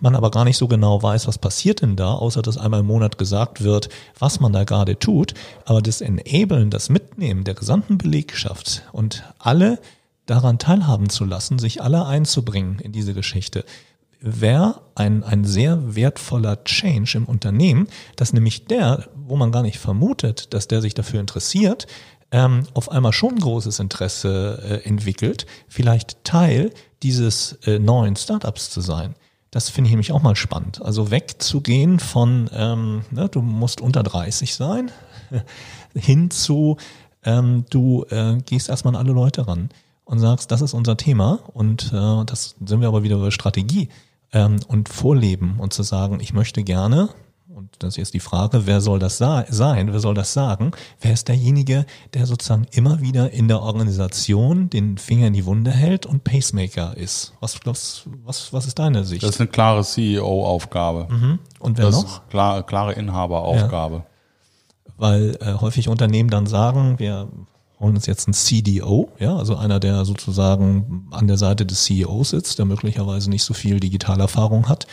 man 0.00 0.14
aber 0.14 0.30
gar 0.30 0.44
nicht 0.44 0.58
so 0.58 0.68
genau 0.68 1.02
weiß, 1.02 1.26
was 1.26 1.38
passiert 1.38 1.82
denn 1.82 1.96
da, 1.96 2.12
außer 2.12 2.42
dass 2.42 2.58
einmal 2.58 2.80
im 2.80 2.86
Monat 2.86 3.16
gesagt 3.16 3.62
wird, 3.62 3.88
was 4.18 4.40
man 4.40 4.52
da 4.52 4.64
gerade 4.64 4.98
tut. 4.98 5.34
Aber 5.64 5.80
das 5.80 6.00
Enablen, 6.00 6.70
das 6.70 6.90
Mitnehmen 6.90 7.44
der 7.44 7.54
gesamten 7.54 7.96
Belegschaft 7.96 8.82
und 8.92 9.24
alle 9.38 9.78
daran 10.26 10.58
teilhaben 10.58 11.08
zu 11.08 11.24
lassen, 11.24 11.58
sich 11.58 11.82
alle 11.82 12.04
einzubringen 12.04 12.78
in 12.80 12.92
diese 12.92 13.14
Geschichte, 13.14 13.64
wäre 14.20 14.80
ein, 14.94 15.22
ein 15.22 15.44
sehr 15.44 15.94
wertvoller 15.94 16.64
Change 16.64 17.18
im 17.18 17.24
Unternehmen, 17.26 17.88
dass 18.16 18.32
nämlich 18.32 18.64
der, 18.66 19.08
wo 19.26 19.36
man 19.36 19.52
gar 19.52 19.62
nicht 19.62 19.78
vermutet, 19.78 20.54
dass 20.54 20.68
der 20.68 20.80
sich 20.80 20.94
dafür 20.94 21.20
interessiert, 21.20 21.86
ähm, 22.30 22.64
auf 22.74 22.90
einmal 22.90 23.12
schon 23.12 23.38
großes 23.38 23.78
Interesse 23.78 24.62
äh, 24.62 24.88
entwickelt, 24.88 25.46
vielleicht 25.68 26.24
Teil 26.24 26.70
dieses 27.02 27.52
äh, 27.64 27.78
neuen 27.78 28.16
Startups 28.16 28.70
zu 28.70 28.80
sein. 28.80 29.14
Das 29.50 29.70
finde 29.70 29.88
ich 29.88 29.92
nämlich 29.92 30.12
auch 30.12 30.22
mal 30.22 30.36
spannend. 30.36 30.82
Also 30.82 31.10
wegzugehen 31.10 32.00
von, 32.00 32.50
ähm, 32.52 33.02
ne, 33.10 33.28
du 33.28 33.42
musst 33.42 33.80
unter 33.80 34.02
30 34.02 34.54
sein, 34.54 34.90
hin 35.94 36.30
zu, 36.30 36.76
ähm, 37.24 37.64
du 37.70 38.04
äh, 38.10 38.38
gehst 38.44 38.68
erstmal 38.68 38.94
an 38.94 39.00
alle 39.00 39.14
Leute 39.14 39.46
ran 39.46 39.70
und 40.04 40.18
sagst, 40.18 40.50
das 40.50 40.62
ist 40.62 40.74
unser 40.74 40.96
Thema 40.96 41.40
und 41.52 41.92
äh, 41.92 42.24
das 42.24 42.56
sind 42.64 42.80
wir 42.80 42.88
aber 42.88 43.02
wieder 43.02 43.16
über 43.16 43.30
Strategie 43.30 43.88
ähm, 44.32 44.56
und 44.68 44.88
vorleben 44.88 45.56
und 45.58 45.72
zu 45.72 45.82
sagen, 45.82 46.20
ich 46.20 46.32
möchte 46.32 46.62
gerne, 46.62 47.08
und 47.56 47.70
das 47.78 47.94
ist 47.94 47.96
jetzt 47.96 48.12
die 48.12 48.20
Frage, 48.20 48.66
wer 48.66 48.82
soll 48.82 48.98
das 48.98 49.16
sein, 49.16 49.46
wer 49.90 49.98
soll 49.98 50.12
das 50.12 50.34
sagen, 50.34 50.72
wer 51.00 51.14
ist 51.14 51.26
derjenige, 51.28 51.86
der 52.12 52.26
sozusagen 52.26 52.66
immer 52.72 53.00
wieder 53.00 53.30
in 53.30 53.48
der 53.48 53.62
Organisation 53.62 54.68
den 54.68 54.98
Finger 54.98 55.28
in 55.28 55.32
die 55.32 55.46
Wunde 55.46 55.70
hält 55.70 56.04
und 56.04 56.22
Pacemaker 56.22 56.94
ist? 56.98 57.32
Was, 57.40 57.58
was, 57.64 58.02
was, 58.24 58.52
was 58.52 58.66
ist 58.66 58.78
deine 58.78 59.04
Sicht? 59.04 59.22
Das 59.22 59.30
ist 59.30 59.40
eine 59.40 59.48
klare 59.48 59.82
CEO-Aufgabe. 59.84 61.08
Mhm. 61.10 61.38
Und 61.58 61.78
wer 61.78 61.86
das 61.86 61.94
noch? 61.94 62.04
Ist 62.04 62.28
klar, 62.28 62.62
klare 62.62 62.92
Inhaberaufgabe. 62.92 63.94
Ja. 63.96 64.06
Weil 64.98 65.38
äh, 65.40 65.54
häufig 65.54 65.88
Unternehmen 65.88 66.28
dann 66.28 66.46
sagen, 66.46 66.98
wir 66.98 67.26
holen 67.80 67.94
uns 67.94 68.04
jetzt 68.04 68.28
einen 68.28 68.34
CDO, 68.34 69.12
ja, 69.18 69.34
also 69.34 69.56
einer, 69.56 69.80
der 69.80 70.04
sozusagen 70.04 71.08
an 71.10 71.26
der 71.26 71.38
Seite 71.38 71.64
des 71.64 71.84
CEOs 71.84 72.30
sitzt, 72.30 72.58
der 72.58 72.66
möglicherweise 72.66 73.30
nicht 73.30 73.44
so 73.44 73.54
viel 73.54 73.80
Digitalerfahrung 73.80 74.68
hat. 74.68 74.86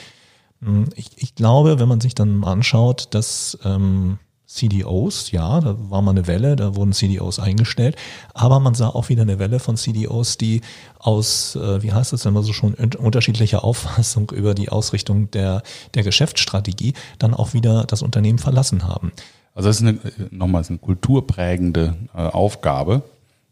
Hm, 0.64 0.90
ich, 0.96 1.12
ich 1.18 1.36
glaube, 1.36 1.80
wenn 1.80 1.88
man 1.88 2.02
sich 2.02 2.16
dann 2.16 2.44
anschaut, 2.44 3.08
dass 3.12 3.58
ähm, 3.64 4.20
CDOs, 4.54 5.32
ja, 5.32 5.60
da 5.62 5.76
war 5.90 6.04
mal 6.04 6.12
eine 6.12 6.28
Welle, 6.28 6.56
da 6.56 6.76
wurden 6.76 6.94
CDOs 6.94 7.40
eingestellt, 7.40 7.96
aber 8.36 8.60
man 8.60 8.76
sah 8.76 8.88
auch 8.90 9.10
wieder 9.10 9.24
eine 9.24 9.40
Welle 9.40 9.60
von 9.60 9.78
CDOs, 9.78 10.38
die 10.38 10.62
aus, 11.00 11.56
äh, 11.56 11.82
wie 11.82 11.92
heißt 11.92 12.14
das, 12.14 12.26
wenn 12.26 12.34
man 12.34 12.44
so 12.44 12.54
schon 12.54 12.76
unterschiedlicher 12.76 13.64
Auffassung 13.64 14.30
über 14.32 14.54
die 14.54 14.70
Ausrichtung 14.70 15.32
der, 15.32 15.64
der 15.96 16.04
Geschäftsstrategie 16.04 16.94
dann 17.18 17.34
auch 17.34 17.54
wieder 17.54 17.86
das 17.86 18.04
Unternehmen 18.04 18.38
verlassen 18.38 18.88
haben. 18.88 19.12
Also 19.56 19.70
das 19.70 19.82
ist 19.82 19.88
eine, 19.88 20.00
nochmals 20.30 20.70
eine 20.70 20.80
kulturprägende 20.80 21.96
äh, 22.14 22.18
Aufgabe 22.18 23.02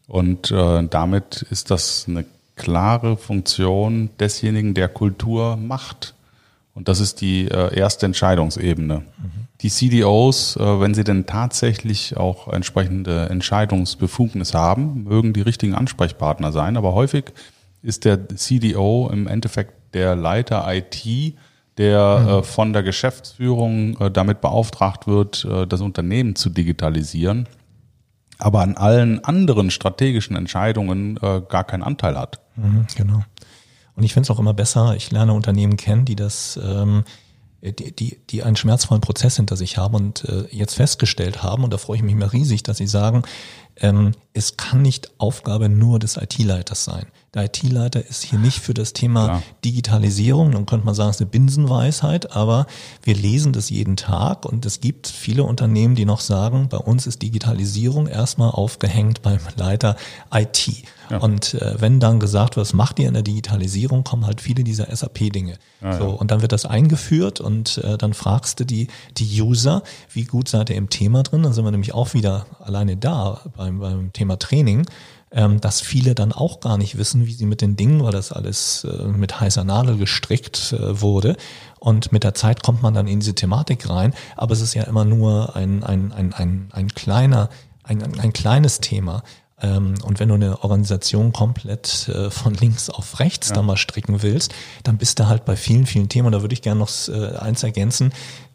und 0.08 0.52
äh, 0.52 0.88
damit 0.88 1.41
ist 1.50 1.71
das 1.71 2.06
eine 2.08 2.26
klare 2.56 3.17
Funktion 3.17 4.12
desjenigen, 4.19 4.76
der 4.76 4.88
Kultur 4.88 5.58
macht. 5.58 6.13
Und 6.73 6.88
das 6.88 6.99
ist 6.99 7.21
die 7.21 7.47
äh, 7.47 7.75
erste 7.75 8.05
Entscheidungsebene. 8.05 8.99
Mhm. 8.99 9.31
Die 9.62 9.69
CDOs, 9.69 10.55
äh, 10.55 10.79
wenn 10.79 10.93
sie 10.93 11.03
denn 11.03 11.25
tatsächlich 11.25 12.17
auch 12.17 12.47
entsprechende 12.47 13.29
Entscheidungsbefugnis 13.29 14.53
haben, 14.53 15.03
mögen 15.03 15.34
die 15.34 15.41
richtigen 15.41 15.75
Ansprechpartner 15.75 16.51
sein, 16.51 16.77
aber 16.77 16.93
häufig 16.93 17.25
ist 17.84 18.05
der 18.05 18.27
CDO 18.29 19.10
im 19.12 19.27
Endeffekt 19.27 19.73
der 19.93 20.15
Leiter 20.15 20.65
IT, 20.73 21.36
der 21.77 22.19
mhm. 22.19 22.27
äh, 22.27 22.43
von 22.43 22.73
der 22.73 22.84
Geschäftsführung 22.84 23.97
äh, 23.99 24.12
damit 24.12 24.41
beauftragt 24.41 25.07
wird, 25.07 25.45
äh, 25.45 25.67
das 25.67 25.81
Unternehmen 25.81 26.36
zu 26.36 26.49
digitalisieren, 26.49 27.47
aber 28.38 28.62
an 28.62 28.77
allen 28.77 29.23
anderen 29.23 29.71
strategischen 29.71 30.36
Entscheidungen 30.36 31.17
äh, 31.17 31.41
gar 31.47 31.63
keinen 31.63 31.84
Anteil 31.84 32.17
hat. 32.17 32.39
Mhm, 32.55 32.86
genau. 32.95 33.23
Und 33.95 34.04
ich 34.04 34.13
finde 34.13 34.25
es 34.25 34.32
auch 34.32 34.39
immer 34.39 34.54
besser, 34.54 34.95
ich 34.95 35.12
lerne 35.12 35.34
Unternehmen 35.34 35.77
kennen, 35.77 36.06
die 36.06 36.15
das 36.15 36.60
ähm, 36.63 37.04
äh, 37.62 37.73
die, 37.73 37.95
die, 37.95 38.17
die 38.30 38.43
einen 38.43 38.56
schmerzvollen 38.56 39.01
Prozess 39.01 39.38
hinter 39.38 39.56
sich 39.56 39.77
haben 39.77 39.95
und 39.95 40.25
äh, 40.25 40.45
jetzt 40.51 40.75
festgestellt 40.75 41.43
haben, 41.43 41.63
und 41.63 41.71
da 41.71 41.77
freue 41.77 41.97
ich 41.97 42.04
mich 42.04 42.15
mal 42.15 42.27
riesig, 42.27 42.63
dass 42.63 42.77
sie 42.77 42.88
sagen, 42.88 43.23
ähm, 43.81 44.11
es 44.33 44.55
kann 44.55 44.81
nicht 44.81 45.11
Aufgabe 45.17 45.67
nur 45.67 45.99
des 45.99 46.15
IT-Leiters 46.17 46.85
sein. 46.85 47.05
Der 47.33 47.45
IT-Leiter 47.45 48.05
ist 48.05 48.23
hier 48.23 48.39
nicht 48.39 48.59
für 48.59 48.73
das 48.73 48.93
Thema 48.93 49.27
ja. 49.27 49.43
Digitalisierung, 49.63 50.51
dann 50.51 50.65
könnte 50.65 50.85
man 50.85 50.95
sagen, 50.95 51.09
es 51.09 51.17
ist 51.17 51.21
eine 51.21 51.29
Binsenweisheit, 51.29 52.35
aber 52.35 52.65
wir 53.03 53.15
lesen 53.15 53.53
das 53.53 53.69
jeden 53.69 53.95
Tag 53.95 54.45
und 54.45 54.65
es 54.65 54.81
gibt 54.81 55.07
viele 55.07 55.43
Unternehmen, 55.43 55.95
die 55.95 56.05
noch 56.05 56.19
sagen, 56.19 56.67
bei 56.69 56.77
uns 56.77 57.07
ist 57.07 57.21
Digitalisierung 57.21 58.07
erstmal 58.07 58.51
aufgehängt 58.51 59.21
beim 59.21 59.39
Leiter 59.55 59.95
IT. 60.33 60.83
Ja. 61.09 61.17
Und 61.17 61.55
äh, 61.55 61.75
wenn 61.79 61.99
dann 61.99 62.19
gesagt 62.19 62.55
wird, 62.55 62.65
was 62.65 62.73
macht 62.73 62.99
ihr 62.99 63.07
in 63.07 63.13
der 63.13 63.23
Digitalisierung, 63.23 64.03
kommen 64.03 64.25
halt 64.25 64.39
viele 64.39 64.63
dieser 64.63 64.95
SAP-Dinge. 64.95 65.57
Ja, 65.81 65.97
so, 65.97 66.09
und 66.09 66.31
dann 66.31 66.41
wird 66.41 66.51
das 66.51 66.65
eingeführt 66.65 67.41
und 67.41 67.79
äh, 67.79 67.97
dann 67.97 68.13
fragst 68.13 68.59
du 68.59 68.65
die, 68.65 68.87
die 69.17 69.41
User, 69.41 69.83
wie 70.13 70.23
gut 70.23 70.47
seid 70.47 70.69
ihr 70.69 70.77
im 70.77 70.89
Thema 70.89 71.23
drin? 71.23 71.43
Dann 71.43 71.53
sind 71.53 71.65
wir 71.65 71.71
nämlich 71.71 71.93
auch 71.93 72.13
wieder 72.13 72.45
alleine 72.59 72.95
da 72.95 73.41
beim, 73.57 73.70
beim 73.79 74.13
Thema 74.13 74.38
Training 74.38 74.86
ähm, 75.31 75.62
dass 75.62 75.81
viele 75.81 76.13
dann 76.13 76.34
auch 76.34 76.60
gar 76.60 76.77
nicht 76.77 76.97
wissen, 76.97 77.25
wie 77.25 77.34
sie 77.34 77.45
mit 77.45 77.62
den 77.62 77.75
Dingen, 77.75 78.03
weil 78.03 78.12
das 78.12 78.31
alles 78.31 78.84
äh, 78.84 79.07
mit 79.07 79.39
heißer 79.39 79.63
Nadel 79.63 79.97
gestrickt 79.97 80.73
äh, 80.73 81.01
wurde. 81.01 81.38
Und 81.79 82.12
mit 82.12 82.23
der 82.23 82.34
Zeit 82.34 82.63
kommt 82.63 82.81
man 82.81 82.93
dann 82.93 83.07
in 83.07 83.21
diese 83.21 83.34
Thematik 83.34 83.89
rein. 83.89 84.13
Aber 84.36 84.53
es 84.53 84.62
ist 84.62 84.73
ja 84.73 84.84
immer 84.84 85.05
nur 85.05 85.55
ein, 85.55 85.84
ein, 85.84 86.12
ein, 86.12 86.34
ein, 86.34 86.69
ein 86.73 86.89
kleiner, 86.89 87.49
ein, 87.84 88.19
ein 88.19 88.34
kleines 88.34 88.81
Thema. 88.81 89.23
Ähm, 89.62 89.95
und 90.03 90.19
wenn 90.19 90.27
du 90.27 90.36
eine 90.36 90.63
Organisation 90.63 91.31
komplett 91.31 92.10
äh, 92.10 92.29
von 92.29 92.53
links 92.53 92.89
auf 92.89 93.19
rechts 93.19 93.49
ja. 93.49 93.55
da 93.55 93.62
mal 93.62 93.77
stricken 93.77 94.21
willst, 94.21 94.53
dann 94.84 94.97
bist 94.97 95.19
du 95.19 95.27
halt 95.27 95.45
bei 95.45 95.55
vielen, 95.55 95.86
vielen 95.86 96.10
Themen. 96.10 96.27
Und 96.27 96.34
da 96.34 96.41
würde 96.41 96.53
ich 96.53 96.62
gerne 96.62 96.79
noch 96.79 96.91
äh, 97.07 97.38
eins 97.38 97.63
ergänzen. 97.63 98.12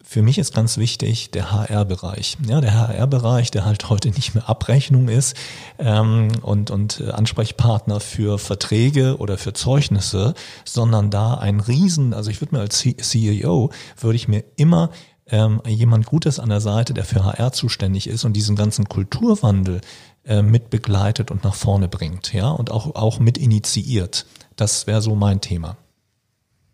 Für 0.09 0.23
mich 0.23 0.39
ist 0.39 0.55
ganz 0.55 0.79
wichtig 0.79 1.33
der 1.33 1.51
HR-Bereich. 1.51 2.39
Ja, 2.47 2.61
der 2.61 2.75
HR-Bereich, 2.75 3.51
der 3.51 3.65
halt 3.65 3.91
heute 3.91 4.11
nicht 4.11 4.37
mehr 4.37 4.49
Abrechnung 4.49 5.09
ist 5.09 5.35
ähm, 5.81 6.29
und, 6.43 6.71
und 6.71 7.01
äh, 7.01 7.11
Ansprechpartner 7.11 7.99
für 7.99 8.39
Verträge 8.39 9.17
oder 9.19 9.37
für 9.37 9.53
Zeugnisse, 9.53 10.35
sondern 10.65 11.11
da 11.11 11.35
ein 11.35 11.59
Riesen, 11.59 12.15
also 12.15 12.31
ich 12.31 12.41
würde 12.41 12.55
mir 12.55 12.61
als 12.61 12.79
CEO, 12.79 13.73
würde 13.99 14.17
ich 14.17 14.29
mir 14.29 14.45
immer 14.55 14.91
ähm, 15.27 15.61
jemand 15.67 16.07
Gutes 16.07 16.39
an 16.39 16.51
der 16.51 16.61
Seite, 16.61 16.95
der 16.95 17.05
für 17.05 17.25
HR 17.25 17.51
zuständig 17.51 18.07
ist 18.07 18.25
und 18.25 18.35
diesen 18.35 18.55
ganzen 18.55 18.89
Kulturwandel 18.89 19.81
äh, 20.25 20.41
mit 20.41 20.71
begleitet 20.71 21.33
und 21.33 21.43
nach 21.43 21.57
vorne 21.57 21.89
bringt, 21.89 22.33
ja, 22.33 22.49
und 22.51 22.71
auch, 22.71 22.95
auch 22.95 23.19
mit 23.19 23.39
initiiert. 23.39 24.25
Das 24.55 24.87
wäre 24.87 25.03
so 25.03 25.17
mein 25.17 25.41
Thema. 25.41 25.77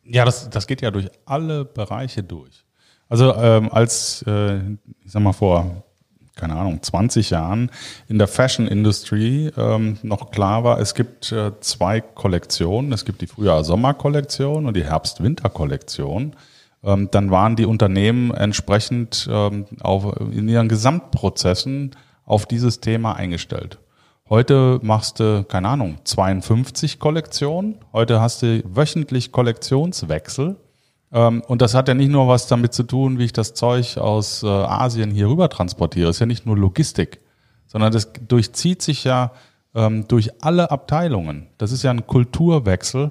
Ja, 0.05 0.27
das, 0.27 0.51
das 0.51 0.66
geht 0.66 0.83
ja 0.83 0.90
durch 0.90 1.09
alle 1.25 1.64
Bereiche 1.64 2.23
durch. 2.23 2.66
Also 3.12 3.35
ähm, 3.35 3.70
als, 3.70 4.25
äh, 4.27 4.57
ich 5.05 5.12
sag 5.12 5.20
mal 5.20 5.35
vor, 5.35 5.85
keine 6.35 6.57
Ahnung, 6.57 6.83
20 6.83 7.29
Jahren 7.29 7.70
in 8.09 8.16
der 8.16 8.27
Fashion 8.27 8.66
Industry 8.66 9.53
ähm, 9.55 9.98
noch 10.03 10.31
klar 10.31 10.64
war, 10.64 10.81
es 10.81 10.94
gibt 10.94 11.31
äh, 11.31 11.53
zwei 11.61 12.01
Kollektionen. 12.01 12.90
Es 12.90 13.05
gibt 13.05 13.20
die 13.20 13.27
Frühjahr-Sommer-Kollektion 13.27 14.64
und 14.64 14.75
die 14.75 14.85
Herbst-Winter-Kollektion. 14.85 16.37
Ähm, 16.83 17.09
dann 17.11 17.31
waren 17.31 17.55
die 17.55 17.66
Unternehmen 17.66 18.33
entsprechend 18.33 19.29
ähm, 19.31 19.66
auf, 19.83 20.18
in 20.18 20.48
ihren 20.48 20.70
Gesamtprozessen 20.70 21.94
auf 22.25 22.46
dieses 22.46 22.81
Thema 22.81 23.12
eingestellt. 23.12 23.79
Heute 24.31 24.81
machst 24.83 25.20
du, 25.20 25.44
keine 25.44 25.68
Ahnung, 25.68 25.98
52 26.05 26.98
Kollektionen. 26.98 27.77
Heute 27.92 28.22
hast 28.22 28.40
du 28.40 28.62
wöchentlich 28.64 29.33
Kollektionswechsel. 29.33 30.57
Ähm, 31.12 31.42
und 31.46 31.62
das 31.62 31.75
hat 31.75 31.88
ja 31.88 31.94
nicht 31.94 32.11
nur 32.11 32.29
was 32.29 32.46
damit 32.46 32.72
zu 32.72 32.83
tun, 32.83 33.18
wie 33.18 33.25
ich 33.25 33.33
das 33.33 33.55
Zeug 33.55 33.98
aus 33.98 34.42
äh, 34.42 34.46
Asien 34.46 35.11
hier 35.11 35.29
rüber 35.29 35.48
transportiere. 35.48 36.07
Das 36.07 36.16
ist 36.16 36.20
ja 36.20 36.27
nicht 36.27 36.46
nur 36.46 36.57
Logistik, 36.57 37.20
sondern 37.66 37.92
das 37.92 38.11
durchzieht 38.27 38.83
sich 38.83 39.05
ja 39.05 39.33
ähm, 39.75 40.07
durch 40.09 40.42
alle 40.42 40.70
Abteilungen. 40.70 41.48
Das 41.59 41.72
ist 41.72 41.83
ja 41.83 41.90
ein 41.90 42.07
Kulturwechsel, 42.07 43.11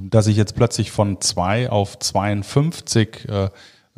dass 0.00 0.26
ich 0.26 0.36
jetzt 0.36 0.54
plötzlich 0.54 0.90
von 0.90 1.20
zwei 1.20 1.70
auf 1.70 1.98
52 1.98 3.28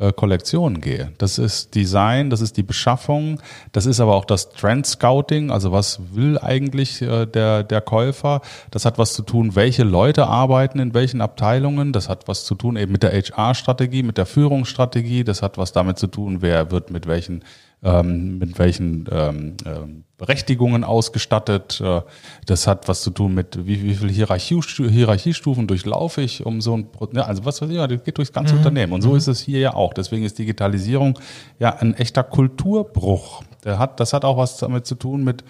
äh, 0.03 0.13
Kollektionen 0.13 0.81
gehe. 0.81 1.11
Das 1.17 1.37
ist 1.37 1.75
Design, 1.75 2.29
das 2.29 2.41
ist 2.41 2.57
die 2.57 2.63
Beschaffung, 2.63 3.39
das 3.71 3.85
ist 3.85 3.99
aber 3.99 4.15
auch 4.15 4.25
das 4.25 4.49
Trend 4.49 4.85
Scouting, 4.85 5.49
also 5.49 5.71
was 5.71 5.99
will 6.11 6.37
eigentlich 6.37 7.01
äh, 7.01 7.25
der, 7.25 7.63
der 7.63 7.81
Käufer. 7.81 8.41
Das 8.71 8.85
hat 8.85 8.97
was 8.97 9.13
zu 9.13 9.23
tun, 9.23 9.55
welche 9.55 9.83
Leute 9.83 10.27
arbeiten 10.27 10.79
in 10.79 10.93
welchen 10.93 11.21
Abteilungen. 11.21 11.93
Das 11.93 12.09
hat 12.09 12.27
was 12.27 12.43
zu 12.43 12.55
tun 12.55 12.75
eben 12.75 12.91
mit 12.91 13.03
der 13.03 13.11
HR-Strategie, 13.11 14.03
mit 14.03 14.17
der 14.17 14.25
Führungsstrategie. 14.25 15.23
Das 15.23 15.41
hat 15.41 15.57
was 15.57 15.71
damit 15.71 15.97
zu 15.97 16.07
tun, 16.07 16.41
wer 16.41 16.71
wird 16.71 16.91
mit 16.91 17.07
welchen 17.07 17.43
ähm, 17.83 18.37
mit 18.37 18.57
welchen 18.59 19.05
ähm, 19.11 19.57
ähm, 19.65 20.03
Berechtigungen 20.17 20.83
ausgestattet. 20.83 21.81
Äh, 21.81 22.01
das 22.45 22.65
hat 22.65 22.87
was 22.87 23.01
zu 23.01 23.11
tun 23.11 23.33
mit, 23.33 23.65
wie, 23.65 23.83
wie 23.83 23.95
viele 23.95 24.11
Hierarchie, 24.11 24.61
Hierarchiestufen 24.61 25.67
durchlaufe 25.67 26.21
ich, 26.21 26.45
um 26.45 26.61
so 26.61 26.77
ein, 26.77 26.87
ja, 27.13 27.23
also 27.23 27.45
was 27.45 27.61
weiß 27.61 27.69
ich, 27.69 27.75
das 27.75 28.03
geht 28.03 28.17
durchs 28.17 28.31
ganze 28.31 28.53
mhm. 28.53 28.59
Unternehmen. 28.59 28.93
Und 28.93 29.01
so 29.01 29.09
mhm. 29.09 29.17
ist 29.17 29.27
es 29.27 29.41
hier 29.41 29.59
ja 29.59 29.73
auch. 29.73 29.93
Deswegen 29.93 30.23
ist 30.23 30.39
Digitalisierung 30.39 31.19
ja 31.59 31.75
ein 31.75 31.93
echter 31.95 32.23
Kulturbruch. 32.23 33.43
Der 33.65 33.79
hat, 33.79 33.99
das 33.99 34.13
hat 34.13 34.23
auch 34.23 34.37
was 34.37 34.57
damit 34.57 34.85
zu 34.85 34.95
tun 34.95 35.23
mit 35.23 35.43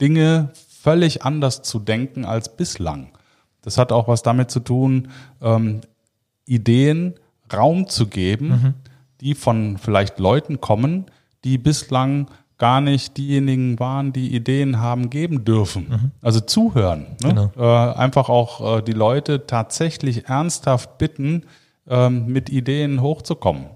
Dinge 0.00 0.50
völlig 0.82 1.24
anders 1.24 1.62
zu 1.62 1.78
denken 1.78 2.24
als 2.24 2.56
bislang. 2.56 3.08
Das 3.62 3.78
hat 3.78 3.92
auch 3.92 4.08
was 4.08 4.22
damit 4.22 4.50
zu 4.50 4.60
tun, 4.60 5.08
ähm, 5.40 5.80
Ideen 6.44 7.14
Raum 7.52 7.88
zu 7.88 8.06
geben, 8.06 8.48
mhm. 8.48 8.74
die 9.20 9.34
von 9.34 9.78
vielleicht 9.78 10.18
Leuten 10.18 10.60
kommen, 10.60 11.06
die 11.44 11.58
bislang 11.58 12.28
gar 12.58 12.80
nicht 12.80 13.16
diejenigen 13.16 13.80
waren, 13.80 14.12
die 14.12 14.34
Ideen 14.34 14.78
haben 14.78 15.10
geben 15.10 15.44
dürfen. 15.44 15.88
Mhm. 15.88 16.10
Also 16.20 16.38
zuhören. 16.38 17.06
Ne? 17.22 17.28
Genau. 17.28 17.50
Äh, 17.56 17.94
einfach 17.94 18.28
auch 18.28 18.78
äh, 18.78 18.82
die 18.82 18.92
Leute 18.92 19.46
tatsächlich 19.48 20.28
ernsthaft 20.28 20.96
bitten, 20.96 21.42
ähm, 21.88 22.26
mit 22.26 22.50
Ideen 22.50 23.00
hochzukommen. 23.00 23.66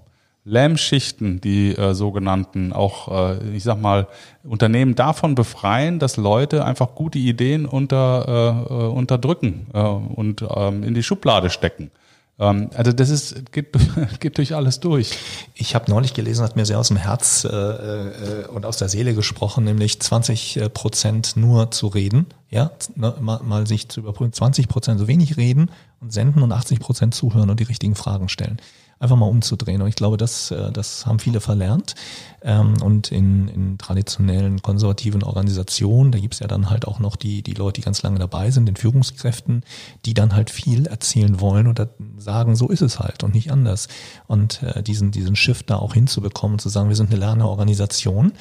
Lähmschichten, 0.44 1.40
die 1.40 1.74
äh, 1.74 1.94
sogenannten, 1.94 2.72
auch, 2.72 3.08
äh, 3.32 3.56
ich 3.56 3.64
sag 3.64 3.80
mal, 3.80 4.06
Unternehmen 4.44 4.94
davon 4.94 5.34
befreien, 5.34 5.98
dass 5.98 6.16
Leute 6.16 6.64
einfach 6.64 6.94
gute 6.94 7.18
Ideen 7.18 7.66
unter, 7.66 8.66
äh, 8.70 8.72
äh 8.72 8.86
unterdrücken 8.86 9.66
und 10.14 10.44
ähm, 10.48 10.84
in 10.84 10.94
die 10.94 11.02
Schublade 11.02 11.50
stecken. 11.50 11.90
Ähm, 12.38 12.70
also 12.74 12.92
das 12.92 13.10
ist, 13.10 13.52
geht, 13.52 13.76
geht 14.20 14.38
durch 14.38 14.54
alles 14.54 14.80
durch. 14.80 15.10
Ich 15.54 15.74
habe 15.74 15.90
neulich 15.90 16.14
gelesen, 16.14 16.44
hat 16.44 16.56
mir 16.56 16.66
sehr 16.66 16.78
aus 16.78 16.88
dem 16.88 16.96
Herz 16.96 17.44
äh, 17.44 17.48
äh, 17.48 18.46
und 18.48 18.66
aus 18.66 18.76
der 18.76 18.88
Seele 18.88 19.14
gesprochen, 19.14 19.64
nämlich 19.64 20.00
20 20.00 20.56
äh, 20.56 20.68
Prozent 20.68 21.36
nur 21.36 21.70
zu 21.70 21.86
reden, 21.86 22.26
ja, 22.50 22.70
ne, 22.94 23.14
mal, 23.20 23.40
mal 23.42 23.66
sich 23.66 23.88
zu 23.88 24.00
überprüfen, 24.00 24.32
20 24.32 24.68
Prozent 24.68 25.00
so 25.00 25.08
wenig 25.08 25.36
reden 25.36 25.70
und 26.00 26.12
senden 26.12 26.42
und 26.42 26.52
80 26.52 26.80
Prozent 26.80 27.14
zuhören 27.14 27.50
und 27.50 27.60
die 27.60 27.64
richtigen 27.64 27.94
Fragen 27.94 28.28
stellen 28.28 28.60
einfach 28.98 29.16
mal 29.16 29.26
umzudrehen. 29.26 29.82
Und 29.82 29.88
ich 29.88 29.94
glaube, 29.94 30.16
das, 30.16 30.50
äh, 30.50 30.72
das 30.72 31.06
haben 31.06 31.18
viele 31.18 31.40
verlernt. 31.40 31.94
Ähm, 32.42 32.74
und 32.82 33.12
in, 33.12 33.48
in 33.48 33.78
traditionellen 33.78 34.62
konservativen 34.62 35.22
Organisationen, 35.22 36.12
da 36.12 36.18
gibt's 36.18 36.38
ja 36.38 36.46
dann 36.46 36.70
halt 36.70 36.86
auch 36.88 36.98
noch 36.98 37.16
die, 37.16 37.42
die 37.42 37.52
Leute, 37.52 37.80
die 37.80 37.84
ganz 37.84 38.02
lange 38.02 38.18
dabei 38.18 38.50
sind, 38.50 38.66
den 38.66 38.76
Führungskräften, 38.76 39.64
die 40.04 40.14
dann 40.14 40.34
halt 40.34 40.50
viel 40.50 40.86
erzählen 40.86 41.40
wollen 41.40 41.66
oder 41.66 41.90
sagen, 42.16 42.56
so 42.56 42.68
ist 42.68 42.82
es 42.82 42.98
halt 42.98 43.22
und 43.22 43.34
nicht 43.34 43.50
anders. 43.50 43.88
Und 44.26 44.62
äh, 44.62 44.82
diesen, 44.82 45.10
diesen 45.10 45.36
Shift 45.36 45.68
da 45.70 45.76
auch 45.76 45.94
hinzubekommen, 45.94 46.58
zu 46.58 46.68
sagen, 46.68 46.88
wir 46.88 46.96
sind 46.96 47.10
eine 47.10 47.20
Lernerorganisation, 47.20 48.32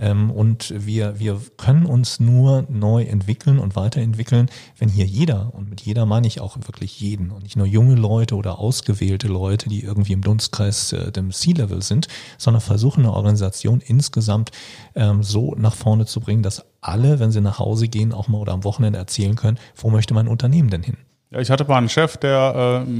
ähm, 0.00 0.30
und 0.30 0.72
wir, 0.76 1.18
wir 1.18 1.40
können 1.56 1.86
uns 1.86 2.20
nur 2.20 2.64
neu 2.68 3.02
entwickeln 3.02 3.58
und 3.58 3.76
weiterentwickeln, 3.76 4.48
wenn 4.78 4.88
hier 4.88 5.06
jeder, 5.06 5.52
und 5.54 5.68
mit 5.68 5.80
jeder 5.80 6.06
meine 6.06 6.26
ich 6.26 6.40
auch 6.40 6.56
wirklich 6.66 7.00
jeden, 7.00 7.30
und 7.30 7.42
nicht 7.42 7.56
nur 7.56 7.66
junge 7.66 7.96
Leute 7.96 8.36
oder 8.36 8.58
ausgewählte 8.58 9.28
Leute, 9.28 9.68
die 9.68 9.82
irgendwie 9.82 10.12
im 10.12 10.22
Dunstkreis 10.22 10.92
äh, 10.92 11.10
dem 11.10 11.32
C-Level 11.32 11.82
sind, 11.82 12.08
sondern 12.38 12.60
versuchen 12.60 13.04
eine 13.04 13.12
Organisation 13.12 13.80
insgesamt 13.80 14.50
ähm, 14.94 15.22
so 15.22 15.54
nach 15.56 15.74
vorne 15.74 16.06
zu 16.06 16.20
bringen, 16.20 16.42
dass 16.42 16.64
alle, 16.80 17.18
wenn 17.18 17.30
sie 17.30 17.40
nach 17.40 17.58
Hause 17.58 17.88
gehen, 17.88 18.12
auch 18.12 18.28
mal 18.28 18.38
oder 18.38 18.52
am 18.52 18.64
Wochenende 18.64 18.98
erzählen 18.98 19.34
können, 19.34 19.58
wo 19.76 19.90
möchte 19.90 20.14
mein 20.14 20.28
Unternehmen 20.28 20.70
denn 20.70 20.82
hin? 20.82 20.96
Ja, 21.30 21.40
ich 21.40 21.50
hatte 21.50 21.64
mal 21.64 21.78
einen 21.78 21.88
Chef, 21.88 22.16
der 22.16 22.84
äh, 22.86 22.92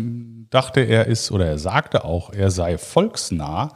dachte, 0.51 0.81
er 0.81 1.07
ist, 1.07 1.33
oder 1.33 1.47
er 1.47 1.59
sagte 1.59 2.05
auch, 2.05 2.33
er 2.33 2.51
sei 2.51 2.79
volksnah 2.79 3.73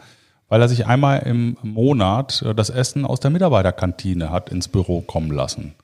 weil 0.55 0.63
er 0.63 0.69
sich 0.69 0.87
einmal 0.87 1.19
im 1.27 1.57
Monat 1.65 2.41
äh, 2.43 2.55
das 2.55 2.71
Essen 2.71 3.05
aus 3.05 3.19
der 3.19 3.33
Mitarbeiterkantine 3.33 4.31
hat 4.31 4.51
ins 4.51 4.69
Büro 4.69 5.01
kommen 5.01 5.33
lassen. 5.33 5.75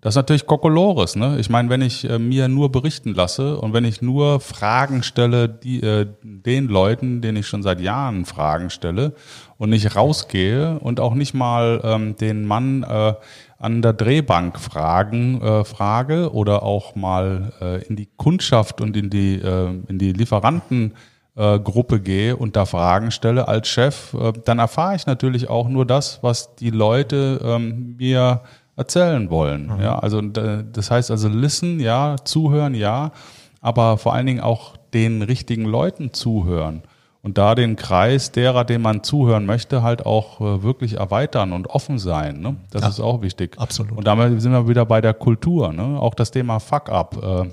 Das 0.00 0.14
ist 0.14 0.16
natürlich 0.16 0.46
Kokolores. 0.46 1.14
Ne? 1.14 1.36
Ich 1.38 1.48
meine, 1.48 1.70
wenn 1.70 1.80
ich 1.80 2.10
äh, 2.10 2.18
mir 2.18 2.48
nur 2.48 2.72
berichten 2.72 3.14
lasse 3.14 3.56
und 3.56 3.72
wenn 3.72 3.84
ich 3.84 4.02
nur 4.02 4.40
Fragen 4.40 5.04
stelle, 5.04 5.48
die, 5.48 5.80
äh, 5.80 6.08
den 6.24 6.66
Leuten, 6.66 7.20
denen 7.20 7.38
ich 7.38 7.46
schon 7.46 7.62
seit 7.62 7.80
Jahren 7.80 8.24
Fragen 8.24 8.70
stelle 8.70 9.12
und 9.58 9.70
nicht 9.70 9.94
rausgehe 9.94 10.80
und 10.80 10.98
auch 10.98 11.14
nicht 11.14 11.32
mal 11.32 11.80
ähm, 11.84 12.16
den 12.16 12.46
Mann 12.46 12.82
äh, 12.82 13.14
an 13.60 13.80
der 13.80 13.92
Drehbank 13.92 14.58
fragen, 14.58 15.40
äh, 15.40 15.64
frage 15.64 16.32
oder 16.32 16.64
auch 16.64 16.96
mal 16.96 17.52
äh, 17.60 17.84
in 17.86 17.94
die 17.94 18.08
Kundschaft 18.16 18.80
und 18.80 18.96
in 18.96 19.08
die, 19.08 19.36
äh, 19.36 19.68
in 19.86 20.00
die 20.00 20.12
Lieferanten 20.12 20.94
äh, 21.36 21.58
Gruppe 21.58 22.00
gehe 22.00 22.36
und 22.36 22.56
da 22.56 22.64
Fragen 22.64 23.10
stelle 23.10 23.48
als 23.48 23.68
Chef, 23.68 24.14
äh, 24.14 24.32
dann 24.44 24.58
erfahre 24.58 24.96
ich 24.96 25.06
natürlich 25.06 25.48
auch 25.48 25.68
nur 25.68 25.86
das, 25.86 26.18
was 26.22 26.54
die 26.56 26.70
Leute 26.70 27.40
ähm, 27.44 27.96
mir 27.98 28.42
erzählen 28.76 29.30
wollen. 29.30 29.68
Mhm. 29.68 29.82
Ja, 29.82 29.98
also 29.98 30.20
das 30.20 30.90
heißt 30.90 31.10
also 31.10 31.28
listen, 31.28 31.80
ja, 31.80 32.16
zuhören, 32.24 32.74
ja, 32.74 33.12
aber 33.60 33.98
vor 33.98 34.14
allen 34.14 34.26
Dingen 34.26 34.40
auch 34.40 34.76
den 34.94 35.22
richtigen 35.22 35.64
Leuten 35.64 36.12
zuhören 36.12 36.82
und 37.26 37.38
da 37.38 37.56
den 37.56 37.74
Kreis 37.74 38.30
derer, 38.30 38.64
dem 38.64 38.82
man 38.82 39.02
zuhören 39.02 39.46
möchte, 39.46 39.82
halt 39.82 40.06
auch 40.06 40.40
äh, 40.40 40.62
wirklich 40.62 40.94
erweitern 40.94 41.52
und 41.52 41.66
offen 41.66 41.98
sein. 41.98 42.40
Ne? 42.40 42.56
Das 42.70 42.82
ja, 42.82 42.88
ist 42.88 43.00
auch 43.00 43.20
wichtig. 43.20 43.58
Absolut. 43.58 43.98
Und 43.98 44.06
damit 44.06 44.40
sind 44.40 44.52
wir 44.52 44.68
wieder 44.68 44.86
bei 44.86 45.00
der 45.00 45.12
Kultur. 45.12 45.72
Ne? 45.72 46.00
Auch 46.00 46.14
das 46.14 46.30
Thema 46.30 46.60
Fuck-up. 46.60 47.20
Äh, 47.20 47.50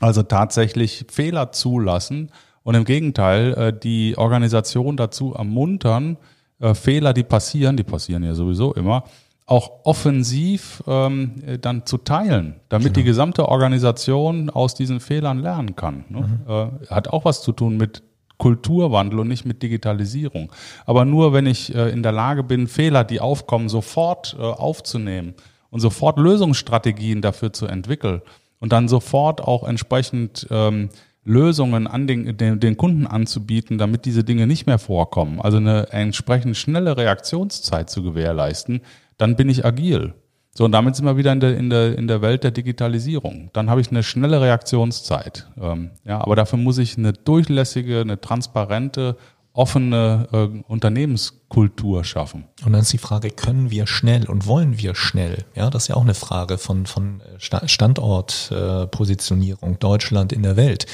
also 0.00 0.22
tatsächlich 0.22 1.06
Fehler 1.10 1.50
zulassen 1.50 2.30
und 2.64 2.74
im 2.74 2.84
Gegenteil 2.84 3.54
äh, 3.54 3.72
die 3.78 4.16
Organisation 4.16 4.96
dazu 4.96 5.34
ermuntern, 5.34 6.16
äh, 6.60 6.74
Fehler, 6.74 7.12
die 7.12 7.24
passieren, 7.24 7.76
die 7.76 7.84
passieren 7.84 8.22
ja 8.22 8.34
sowieso 8.34 8.72
immer, 8.74 9.04
auch 9.46 9.84
offensiv 9.84 10.82
ähm, 10.86 11.42
dann 11.60 11.84
zu 11.84 11.98
teilen, 11.98 12.60
damit 12.68 12.94
genau. 12.94 12.94
die 12.94 13.04
gesamte 13.04 13.48
Organisation 13.48 14.48
aus 14.48 14.74
diesen 14.74 15.00
Fehlern 15.00 15.40
lernen 15.40 15.76
kann. 15.76 16.04
Ne? 16.08 16.20
Mhm. 16.20 16.50
Äh, 16.50 16.86
hat 16.88 17.08
auch 17.08 17.24
was 17.24 17.42
zu 17.42 17.52
tun 17.52 17.76
mit 17.76 18.02
Kulturwandel 18.38 19.20
und 19.20 19.28
nicht 19.28 19.44
mit 19.44 19.62
Digitalisierung. 19.62 20.52
Aber 20.86 21.04
nur 21.04 21.32
wenn 21.32 21.46
ich 21.46 21.74
äh, 21.74 21.90
in 21.90 22.02
der 22.02 22.12
Lage 22.12 22.42
bin, 22.42 22.66
Fehler, 22.66 23.04
die 23.04 23.20
aufkommen, 23.20 23.68
sofort 23.68 24.36
äh, 24.38 24.42
aufzunehmen 24.42 25.34
und 25.70 25.80
sofort 25.80 26.18
Lösungsstrategien 26.18 27.20
dafür 27.20 27.52
zu 27.52 27.66
entwickeln 27.66 28.22
und 28.58 28.72
dann 28.72 28.88
sofort 28.88 29.42
auch 29.42 29.66
entsprechend 29.66 30.46
ähm, 30.50 30.88
Lösungen 31.24 31.86
an 31.86 32.06
den, 32.06 32.36
den, 32.36 32.58
den 32.58 32.76
Kunden 32.76 33.06
anzubieten, 33.06 33.78
damit 33.78 34.04
diese 34.04 34.24
Dinge 34.24 34.46
nicht 34.46 34.66
mehr 34.66 34.78
vorkommen. 34.78 35.40
Also 35.40 35.58
eine 35.58 35.88
entsprechend 35.90 36.56
schnelle 36.56 36.96
Reaktionszeit 36.96 37.90
zu 37.90 38.02
gewährleisten, 38.02 38.80
dann 39.18 39.36
bin 39.36 39.48
ich 39.48 39.64
agil. 39.64 40.14
So, 40.54 40.66
und 40.66 40.72
damit 40.72 40.96
sind 40.96 41.06
wir 41.06 41.16
wieder 41.16 41.32
in 41.32 41.40
der, 41.40 41.56
in 41.56 41.70
der, 41.70 41.96
in 41.96 42.08
der 42.08 42.20
Welt 42.20 42.44
der 42.44 42.50
Digitalisierung. 42.50 43.48
Dann 43.54 43.70
habe 43.70 43.80
ich 43.80 43.90
eine 43.90 44.02
schnelle 44.02 44.40
Reaktionszeit. 44.42 45.48
Ähm, 45.58 45.92
ja, 46.04 46.20
aber 46.20 46.36
dafür 46.36 46.58
muss 46.58 46.76
ich 46.76 46.98
eine 46.98 47.14
durchlässige, 47.14 48.00
eine 48.00 48.20
transparente, 48.20 49.16
offene 49.54 50.28
äh, 50.32 50.48
Unternehmenskultur 50.66 52.04
schaffen. 52.04 52.44
Und 52.64 52.72
dann 52.72 52.80
ist 52.80 52.92
die 52.92 52.98
Frage, 52.98 53.30
können 53.30 53.70
wir 53.70 53.86
schnell 53.86 54.26
und 54.26 54.46
wollen 54.46 54.78
wir 54.78 54.94
schnell? 54.94 55.44
Ja, 55.54 55.68
das 55.68 55.82
ist 55.84 55.88
ja 55.88 55.96
auch 55.96 56.02
eine 56.02 56.14
Frage 56.14 56.56
von, 56.56 56.86
von 56.86 57.20
äh, 57.20 57.68
Standortpositionierung, 57.68 59.74
äh, 59.74 59.78
Deutschland 59.78 60.32
in 60.32 60.42
der 60.42 60.56
Welt. 60.56 60.86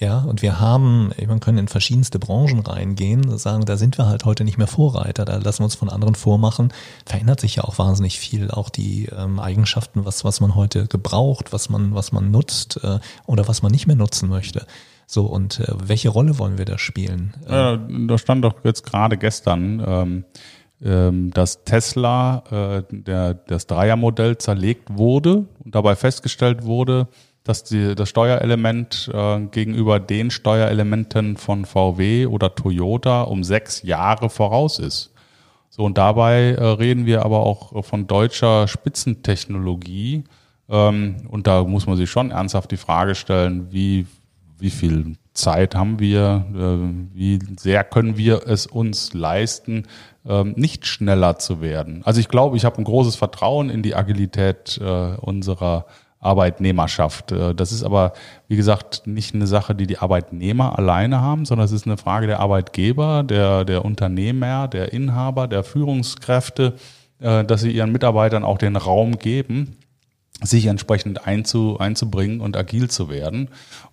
Ja, 0.00 0.20
und 0.20 0.40
wir 0.42 0.60
haben, 0.60 1.12
man 1.26 1.40
können 1.40 1.58
in 1.58 1.68
verschiedenste 1.68 2.18
Branchen 2.18 2.60
reingehen, 2.60 3.36
sagen, 3.36 3.66
da 3.66 3.76
sind 3.76 3.98
wir 3.98 4.06
halt 4.06 4.24
heute 4.24 4.44
nicht 4.44 4.56
mehr 4.56 4.68
Vorreiter, 4.68 5.24
da 5.24 5.36
lassen 5.36 5.58
wir 5.60 5.64
uns 5.64 5.74
von 5.74 5.90
anderen 5.90 6.14
vormachen. 6.14 6.72
Verändert 7.04 7.40
sich 7.40 7.56
ja 7.56 7.64
auch 7.64 7.78
wahnsinnig 7.78 8.20
viel, 8.20 8.50
auch 8.50 8.70
die 8.70 9.06
ähm, 9.06 9.40
Eigenschaften, 9.40 10.06
was, 10.06 10.24
was 10.24 10.40
man 10.40 10.54
heute 10.54 10.86
gebraucht, 10.86 11.52
was 11.52 11.68
man, 11.68 11.94
was 11.94 12.12
man 12.12 12.30
nutzt 12.30 12.80
äh, 12.82 13.00
oder 13.26 13.48
was 13.48 13.62
man 13.62 13.72
nicht 13.72 13.88
mehr 13.88 13.96
nutzen 13.96 14.28
möchte. 14.28 14.66
So, 15.10 15.24
und 15.24 15.60
äh, 15.60 15.72
welche 15.84 16.10
Rolle 16.10 16.38
wollen 16.38 16.58
wir 16.58 16.66
da 16.66 16.76
spielen? 16.76 17.32
Ja, 17.48 17.78
da 17.78 18.18
stand 18.18 18.44
doch 18.44 18.62
jetzt 18.62 18.84
gerade 18.84 19.16
gestern, 19.16 19.82
ähm, 19.86 20.24
ähm, 20.84 21.30
dass 21.30 21.64
Tesla, 21.64 22.42
äh, 22.50 22.82
der, 22.90 23.32
das 23.32 23.66
Dreiermodell 23.66 24.36
zerlegt 24.36 24.98
wurde 24.98 25.46
und 25.64 25.74
dabei 25.74 25.96
festgestellt 25.96 26.64
wurde, 26.64 27.08
dass 27.42 27.64
die, 27.64 27.94
das 27.94 28.10
Steuerelement 28.10 29.10
äh, 29.10 29.40
gegenüber 29.46 29.98
den 29.98 30.30
Steuerelementen 30.30 31.38
von 31.38 31.64
VW 31.64 32.26
oder 32.26 32.54
Toyota 32.54 33.22
um 33.22 33.44
sechs 33.44 33.82
Jahre 33.82 34.28
voraus 34.28 34.78
ist. 34.78 35.14
So, 35.70 35.84
und 35.84 35.96
dabei 35.96 36.50
äh, 36.50 36.62
reden 36.62 37.06
wir 37.06 37.24
aber 37.24 37.40
auch 37.40 37.82
von 37.82 38.06
deutscher 38.06 38.68
Spitzentechnologie. 38.68 40.24
Ähm, 40.68 41.16
und 41.30 41.46
da 41.46 41.64
muss 41.64 41.86
man 41.86 41.96
sich 41.96 42.10
schon 42.10 42.30
ernsthaft 42.30 42.70
die 42.72 42.76
Frage 42.76 43.14
stellen, 43.14 43.72
wie, 43.72 44.06
wie 44.58 44.70
viel 44.70 45.16
Zeit 45.34 45.74
haben 45.74 46.00
wir, 46.00 46.46
äh, 46.54 47.16
wie 47.16 47.38
sehr 47.58 47.84
können 47.84 48.16
wir 48.16 48.46
es 48.46 48.66
uns 48.66 49.14
leisten, 49.14 49.86
ähm, 50.26 50.54
nicht 50.56 50.86
schneller 50.86 51.38
zu 51.38 51.60
werden. 51.60 52.02
Also 52.04 52.20
ich 52.20 52.28
glaube, 52.28 52.56
ich 52.56 52.64
habe 52.64 52.78
ein 52.78 52.84
großes 52.84 53.16
Vertrauen 53.16 53.70
in 53.70 53.82
die 53.82 53.94
Agilität 53.94 54.78
äh, 54.82 55.16
unserer 55.16 55.86
Arbeitnehmerschaft. 56.20 57.30
Äh, 57.30 57.54
das 57.54 57.70
ist 57.70 57.84
aber, 57.84 58.12
wie 58.48 58.56
gesagt, 58.56 59.06
nicht 59.06 59.34
eine 59.34 59.46
Sache, 59.46 59.74
die 59.74 59.86
die 59.86 59.98
Arbeitnehmer 59.98 60.76
alleine 60.76 61.20
haben, 61.20 61.44
sondern 61.44 61.66
es 61.66 61.72
ist 61.72 61.86
eine 61.86 61.96
Frage 61.96 62.26
der 62.26 62.40
Arbeitgeber, 62.40 63.22
der, 63.22 63.64
der 63.64 63.84
Unternehmer, 63.84 64.66
der 64.66 64.92
Inhaber, 64.92 65.46
der 65.46 65.62
Führungskräfte, 65.64 66.74
dass 67.20 67.62
sie 67.62 67.72
ihren 67.72 67.90
Mitarbeitern 67.90 68.44
auch 68.44 68.58
den 68.58 68.76
Raum 68.76 69.18
geben, 69.18 69.76
sich 70.40 70.66
entsprechend 70.66 71.26
einzu, 71.26 71.78
einzubringen 71.78 72.40
und 72.40 72.56
agil 72.56 72.88
zu 72.88 73.08
werden. 73.08 73.48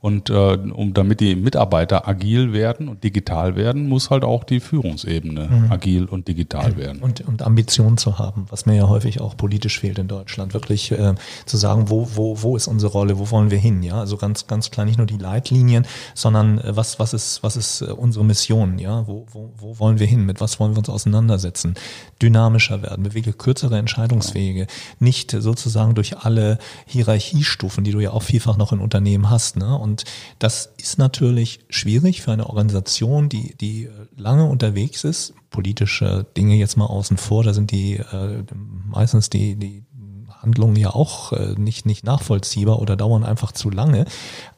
Und 0.05 0.29
äh, 0.29 0.33
um 0.33 0.93
damit 0.93 1.19
die 1.19 1.35
Mitarbeiter 1.35 2.07
agil 2.07 2.53
werden 2.53 2.87
und 2.87 3.03
digital 3.03 3.55
werden, 3.55 3.89
muss 3.89 4.11
halt 4.11 4.23
auch 4.23 4.43
die 4.43 4.59
Führungsebene 4.59 5.47
mhm. 5.47 5.71
agil 5.71 6.05
und 6.05 6.27
digital 6.27 6.77
werden. 6.77 7.01
Und, 7.01 7.21
und 7.27 7.41
Ambitionen 7.41 7.97
zu 7.97 8.19
haben, 8.19 8.45
was 8.49 8.65
mir 8.65 8.75
ja 8.75 8.87
häufig 8.87 9.19
auch 9.19 9.35
politisch 9.35 9.79
fehlt 9.79 9.97
in 9.97 10.07
Deutschland, 10.07 10.53
wirklich 10.53 10.91
äh, 10.91 11.15
zu 11.45 11.57
sagen, 11.57 11.89
wo, 11.89 12.07
wo, 12.13 12.41
wo 12.41 12.55
ist 12.55 12.67
unsere 12.67 12.91
Rolle, 12.91 13.19
wo 13.19 13.31
wollen 13.31 13.51
wir 13.51 13.57
hin? 13.57 13.83
Ja, 13.83 13.99
also 13.99 14.15
ganz, 14.15 14.47
ganz 14.47 14.71
klar 14.71 14.85
nicht 14.85 14.97
nur 14.97 15.07
die 15.07 15.17
Leitlinien, 15.17 15.85
sondern 16.13 16.59
äh, 16.59 16.75
was, 16.75 16.99
was 16.99 17.13
ist, 17.13 17.41
was 17.43 17.57
ist 17.57 17.81
äh, 17.81 17.85
unsere 17.85 18.23
Mission? 18.23 18.77
Ja, 18.77 19.07
wo, 19.07 19.25
wo, 19.31 19.51
wo 19.57 19.79
wollen 19.79 19.99
wir 19.99 20.07
hin? 20.07 20.25
Mit 20.25 20.39
was 20.39 20.59
wollen 20.59 20.73
wir 20.73 20.79
uns 20.79 20.89
auseinandersetzen? 20.89 21.73
Dynamischer 22.21 22.81
werden, 22.81 23.03
bewege 23.03 23.33
kürzere 23.33 23.77
Entscheidungswege, 23.77 24.67
nicht 24.99 25.31
sozusagen 25.31 25.95
durch 25.95 26.17
alle 26.19 26.35
alle 26.35 26.57
Hierarchiestufen, 26.85 27.83
die 27.83 27.91
du 27.91 27.99
ja 27.99 28.11
auch 28.11 28.23
vielfach 28.23 28.57
noch 28.57 28.73
in 28.73 28.79
Unternehmen 28.79 29.29
hast. 29.29 29.57
Ne? 29.57 29.77
Und 29.77 29.94
das 30.39 30.73
ist 30.77 30.97
natürlich 30.97 31.59
schwierig 31.69 32.21
für 32.21 32.31
eine 32.31 32.47
Organisation, 32.47 33.29
die, 33.29 33.55
die 33.55 33.89
lange 34.17 34.45
unterwegs 34.45 35.03
ist. 35.03 35.33
Politische 35.49 36.25
Dinge 36.35 36.55
jetzt 36.55 36.75
mal 36.75 36.85
außen 36.85 37.17
vor, 37.17 37.43
da 37.43 37.53
sind 37.53 37.71
die 37.71 37.93
äh, 37.95 38.43
meistens 38.85 39.29
die, 39.29 39.55
die 39.55 39.83
Handlungen 40.41 40.75
ja 40.75 40.89
auch 40.91 41.31
äh, 41.31 41.55
nicht, 41.57 41.85
nicht 41.85 42.03
nachvollziehbar 42.03 42.79
oder 42.79 42.95
dauern 42.95 43.23
einfach 43.23 43.51
zu 43.51 43.69
lange. 43.69 44.05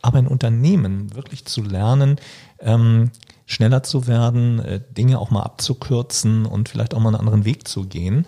Aber 0.01 0.19
in 0.19 0.27
Unternehmen 0.27 1.15
wirklich 1.15 1.45
zu 1.45 1.61
lernen, 1.61 2.17
ähm, 2.59 3.11
schneller 3.45 3.83
zu 3.83 4.07
werden, 4.07 4.59
äh, 4.59 4.81
Dinge 4.91 5.19
auch 5.19 5.29
mal 5.29 5.43
abzukürzen 5.43 6.45
und 6.45 6.69
vielleicht 6.69 6.93
auch 6.93 6.99
mal 6.99 7.09
einen 7.09 7.19
anderen 7.19 7.45
Weg 7.45 7.67
zu 7.67 7.85
gehen, 7.85 8.25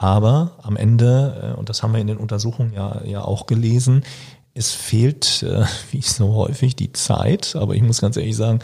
aber 0.00 0.52
am 0.62 0.76
Ende, 0.76 1.52
äh, 1.54 1.58
und 1.58 1.68
das 1.68 1.82
haben 1.82 1.92
wir 1.92 2.00
in 2.00 2.06
den 2.06 2.16
Untersuchungen 2.16 2.72
ja, 2.72 3.02
ja 3.04 3.22
auch 3.22 3.44
gelesen, 3.44 4.02
es 4.60 4.72
fehlt, 4.72 5.42
äh, 5.42 5.64
wie 5.90 6.02
so 6.02 6.34
häufig, 6.34 6.76
die 6.76 6.92
Zeit. 6.92 7.56
Aber 7.56 7.74
ich 7.74 7.82
muss 7.82 8.00
ganz 8.00 8.16
ehrlich 8.16 8.36
sagen, 8.36 8.60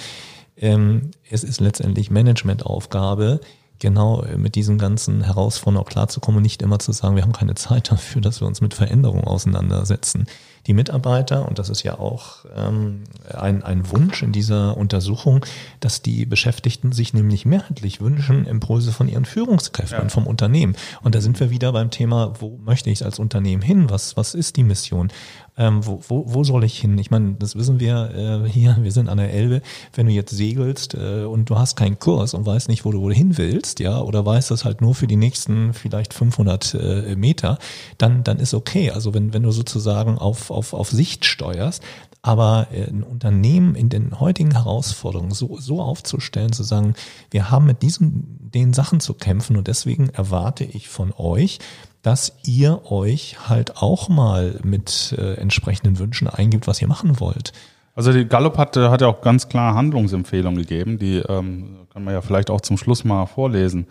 ähm, 0.57 1.11
es 1.28 1.42
ist 1.42 1.61
letztendlich 1.61 2.11
Managementaufgabe, 2.11 3.40
genau 3.78 4.22
äh, 4.22 4.36
mit 4.36 4.55
diesen 4.55 4.78
ganzen 4.78 5.22
Herausforderungen 5.22 5.84
auch 5.84 5.90
klarzukommen 5.90 6.38
und 6.38 6.42
nicht 6.42 6.62
immer 6.62 6.78
zu 6.78 6.92
sagen, 6.92 7.16
wir 7.16 7.22
haben 7.22 7.32
keine 7.32 7.55
Zeit 7.55 7.90
dafür, 7.90 8.22
dass 8.22 8.40
wir 8.40 8.47
uns 8.47 8.61
mit 8.61 8.74
Veränderungen 8.74 9.24
auseinandersetzen 9.24 10.26
die 10.66 10.74
Mitarbeiter, 10.74 11.47
und 11.49 11.59
das 11.59 11.68
ist 11.68 11.84
ja 11.84 11.99
auch 11.99 12.44
ähm, 12.55 13.05
ein, 13.32 13.62
ein 13.62 13.90
Wunsch 13.90 14.22
in 14.22 14.32
dieser 14.32 14.76
Untersuchung, 14.76 15.44
dass 15.78 16.03
die 16.03 16.26
Beschäftigten 16.26 16.90
sich 16.90 17.14
nämlich 17.14 17.47
mehrheitlich 17.47 18.01
wünschen, 18.01 18.47
Impulse 18.47 18.90
von 18.90 19.09
ihren 19.09 19.24
Führungskräften 19.24 20.03
ja. 20.03 20.09
vom 20.09 20.26
Unternehmen. 20.26 20.76
Und 21.03 21.14
da 21.14 21.20
sind 21.20 21.38
wir 21.38 21.51
wieder 21.51 21.72
beim 21.72 21.90
Thema, 21.90 22.34
wo 22.40 22.59
möchte 22.59 22.90
ich 22.90 23.05
als 23.05 23.20
Unternehmen 23.20 23.62
hin? 23.62 23.90
Was, 23.90 24.16
was 24.16 24.34
ist 24.34 24.57
die 24.57 24.64
Mission? 24.64 25.12
Ähm, 25.59 25.86
wo, 25.86 26.00
wo, 26.09 26.24
wo 26.26 26.44
soll 26.44 26.64
ich 26.64 26.78
hin? 26.78 26.98
Ich 26.98 27.11
meine, 27.11 27.34
das 27.38 27.57
wissen 27.57 27.80
wir 27.80 28.44
äh, 28.44 28.48
hier, 28.48 28.76
wir 28.80 28.92
sind 28.92 29.09
an 29.09 29.18
der 29.18 29.32
Elbe. 29.32 29.62
Wenn 29.94 30.07
du 30.07 30.12
jetzt 30.12 30.32
segelst 30.32 30.94
äh, 30.94 31.24
und 31.24 31.48
du 31.48 31.59
hast 31.59 31.76
keinen 31.76 31.98
Kurs 31.98 32.34
und 32.34 32.44
weißt 32.44 32.68
nicht, 32.68 32.84
wo 32.84 32.92
du 32.92 33.00
wohin 33.00 33.38
willst, 33.38 33.80
ja, 33.80 34.00
oder 34.00 34.26
weißt 34.26 34.50
das 34.50 34.64
halt 34.64 34.80
nur 34.80 34.94
für 34.94 35.07
die 35.07 35.16
nächsten 35.16 35.72
vielleicht 35.72 36.12
500 36.12 36.74
äh, 36.74 37.16
Meter, 37.16 37.59
dann, 37.96 38.22
dann 38.22 38.38
ist 38.38 38.52
okay. 38.54 38.90
Also 38.90 39.14
wenn, 39.14 39.32
wenn 39.32 39.42
du 39.42 39.50
sozusagen 39.50 40.18
auf, 40.18 40.50
auf, 40.50 40.74
auf 40.74 40.90
Sicht 40.90 41.24
steuerst, 41.24 41.82
aber 42.26 42.66
äh, 42.72 42.88
ein 42.90 43.02
Unternehmen 43.02 43.76
in 43.76 43.88
den 43.88 44.18
heutigen 44.18 44.50
Herausforderungen 44.50 45.32
so, 45.32 45.59
so 45.59 45.80
aufzustellen, 45.80 46.52
zu 46.52 46.64
sagen, 46.64 46.94
wir 47.30 47.50
haben 47.50 47.66
mit 47.66 47.82
diesen, 47.82 48.50
den 48.52 48.74
Sachen 48.74 49.00
zu 49.00 49.14
kämpfen 49.14 49.57
und 49.57 49.68
deswegen 49.68 50.11
erwarte 50.11 50.64
ich 50.64 50.88
von 50.88 51.12
euch, 51.16 51.61
dass 52.07 52.36
ihr 52.44 52.92
euch 52.92 53.48
halt 53.48 53.78
auch 53.78 54.09
mal 54.09 54.61
mit 54.62 55.12
äh, 55.18 55.34
entsprechenden 55.34 55.98
Wünschen 55.98 56.28
eingibt, 56.28 56.68
was 56.68 56.80
ihr 56.80 56.86
machen 56.86 57.18
wollt. 57.18 57.52
Also 57.96 58.12
die 58.12 58.28
Gallup 58.28 58.59
hat, 58.59 58.76
hat 58.76 59.00
ja 59.00 59.09
auch 59.09 59.22
ganz 59.22 59.48
klar 59.48 59.74
Handlungsempfehlungen 59.74 60.61
gegeben, 60.61 60.98
die 60.98 61.16
ähm, 61.16 61.88
kann 61.92 62.04
man 62.04 62.14
ja 62.14 62.20
vielleicht 62.20 62.48
auch 62.48 62.61
zum 62.61 62.78
Schluss 62.78 63.04
mal 63.04 63.26
vorlesen. 63.26 63.88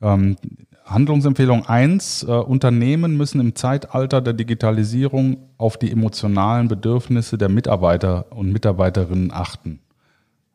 Ähm, 0.00 0.36
Handlungsempfehlung 0.86 1.66
eins: 1.66 2.22
äh, 2.22 2.30
Unternehmen 2.30 3.18
müssen 3.18 3.38
im 3.38 3.54
Zeitalter 3.54 4.22
der 4.22 4.32
Digitalisierung 4.32 5.36
auf 5.58 5.76
die 5.76 5.92
emotionalen 5.92 6.68
Bedürfnisse 6.68 7.36
der 7.36 7.50
Mitarbeiter 7.50 8.32
und 8.32 8.50
Mitarbeiterinnen 8.50 9.30
achten. 9.30 9.80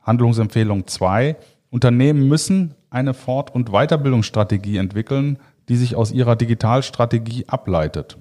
Handlungsempfehlung 0.01 0.87
2. 0.87 1.35
Unternehmen 1.69 2.27
müssen 2.27 2.73
eine 2.89 3.13
Fort- 3.13 3.53
und 3.53 3.69
Weiterbildungsstrategie 3.69 4.77
entwickeln, 4.77 5.37
die 5.69 5.75
sich 5.75 5.95
aus 5.95 6.11
ihrer 6.11 6.35
Digitalstrategie 6.35 7.47
ableitet. 7.47 8.17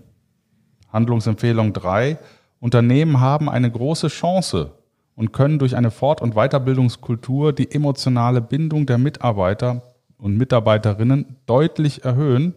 Handlungsempfehlung 0.92 1.72
3. 1.72 2.18
Unternehmen 2.60 3.20
haben 3.20 3.48
eine 3.48 3.70
große 3.70 4.08
Chance 4.08 4.72
und 5.14 5.32
können 5.32 5.58
durch 5.58 5.76
eine 5.76 5.90
Fort- 5.90 6.22
und 6.22 6.34
Weiterbildungskultur 6.34 7.52
die 7.52 7.70
emotionale 7.70 8.40
Bindung 8.40 8.86
der 8.86 8.98
Mitarbeiter 8.98 9.82
und 10.16 10.36
Mitarbeiterinnen 10.36 11.36
deutlich 11.46 12.04
erhöhen. 12.04 12.54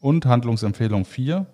Und 0.00 0.26
Handlungsempfehlung 0.26 1.04
4. 1.04 1.46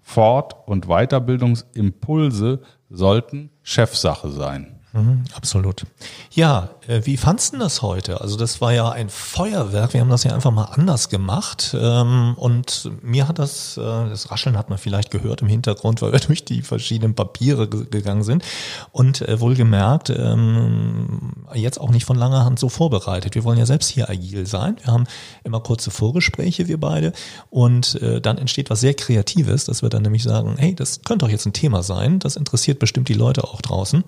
Fort- 0.00 0.56
und 0.66 0.86
Weiterbildungsimpulse 0.86 2.60
sollten 2.88 3.50
Chefsache 3.62 4.30
sein. 4.30 4.79
Mhm, 4.92 5.22
absolut. 5.34 5.84
Ja, 6.32 6.70
äh, 6.88 7.02
wie 7.04 7.16
fandst 7.16 7.54
du 7.54 7.58
das 7.58 7.80
heute? 7.80 8.20
Also 8.20 8.36
das 8.36 8.60
war 8.60 8.72
ja 8.72 8.90
ein 8.90 9.08
Feuerwerk. 9.08 9.94
Wir 9.94 10.00
haben 10.00 10.10
das 10.10 10.24
ja 10.24 10.34
einfach 10.34 10.50
mal 10.50 10.64
anders 10.64 11.08
gemacht. 11.08 11.76
Ähm, 11.78 12.34
und 12.36 12.90
mir 13.00 13.28
hat 13.28 13.38
das, 13.38 13.76
äh, 13.76 13.80
das 13.80 14.32
Rascheln 14.32 14.58
hat 14.58 14.68
man 14.68 14.78
vielleicht 14.78 15.12
gehört 15.12 15.42
im 15.42 15.48
Hintergrund, 15.48 16.02
weil 16.02 16.12
wir 16.12 16.18
durch 16.26 16.44
die 16.44 16.62
verschiedenen 16.62 17.14
Papiere 17.14 17.68
gegangen 17.68 18.24
sind. 18.24 18.42
Und 18.90 19.22
äh, 19.22 19.38
wohlgemerkt, 19.38 20.10
ähm, 20.10 21.34
jetzt 21.54 21.80
auch 21.80 21.90
nicht 21.90 22.04
von 22.04 22.16
langer 22.16 22.44
Hand 22.44 22.58
so 22.58 22.68
vorbereitet. 22.68 23.36
Wir 23.36 23.44
wollen 23.44 23.58
ja 23.58 23.66
selbst 23.66 23.90
hier 23.90 24.10
agil 24.10 24.46
sein. 24.46 24.76
Wir 24.82 24.92
haben 24.92 25.04
immer 25.44 25.60
kurze 25.60 25.92
Vorgespräche, 25.92 26.66
wir 26.66 26.80
beide. 26.80 27.12
Und 27.50 27.98
dann 28.22 28.38
entsteht 28.38 28.70
was 28.70 28.80
sehr 28.80 28.94
Kreatives, 28.94 29.64
dass 29.64 29.82
wir 29.82 29.88
dann 29.88 30.02
nämlich 30.02 30.22
sagen, 30.22 30.56
hey, 30.58 30.74
das 30.74 31.02
könnte 31.02 31.24
doch 31.24 31.30
jetzt 31.30 31.46
ein 31.46 31.52
Thema 31.52 31.82
sein. 31.82 32.18
Das 32.18 32.36
interessiert 32.36 32.78
bestimmt 32.78 33.08
die 33.08 33.14
Leute 33.14 33.44
auch 33.44 33.60
draußen. 33.60 34.04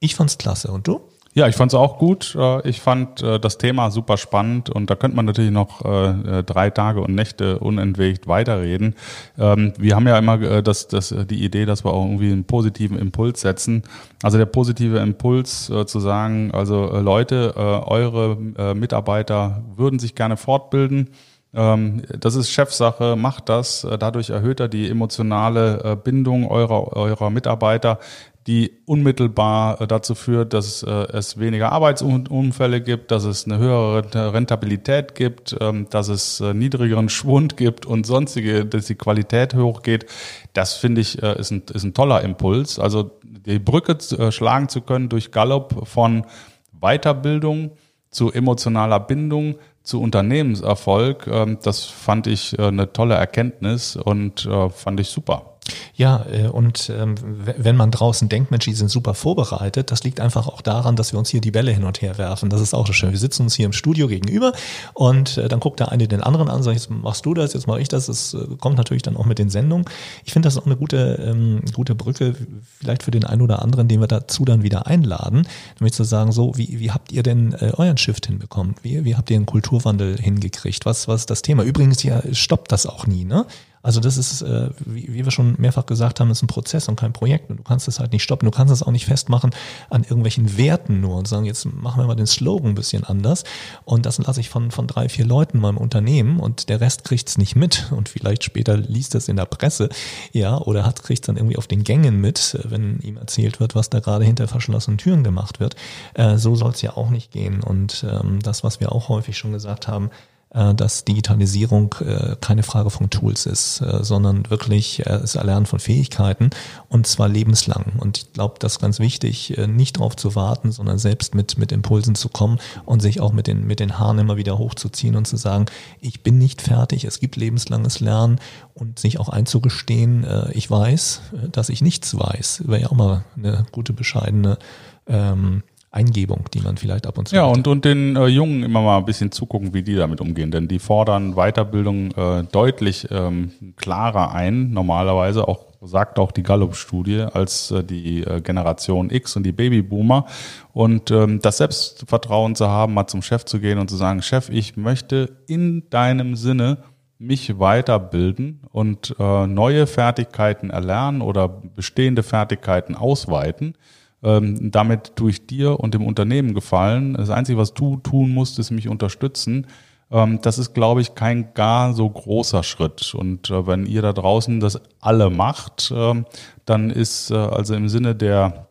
Ich 0.00 0.14
fand's 0.14 0.38
klasse. 0.38 0.72
Und 0.72 0.88
du? 0.88 1.00
Ja, 1.32 1.46
ich 1.46 1.54
fand's 1.54 1.74
auch 1.74 1.98
gut. 1.98 2.34
Äh, 2.36 2.68
ich 2.68 2.80
fand 2.80 3.22
äh, 3.22 3.38
das 3.38 3.56
Thema 3.56 3.92
super 3.92 4.16
spannend 4.16 4.68
und 4.68 4.90
da 4.90 4.96
könnte 4.96 5.14
man 5.14 5.26
natürlich 5.26 5.52
noch 5.52 5.84
äh, 5.84 6.42
drei 6.42 6.70
Tage 6.70 7.02
und 7.02 7.14
Nächte 7.14 7.60
unentwegt 7.60 8.26
weiterreden. 8.26 8.96
Ähm, 9.38 9.72
wir 9.78 9.94
haben 9.94 10.08
ja 10.08 10.18
immer 10.18 10.62
das, 10.62 10.88
das, 10.88 11.14
die 11.28 11.44
Idee, 11.44 11.66
dass 11.66 11.84
wir 11.84 11.92
auch 11.92 12.04
irgendwie 12.04 12.32
einen 12.32 12.44
positiven 12.44 12.98
Impuls 12.98 13.42
setzen. 13.42 13.84
Also 14.24 14.38
der 14.38 14.46
positive 14.46 14.98
Impuls 14.98 15.66
zu 15.66 16.00
sagen, 16.00 16.50
also 16.52 16.98
Leute, 16.98 17.54
eure 17.56 18.36
Mitarbeiter 18.74 19.62
würden 19.76 19.98
sich 19.98 20.14
gerne 20.14 20.36
fortbilden. 20.36 21.10
Ähm, 21.52 22.02
das 22.18 22.34
ist 22.34 22.50
Chefsache, 22.50 23.16
macht 23.16 23.48
das. 23.48 23.86
Dadurch 23.98 24.30
erhöht 24.30 24.60
er 24.60 24.68
die 24.68 24.88
emotionale 24.88 25.96
Bindung 25.96 26.48
eurer, 26.50 26.96
eurer 26.96 27.30
Mitarbeiter 27.30 27.98
die 28.46 28.72
unmittelbar 28.86 29.80
äh, 29.80 29.86
dazu 29.86 30.14
führt, 30.14 30.54
dass 30.54 30.82
äh, 30.82 30.90
es 31.12 31.38
weniger 31.38 31.72
Arbeitsunfälle 31.72 32.80
gibt, 32.80 33.10
dass 33.10 33.24
es 33.24 33.44
eine 33.44 33.58
höhere 33.58 34.32
Rentabilität 34.32 35.14
gibt, 35.14 35.56
ähm, 35.60 35.86
dass 35.90 36.08
es 36.08 36.40
äh, 36.40 36.54
niedrigeren 36.54 37.08
Schwund 37.10 37.56
gibt 37.56 37.84
und 37.84 38.06
sonstige, 38.06 38.64
dass 38.64 38.86
die 38.86 38.94
Qualität 38.94 39.54
hochgeht. 39.54 40.06
Das 40.52 40.74
finde 40.74 41.02
ich 41.02 41.18
ist 41.18 41.50
ein, 41.50 41.62
ist 41.72 41.84
ein 41.84 41.94
toller 41.94 42.22
Impuls. 42.22 42.78
Also 42.78 43.12
die 43.22 43.58
Brücke 43.58 43.96
schlagen 44.32 44.68
zu 44.68 44.80
können 44.80 45.08
durch 45.08 45.30
Gallup 45.30 45.86
von 45.86 46.24
Weiterbildung 46.72 47.72
zu 48.10 48.32
emotionaler 48.32 49.00
Bindung 49.00 49.56
zu 49.82 50.00
Unternehmenserfolg, 50.00 51.26
ähm, 51.26 51.58
das 51.62 51.84
fand 51.84 52.26
ich 52.26 52.58
eine 52.58 52.92
tolle 52.92 53.14
Erkenntnis 53.14 53.96
und 53.96 54.48
fand 54.74 55.00
ich 55.00 55.08
super. 55.08 55.49
Ja, 55.94 56.24
äh, 56.30 56.48
und 56.48 56.90
ähm, 56.90 57.14
wenn 57.56 57.76
man 57.76 57.90
draußen 57.90 58.28
denkt, 58.28 58.50
Mensch, 58.50 58.64
die 58.64 58.74
sind 58.74 58.90
super 58.90 59.14
vorbereitet, 59.14 59.90
das 59.90 60.04
liegt 60.04 60.20
einfach 60.20 60.46
auch 60.46 60.62
daran, 60.62 60.96
dass 60.96 61.12
wir 61.12 61.18
uns 61.18 61.28
hier 61.28 61.40
die 61.40 61.50
Bälle 61.50 61.72
hin 61.72 61.84
und 61.84 62.02
her 62.02 62.18
werfen. 62.18 62.50
Das 62.50 62.60
ist 62.60 62.74
auch 62.74 62.86
so 62.86 62.92
schön. 62.92 63.12
Wir 63.12 63.18
sitzen 63.18 63.42
uns 63.42 63.54
hier 63.54 63.66
im 63.66 63.72
Studio 63.72 64.08
gegenüber 64.08 64.52
und 64.94 65.36
äh, 65.36 65.48
dann 65.48 65.60
guckt 65.60 65.80
der 65.80 65.92
eine 65.92 66.08
den 66.08 66.22
anderen 66.22 66.48
an, 66.48 66.62
sagt, 66.62 66.76
jetzt 66.76 66.90
machst 66.90 67.26
du 67.26 67.34
das, 67.34 67.52
jetzt 67.52 67.66
mache 67.66 67.80
ich 67.80 67.88
das. 67.88 68.06
Das 68.06 68.34
äh, 68.34 68.38
kommt 68.58 68.76
natürlich 68.76 69.02
dann 69.02 69.16
auch 69.16 69.26
mit 69.26 69.38
den 69.38 69.50
Sendungen. 69.50 69.86
Ich 70.24 70.32
finde 70.32 70.46
das 70.46 70.56
auch 70.56 70.66
eine 70.66 70.76
gute, 70.76 71.20
ähm, 71.24 71.62
gute 71.74 71.94
Brücke, 71.94 72.34
vielleicht 72.78 73.02
für 73.02 73.10
den 73.10 73.24
einen 73.24 73.42
oder 73.42 73.62
anderen, 73.62 73.88
den 73.88 74.00
wir 74.00 74.08
dazu 74.08 74.44
dann 74.44 74.62
wieder 74.62 74.86
einladen, 74.86 75.46
nämlich 75.78 75.94
zu 75.94 76.04
sagen, 76.04 76.32
so, 76.32 76.56
wie, 76.56 76.80
wie 76.80 76.90
habt 76.90 77.12
ihr 77.12 77.22
denn 77.22 77.54
euren 77.54 77.96
Shift 77.96 78.26
hinbekommen? 78.26 78.74
Wie, 78.82 79.04
wie 79.04 79.16
habt 79.16 79.30
ihr 79.30 79.36
einen 79.36 79.46
Kulturwandel 79.46 80.16
hingekriegt? 80.18 80.86
Was, 80.86 81.08
was 81.08 81.22
ist 81.22 81.30
das 81.30 81.42
Thema? 81.42 81.62
Übrigens, 81.62 82.02
ja, 82.02 82.22
stoppt 82.32 82.72
das 82.72 82.86
auch 82.86 83.06
nie, 83.06 83.24
ne? 83.24 83.46
Also 83.82 84.00
das 84.00 84.18
ist, 84.18 84.42
äh, 84.42 84.70
wie, 84.84 85.12
wie 85.12 85.24
wir 85.24 85.30
schon 85.30 85.54
mehrfach 85.58 85.86
gesagt 85.86 86.20
haben, 86.20 86.30
ist 86.30 86.42
ein 86.42 86.48
Prozess 86.48 86.88
und 86.88 86.96
kein 86.96 87.12
Projekt. 87.12 87.50
Und 87.50 87.58
du 87.58 87.62
kannst 87.62 87.88
es 87.88 87.98
halt 87.98 88.12
nicht 88.12 88.22
stoppen. 88.22 88.44
Du 88.44 88.50
kannst 88.50 88.72
es 88.72 88.82
auch 88.82 88.92
nicht 88.92 89.06
festmachen 89.06 89.50
an 89.88 90.02
irgendwelchen 90.02 90.58
Werten 90.58 91.00
nur 91.00 91.16
und 91.16 91.26
sagen, 91.28 91.46
jetzt 91.46 91.64
machen 91.64 92.02
wir 92.02 92.06
mal 92.06 92.14
den 92.14 92.26
Slogan 92.26 92.70
ein 92.70 92.74
bisschen 92.74 93.04
anders. 93.04 93.44
Und 93.84 94.04
das 94.04 94.18
lasse 94.18 94.40
ich 94.40 94.50
von, 94.50 94.70
von 94.70 94.86
drei, 94.86 95.08
vier 95.08 95.24
Leuten 95.24 95.58
in 95.58 95.62
meinem 95.62 95.78
Unternehmen 95.78 96.40
und 96.40 96.68
der 96.68 96.80
Rest 96.80 97.04
kriegt's 97.04 97.38
nicht 97.38 97.56
mit. 97.56 97.90
Und 97.90 98.08
vielleicht 98.08 98.44
später 98.44 98.76
liest 98.76 99.14
es 99.14 99.28
in 99.28 99.36
der 99.36 99.46
Presse, 99.46 99.88
ja, 100.32 100.58
oder 100.58 100.84
hat 100.84 101.02
kriegt's 101.02 101.26
dann 101.26 101.36
irgendwie 101.36 101.56
auf 101.56 101.66
den 101.66 101.84
Gängen 101.84 102.20
mit, 102.20 102.58
wenn 102.64 103.00
ihm 103.00 103.16
erzählt 103.16 103.60
wird, 103.60 103.74
was 103.74 103.88
da 103.88 104.00
gerade 104.00 104.24
hinter 104.24 104.46
verschlossenen 104.46 104.98
Türen 104.98 105.24
gemacht 105.24 105.58
wird. 105.58 105.76
Äh, 106.14 106.36
so 106.36 106.54
soll's 106.54 106.82
ja 106.82 106.96
auch 106.96 107.10
nicht 107.10 107.32
gehen. 107.32 107.62
Und 107.62 108.04
ähm, 108.08 108.40
das, 108.42 108.62
was 108.62 108.80
wir 108.80 108.92
auch 108.92 109.08
häufig 109.08 109.38
schon 109.38 109.52
gesagt 109.52 109.88
haben, 109.88 110.06
äh, 110.08 110.10
dass 110.52 111.04
Digitalisierung 111.04 111.94
äh, 112.00 112.34
keine 112.40 112.64
Frage 112.64 112.90
von 112.90 113.08
Tools 113.08 113.46
ist, 113.46 113.80
äh, 113.80 114.02
sondern 114.02 114.50
wirklich 114.50 115.02
das 115.04 115.36
Erlernen 115.36 115.66
von 115.66 115.78
Fähigkeiten 115.78 116.50
und 116.88 117.06
zwar 117.06 117.28
lebenslang. 117.28 117.92
Und 117.98 118.18
ich 118.18 118.32
glaube, 118.32 118.56
das 118.58 118.72
ist 118.72 118.78
ganz 118.80 118.98
wichtig, 118.98 119.56
nicht 119.68 119.96
darauf 119.96 120.16
zu 120.16 120.34
warten, 120.34 120.72
sondern 120.72 120.98
selbst 120.98 121.34
mit, 121.34 121.56
mit 121.56 121.70
Impulsen 121.72 122.14
zu 122.14 122.28
kommen 122.28 122.58
und 122.84 123.00
sich 123.00 123.20
auch 123.20 123.32
mit 123.32 123.46
den, 123.46 123.66
mit 123.66 123.80
den 123.80 123.98
Haaren 123.98 124.18
immer 124.18 124.36
wieder 124.36 124.58
hochzuziehen 124.58 125.16
und 125.16 125.26
zu 125.26 125.36
sagen, 125.36 125.66
ich 126.00 126.22
bin 126.22 126.38
nicht 126.38 126.62
fertig, 126.62 127.04
es 127.04 127.20
gibt 127.20 127.36
lebenslanges 127.36 128.00
Lernen 128.00 128.40
und 128.74 128.98
sich 128.98 129.20
auch 129.20 129.28
einzugestehen, 129.28 130.26
ich 130.52 130.70
weiß, 130.70 131.20
dass 131.52 131.68
ich 131.68 131.80
nichts 131.80 132.16
weiß. 132.16 132.64
Wäre 132.66 132.82
ja 132.82 132.86
auch 132.88 132.96
mal 132.96 133.24
eine 133.36 133.66
gute, 133.72 133.92
bescheidene 133.92 134.58
ähm, 135.06 135.62
Eingebung, 135.92 136.44
die 136.54 136.60
man 136.60 136.76
vielleicht 136.76 137.06
ab 137.06 137.18
und 137.18 137.28
zu. 137.28 137.34
Ja, 137.34 137.48
hat. 137.48 137.56
und, 137.56 137.66
und 137.66 137.84
den 137.84 138.14
äh, 138.14 138.26
Jungen 138.26 138.62
immer 138.62 138.80
mal 138.80 138.98
ein 138.98 139.04
bisschen 139.04 139.32
zugucken, 139.32 139.74
wie 139.74 139.82
die 139.82 139.96
damit 139.96 140.20
umgehen. 140.20 140.50
Denn 140.50 140.68
die 140.68 140.78
fordern 140.78 141.34
Weiterbildung 141.34 142.12
äh, 142.12 142.44
deutlich 142.44 143.08
ähm, 143.10 143.52
klarer 143.76 144.32
ein, 144.32 144.70
normalerweise 144.70 145.48
auch 145.48 145.70
sagt 145.82 146.18
auch 146.18 146.30
die 146.30 146.42
Gallup-Studie, 146.42 147.26
als 147.32 147.70
äh, 147.70 147.82
die 147.82 148.22
äh, 148.22 148.40
Generation 148.40 149.10
X 149.10 149.36
und 149.36 149.44
die 149.44 149.52
Babyboomer. 149.52 150.26
Und 150.72 151.10
ähm, 151.10 151.40
das 151.40 151.56
Selbstvertrauen 151.56 152.54
zu 152.54 152.68
haben, 152.68 152.94
mal 152.94 153.06
zum 153.06 153.22
Chef 153.22 153.44
zu 153.44 153.60
gehen 153.60 153.78
und 153.78 153.88
zu 153.88 153.96
sagen, 153.96 154.22
Chef, 154.22 154.50
ich 154.50 154.76
möchte 154.76 155.38
in 155.46 155.88
deinem 155.90 156.36
Sinne 156.36 156.78
mich 157.18 157.58
weiterbilden 157.58 158.60
und 158.70 159.14
äh, 159.18 159.46
neue 159.46 159.86
Fertigkeiten 159.86 160.70
erlernen 160.70 161.20
oder 161.20 161.48
bestehende 161.48 162.22
Fertigkeiten 162.22 162.94
ausweiten 162.94 163.74
ähm, 164.22 164.70
damit 164.70 165.16
tue 165.16 165.30
ich 165.30 165.46
dir 165.46 165.80
und 165.80 165.94
dem 165.94 166.06
Unternehmen 166.06 166.54
gefallen. 166.54 167.14
Das 167.14 167.30
Einzige, 167.30 167.58
was 167.58 167.74
du 167.74 167.96
tun 167.96 168.30
musst, 168.30 168.58
ist 168.58 168.70
mich 168.70 168.88
unterstützen. 168.88 169.66
Ähm, 170.10 170.40
das 170.42 170.58
ist, 170.58 170.74
glaube 170.74 171.00
ich, 171.00 171.14
kein 171.14 171.54
gar 171.54 171.94
so 171.94 172.08
großer 172.08 172.62
Schritt. 172.62 173.14
Und 173.14 173.50
äh, 173.50 173.66
wenn 173.66 173.86
ihr 173.86 174.02
da 174.02 174.12
draußen 174.12 174.60
das 174.60 174.80
alle 175.00 175.30
macht, 175.30 175.92
ähm, 175.94 176.26
dann 176.64 176.90
ist 176.90 177.30
äh, 177.30 177.36
also 177.36 177.74
im 177.74 177.88
Sinne 177.88 178.14
der 178.14 178.66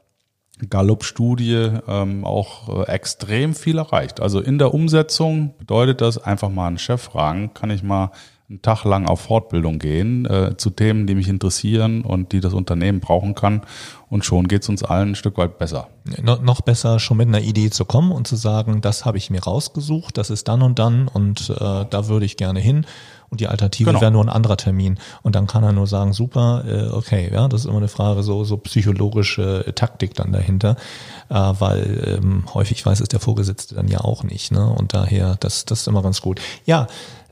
Gallup-Studie 0.70 1.72
ähm, 1.88 2.26
auch 2.26 2.82
äh, 2.82 2.92
extrem 2.92 3.56
viel 3.56 3.78
erreicht. 3.78 4.20
Also 4.20 4.42
in 4.42 4.58
der 4.58 4.74
Umsetzung 4.74 5.54
bedeutet 5.58 6.02
das 6.02 6.18
einfach 6.18 6.50
mal 6.50 6.68
einen 6.68 6.78
Chef 6.78 7.02
fragen, 7.02 7.54
kann 7.54 7.72
ich 7.72 7.82
mal 7.82 8.12
einen 8.50 8.64
Tag 8.64 8.84
lang 8.84 9.06
auf 9.08 9.22
Fortbildung 9.22 9.78
gehen 9.78 10.26
äh, 10.26 10.58
zu 10.58 10.72
Themen, 10.72 11.06
die 11.06 11.14
mich 11.14 11.28
interessieren 11.28 12.02
und 12.02 12.32
die 12.32 12.40
das 12.40 12.54
Unternehmen 12.54 13.00
brauchen 13.00 13.36
kann. 13.36 13.62
Und 14.10 14.26
schon 14.26 14.48
geht 14.48 14.64
es 14.64 14.70
uns 14.70 14.84
allen 14.84 15.10
ein 15.10 15.16
Stück 15.16 15.38
weit 15.38 15.60
besser. 15.60 15.88
No, 16.20 16.38
noch 16.38 16.62
besser, 16.62 16.98
schon 16.98 17.18
mit 17.18 17.28
einer 17.28 17.42
Idee 17.42 17.70
zu 17.70 17.86
kommen 17.86 18.12
und 18.12 18.28
zu 18.28 18.36
sagen, 18.36 18.82
das 18.82 19.06
habe 19.06 19.20
ich 19.20 19.30
mir 19.30 19.44
rausgesucht, 19.44 20.18
das 20.18 20.32
ist 20.32 20.48
dann 20.48 20.64
und 20.64 20.80
dann 20.80 21.08
und 21.08 21.52
äh, 21.52 21.86
da 21.88 22.08
würde 22.08 22.26
ich 22.26 22.38
gerne 22.38 22.60
hin. 22.60 22.88
Und 23.30 23.40
die 23.42 23.48
Alternative 23.48 23.92
genau. 23.92 24.02
wäre 24.02 24.10
nur 24.10 24.24
ein 24.26 24.30
anderer 24.30 24.58
Termin. 24.58 24.98
Und 25.22 25.36
dann 25.36 25.46
kann 25.46 25.64
er 25.64 25.72
nur 25.72 25.86
sagen, 25.86 26.14
super, 26.14 26.64
äh, 26.68 26.88
okay, 26.88 27.30
ja, 27.32 27.48
das 27.48 27.62
ist 27.62 27.68
immer 27.68 27.78
eine 27.78 27.88
Frage, 27.88 28.24
so, 28.24 28.44
so 28.44 28.58
psychologische 28.58 29.68
äh, 29.68 29.74
Taktik 29.74 30.16
dann 30.16 30.32
dahinter, 30.32 30.76
äh, 31.30 31.36
weil 31.36 32.18
ähm, 32.18 32.46
häufig 32.56 32.84
weiß 32.84 33.00
es 33.02 33.10
der 33.10 33.20
Vorgesetzte 33.20 33.76
dann 33.76 33.88
ja 33.88 34.02
auch 34.02 34.24
nicht. 34.24 34.52
Ne? 34.52 34.66
Und 34.68 34.96
daher, 34.96 35.36
das, 35.40 35.66
das 35.66 35.82
ist 35.82 35.88
immer 35.88 36.02
ganz 36.02 36.22
gut. 36.22 36.42
Ja, 36.66 36.88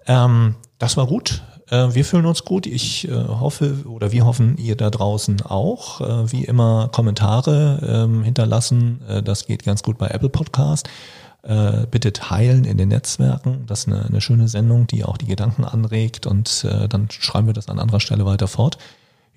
ähm, 0.05 0.53
das 0.80 0.97
war 0.97 1.07
gut. 1.07 1.41
Äh, 1.69 1.93
wir 1.93 2.05
fühlen 2.05 2.25
uns 2.25 2.45
gut. 2.45 2.65
Ich 2.65 3.07
äh, 3.07 3.13
hoffe 3.13 3.84
oder 3.88 4.11
wir 4.11 4.25
hoffen, 4.25 4.57
ihr 4.57 4.75
da 4.75 4.89
draußen 4.89 5.41
auch. 5.41 6.01
Äh, 6.01 6.32
wie 6.32 6.45
immer 6.45 6.89
Kommentare 6.89 8.05
ähm, 8.05 8.23
hinterlassen. 8.23 9.01
Das 9.23 9.45
geht 9.45 9.63
ganz 9.63 9.84
gut 9.84 9.97
bei 9.97 10.07
Apple 10.07 10.30
Podcast. 10.30 10.89
Bitte 11.91 12.11
teilen 12.11 12.65
in 12.65 12.78
den 12.78 12.89
Netzwerken. 12.89 13.63
Das 13.67 13.82
ist 13.82 13.88
eine, 13.88 14.03
eine 14.03 14.19
schöne 14.19 14.49
Sendung, 14.49 14.86
die 14.86 15.05
auch 15.05 15.15
die 15.15 15.28
Gedanken 15.28 15.63
anregt 15.63 16.25
und 16.28 16.67
dann 16.89 17.09
schreiben 17.09 17.47
wir 17.47 17.53
das 17.53 17.69
an 17.69 17.80
anderer 17.80 18.01
Stelle 18.01 18.25
weiter 18.25 18.49
fort. 18.49 18.78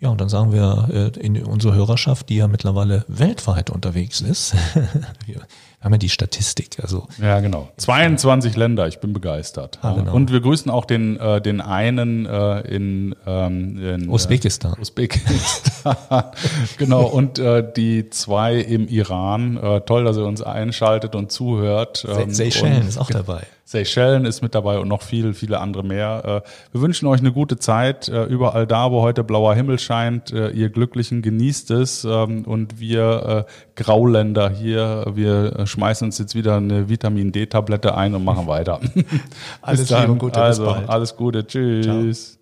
Ja, 0.01 0.09
und 0.09 0.21
dann 0.21 0.29
sagen 0.29 0.53
wir 0.53 1.13
in 1.21 1.43
unsere 1.45 1.75
Hörerschaft, 1.75 2.31
die 2.31 2.37
ja 2.37 2.49
mittlerweile 2.49 3.05
weltweit 3.07 3.71
unterwegs 3.71 4.23
ist, 4.23 4.55
wir, 5.27 5.43
haben 5.81 5.93
ja 5.93 5.99
die 5.99 6.09
Statistik. 6.11 6.79
Also 6.83 7.07
ja, 7.21 7.41
genau. 7.41 7.71
22 7.79 8.55
Länder, 8.57 8.87
ich 8.87 8.99
bin 9.01 9.13
begeistert. 9.13 9.79
Ah, 9.81 9.95
genau. 9.95 10.13
Und 10.13 10.31
wir 10.31 10.41
grüßen 10.41 10.71
auch 10.71 10.85
den, 10.85 11.19
äh, 11.19 11.41
den 11.41 11.61
einen 11.61 12.27
äh, 12.27 12.61
in, 12.61 13.15
ähm, 13.27 13.79
in 13.79 14.09
äh, 14.09 14.13
Usbekistan. 14.13 14.75
Äh, 14.77 14.81
Usbekistan. 14.81 15.97
genau. 16.79 17.05
Und 17.05 17.39
äh, 17.39 17.67
die 17.75 18.11
zwei 18.11 18.57
im 18.57 18.89
Iran. 18.89 19.57
Äh, 19.57 19.81
toll, 19.83 20.05
dass 20.05 20.19
ihr 20.19 20.27
uns 20.27 20.43
einschaltet 20.43 21.15
und 21.15 21.33
zuhört. 21.33 22.07
Ähm, 22.07 22.31
Seychellen 22.31 22.87
ist 22.87 22.99
auch 22.99 23.11
dabei. 23.11 23.47
Seychellen 23.71 24.25
ist 24.25 24.43
mit 24.43 24.57
dabei 24.57 24.81
und 24.81 24.89
noch 24.89 25.03
viele, 25.03 25.33
viele 25.33 25.61
andere 25.61 25.85
mehr. 25.85 26.43
Äh, 26.45 26.51
wir 26.73 26.81
wünschen 26.81 27.07
euch 27.07 27.21
eine 27.21 27.31
gute 27.31 27.57
Zeit. 27.57 28.09
Äh, 28.09 28.25
überall 28.25 28.67
da, 28.67 28.91
wo 28.91 29.01
heute 29.01 29.23
blauer 29.23 29.55
Himmel 29.55 29.79
scheint, 29.79 30.33
äh, 30.33 30.49
ihr 30.51 30.71
Glücklichen 30.71 31.23
genießt 31.23 31.71
es. 31.71 32.05
Ähm, 32.05 32.45
und 32.47 32.81
wir 32.81 33.47
Grauländer 33.77 34.51
hier, 34.51 35.05
wir 35.15 35.67
schmeißen 35.67 36.07
uns 36.07 36.19
jetzt 36.19 36.35
wieder 36.35 36.57
eine 36.57 36.89
Vitamin 36.89 37.31
D-Tablette 37.31 37.95
ein 37.95 38.15
und 38.15 38.25
machen 38.25 38.47
weiter. 38.49 38.81
alles 39.63 39.89
Liebe 39.89 40.11
und 40.11 40.19
Gute. 40.19 40.43
Also, 40.43 40.67
alles 40.67 41.17
Gute. 41.17 41.47
Tschüss. 41.47 41.85
Ciao. 41.85 42.40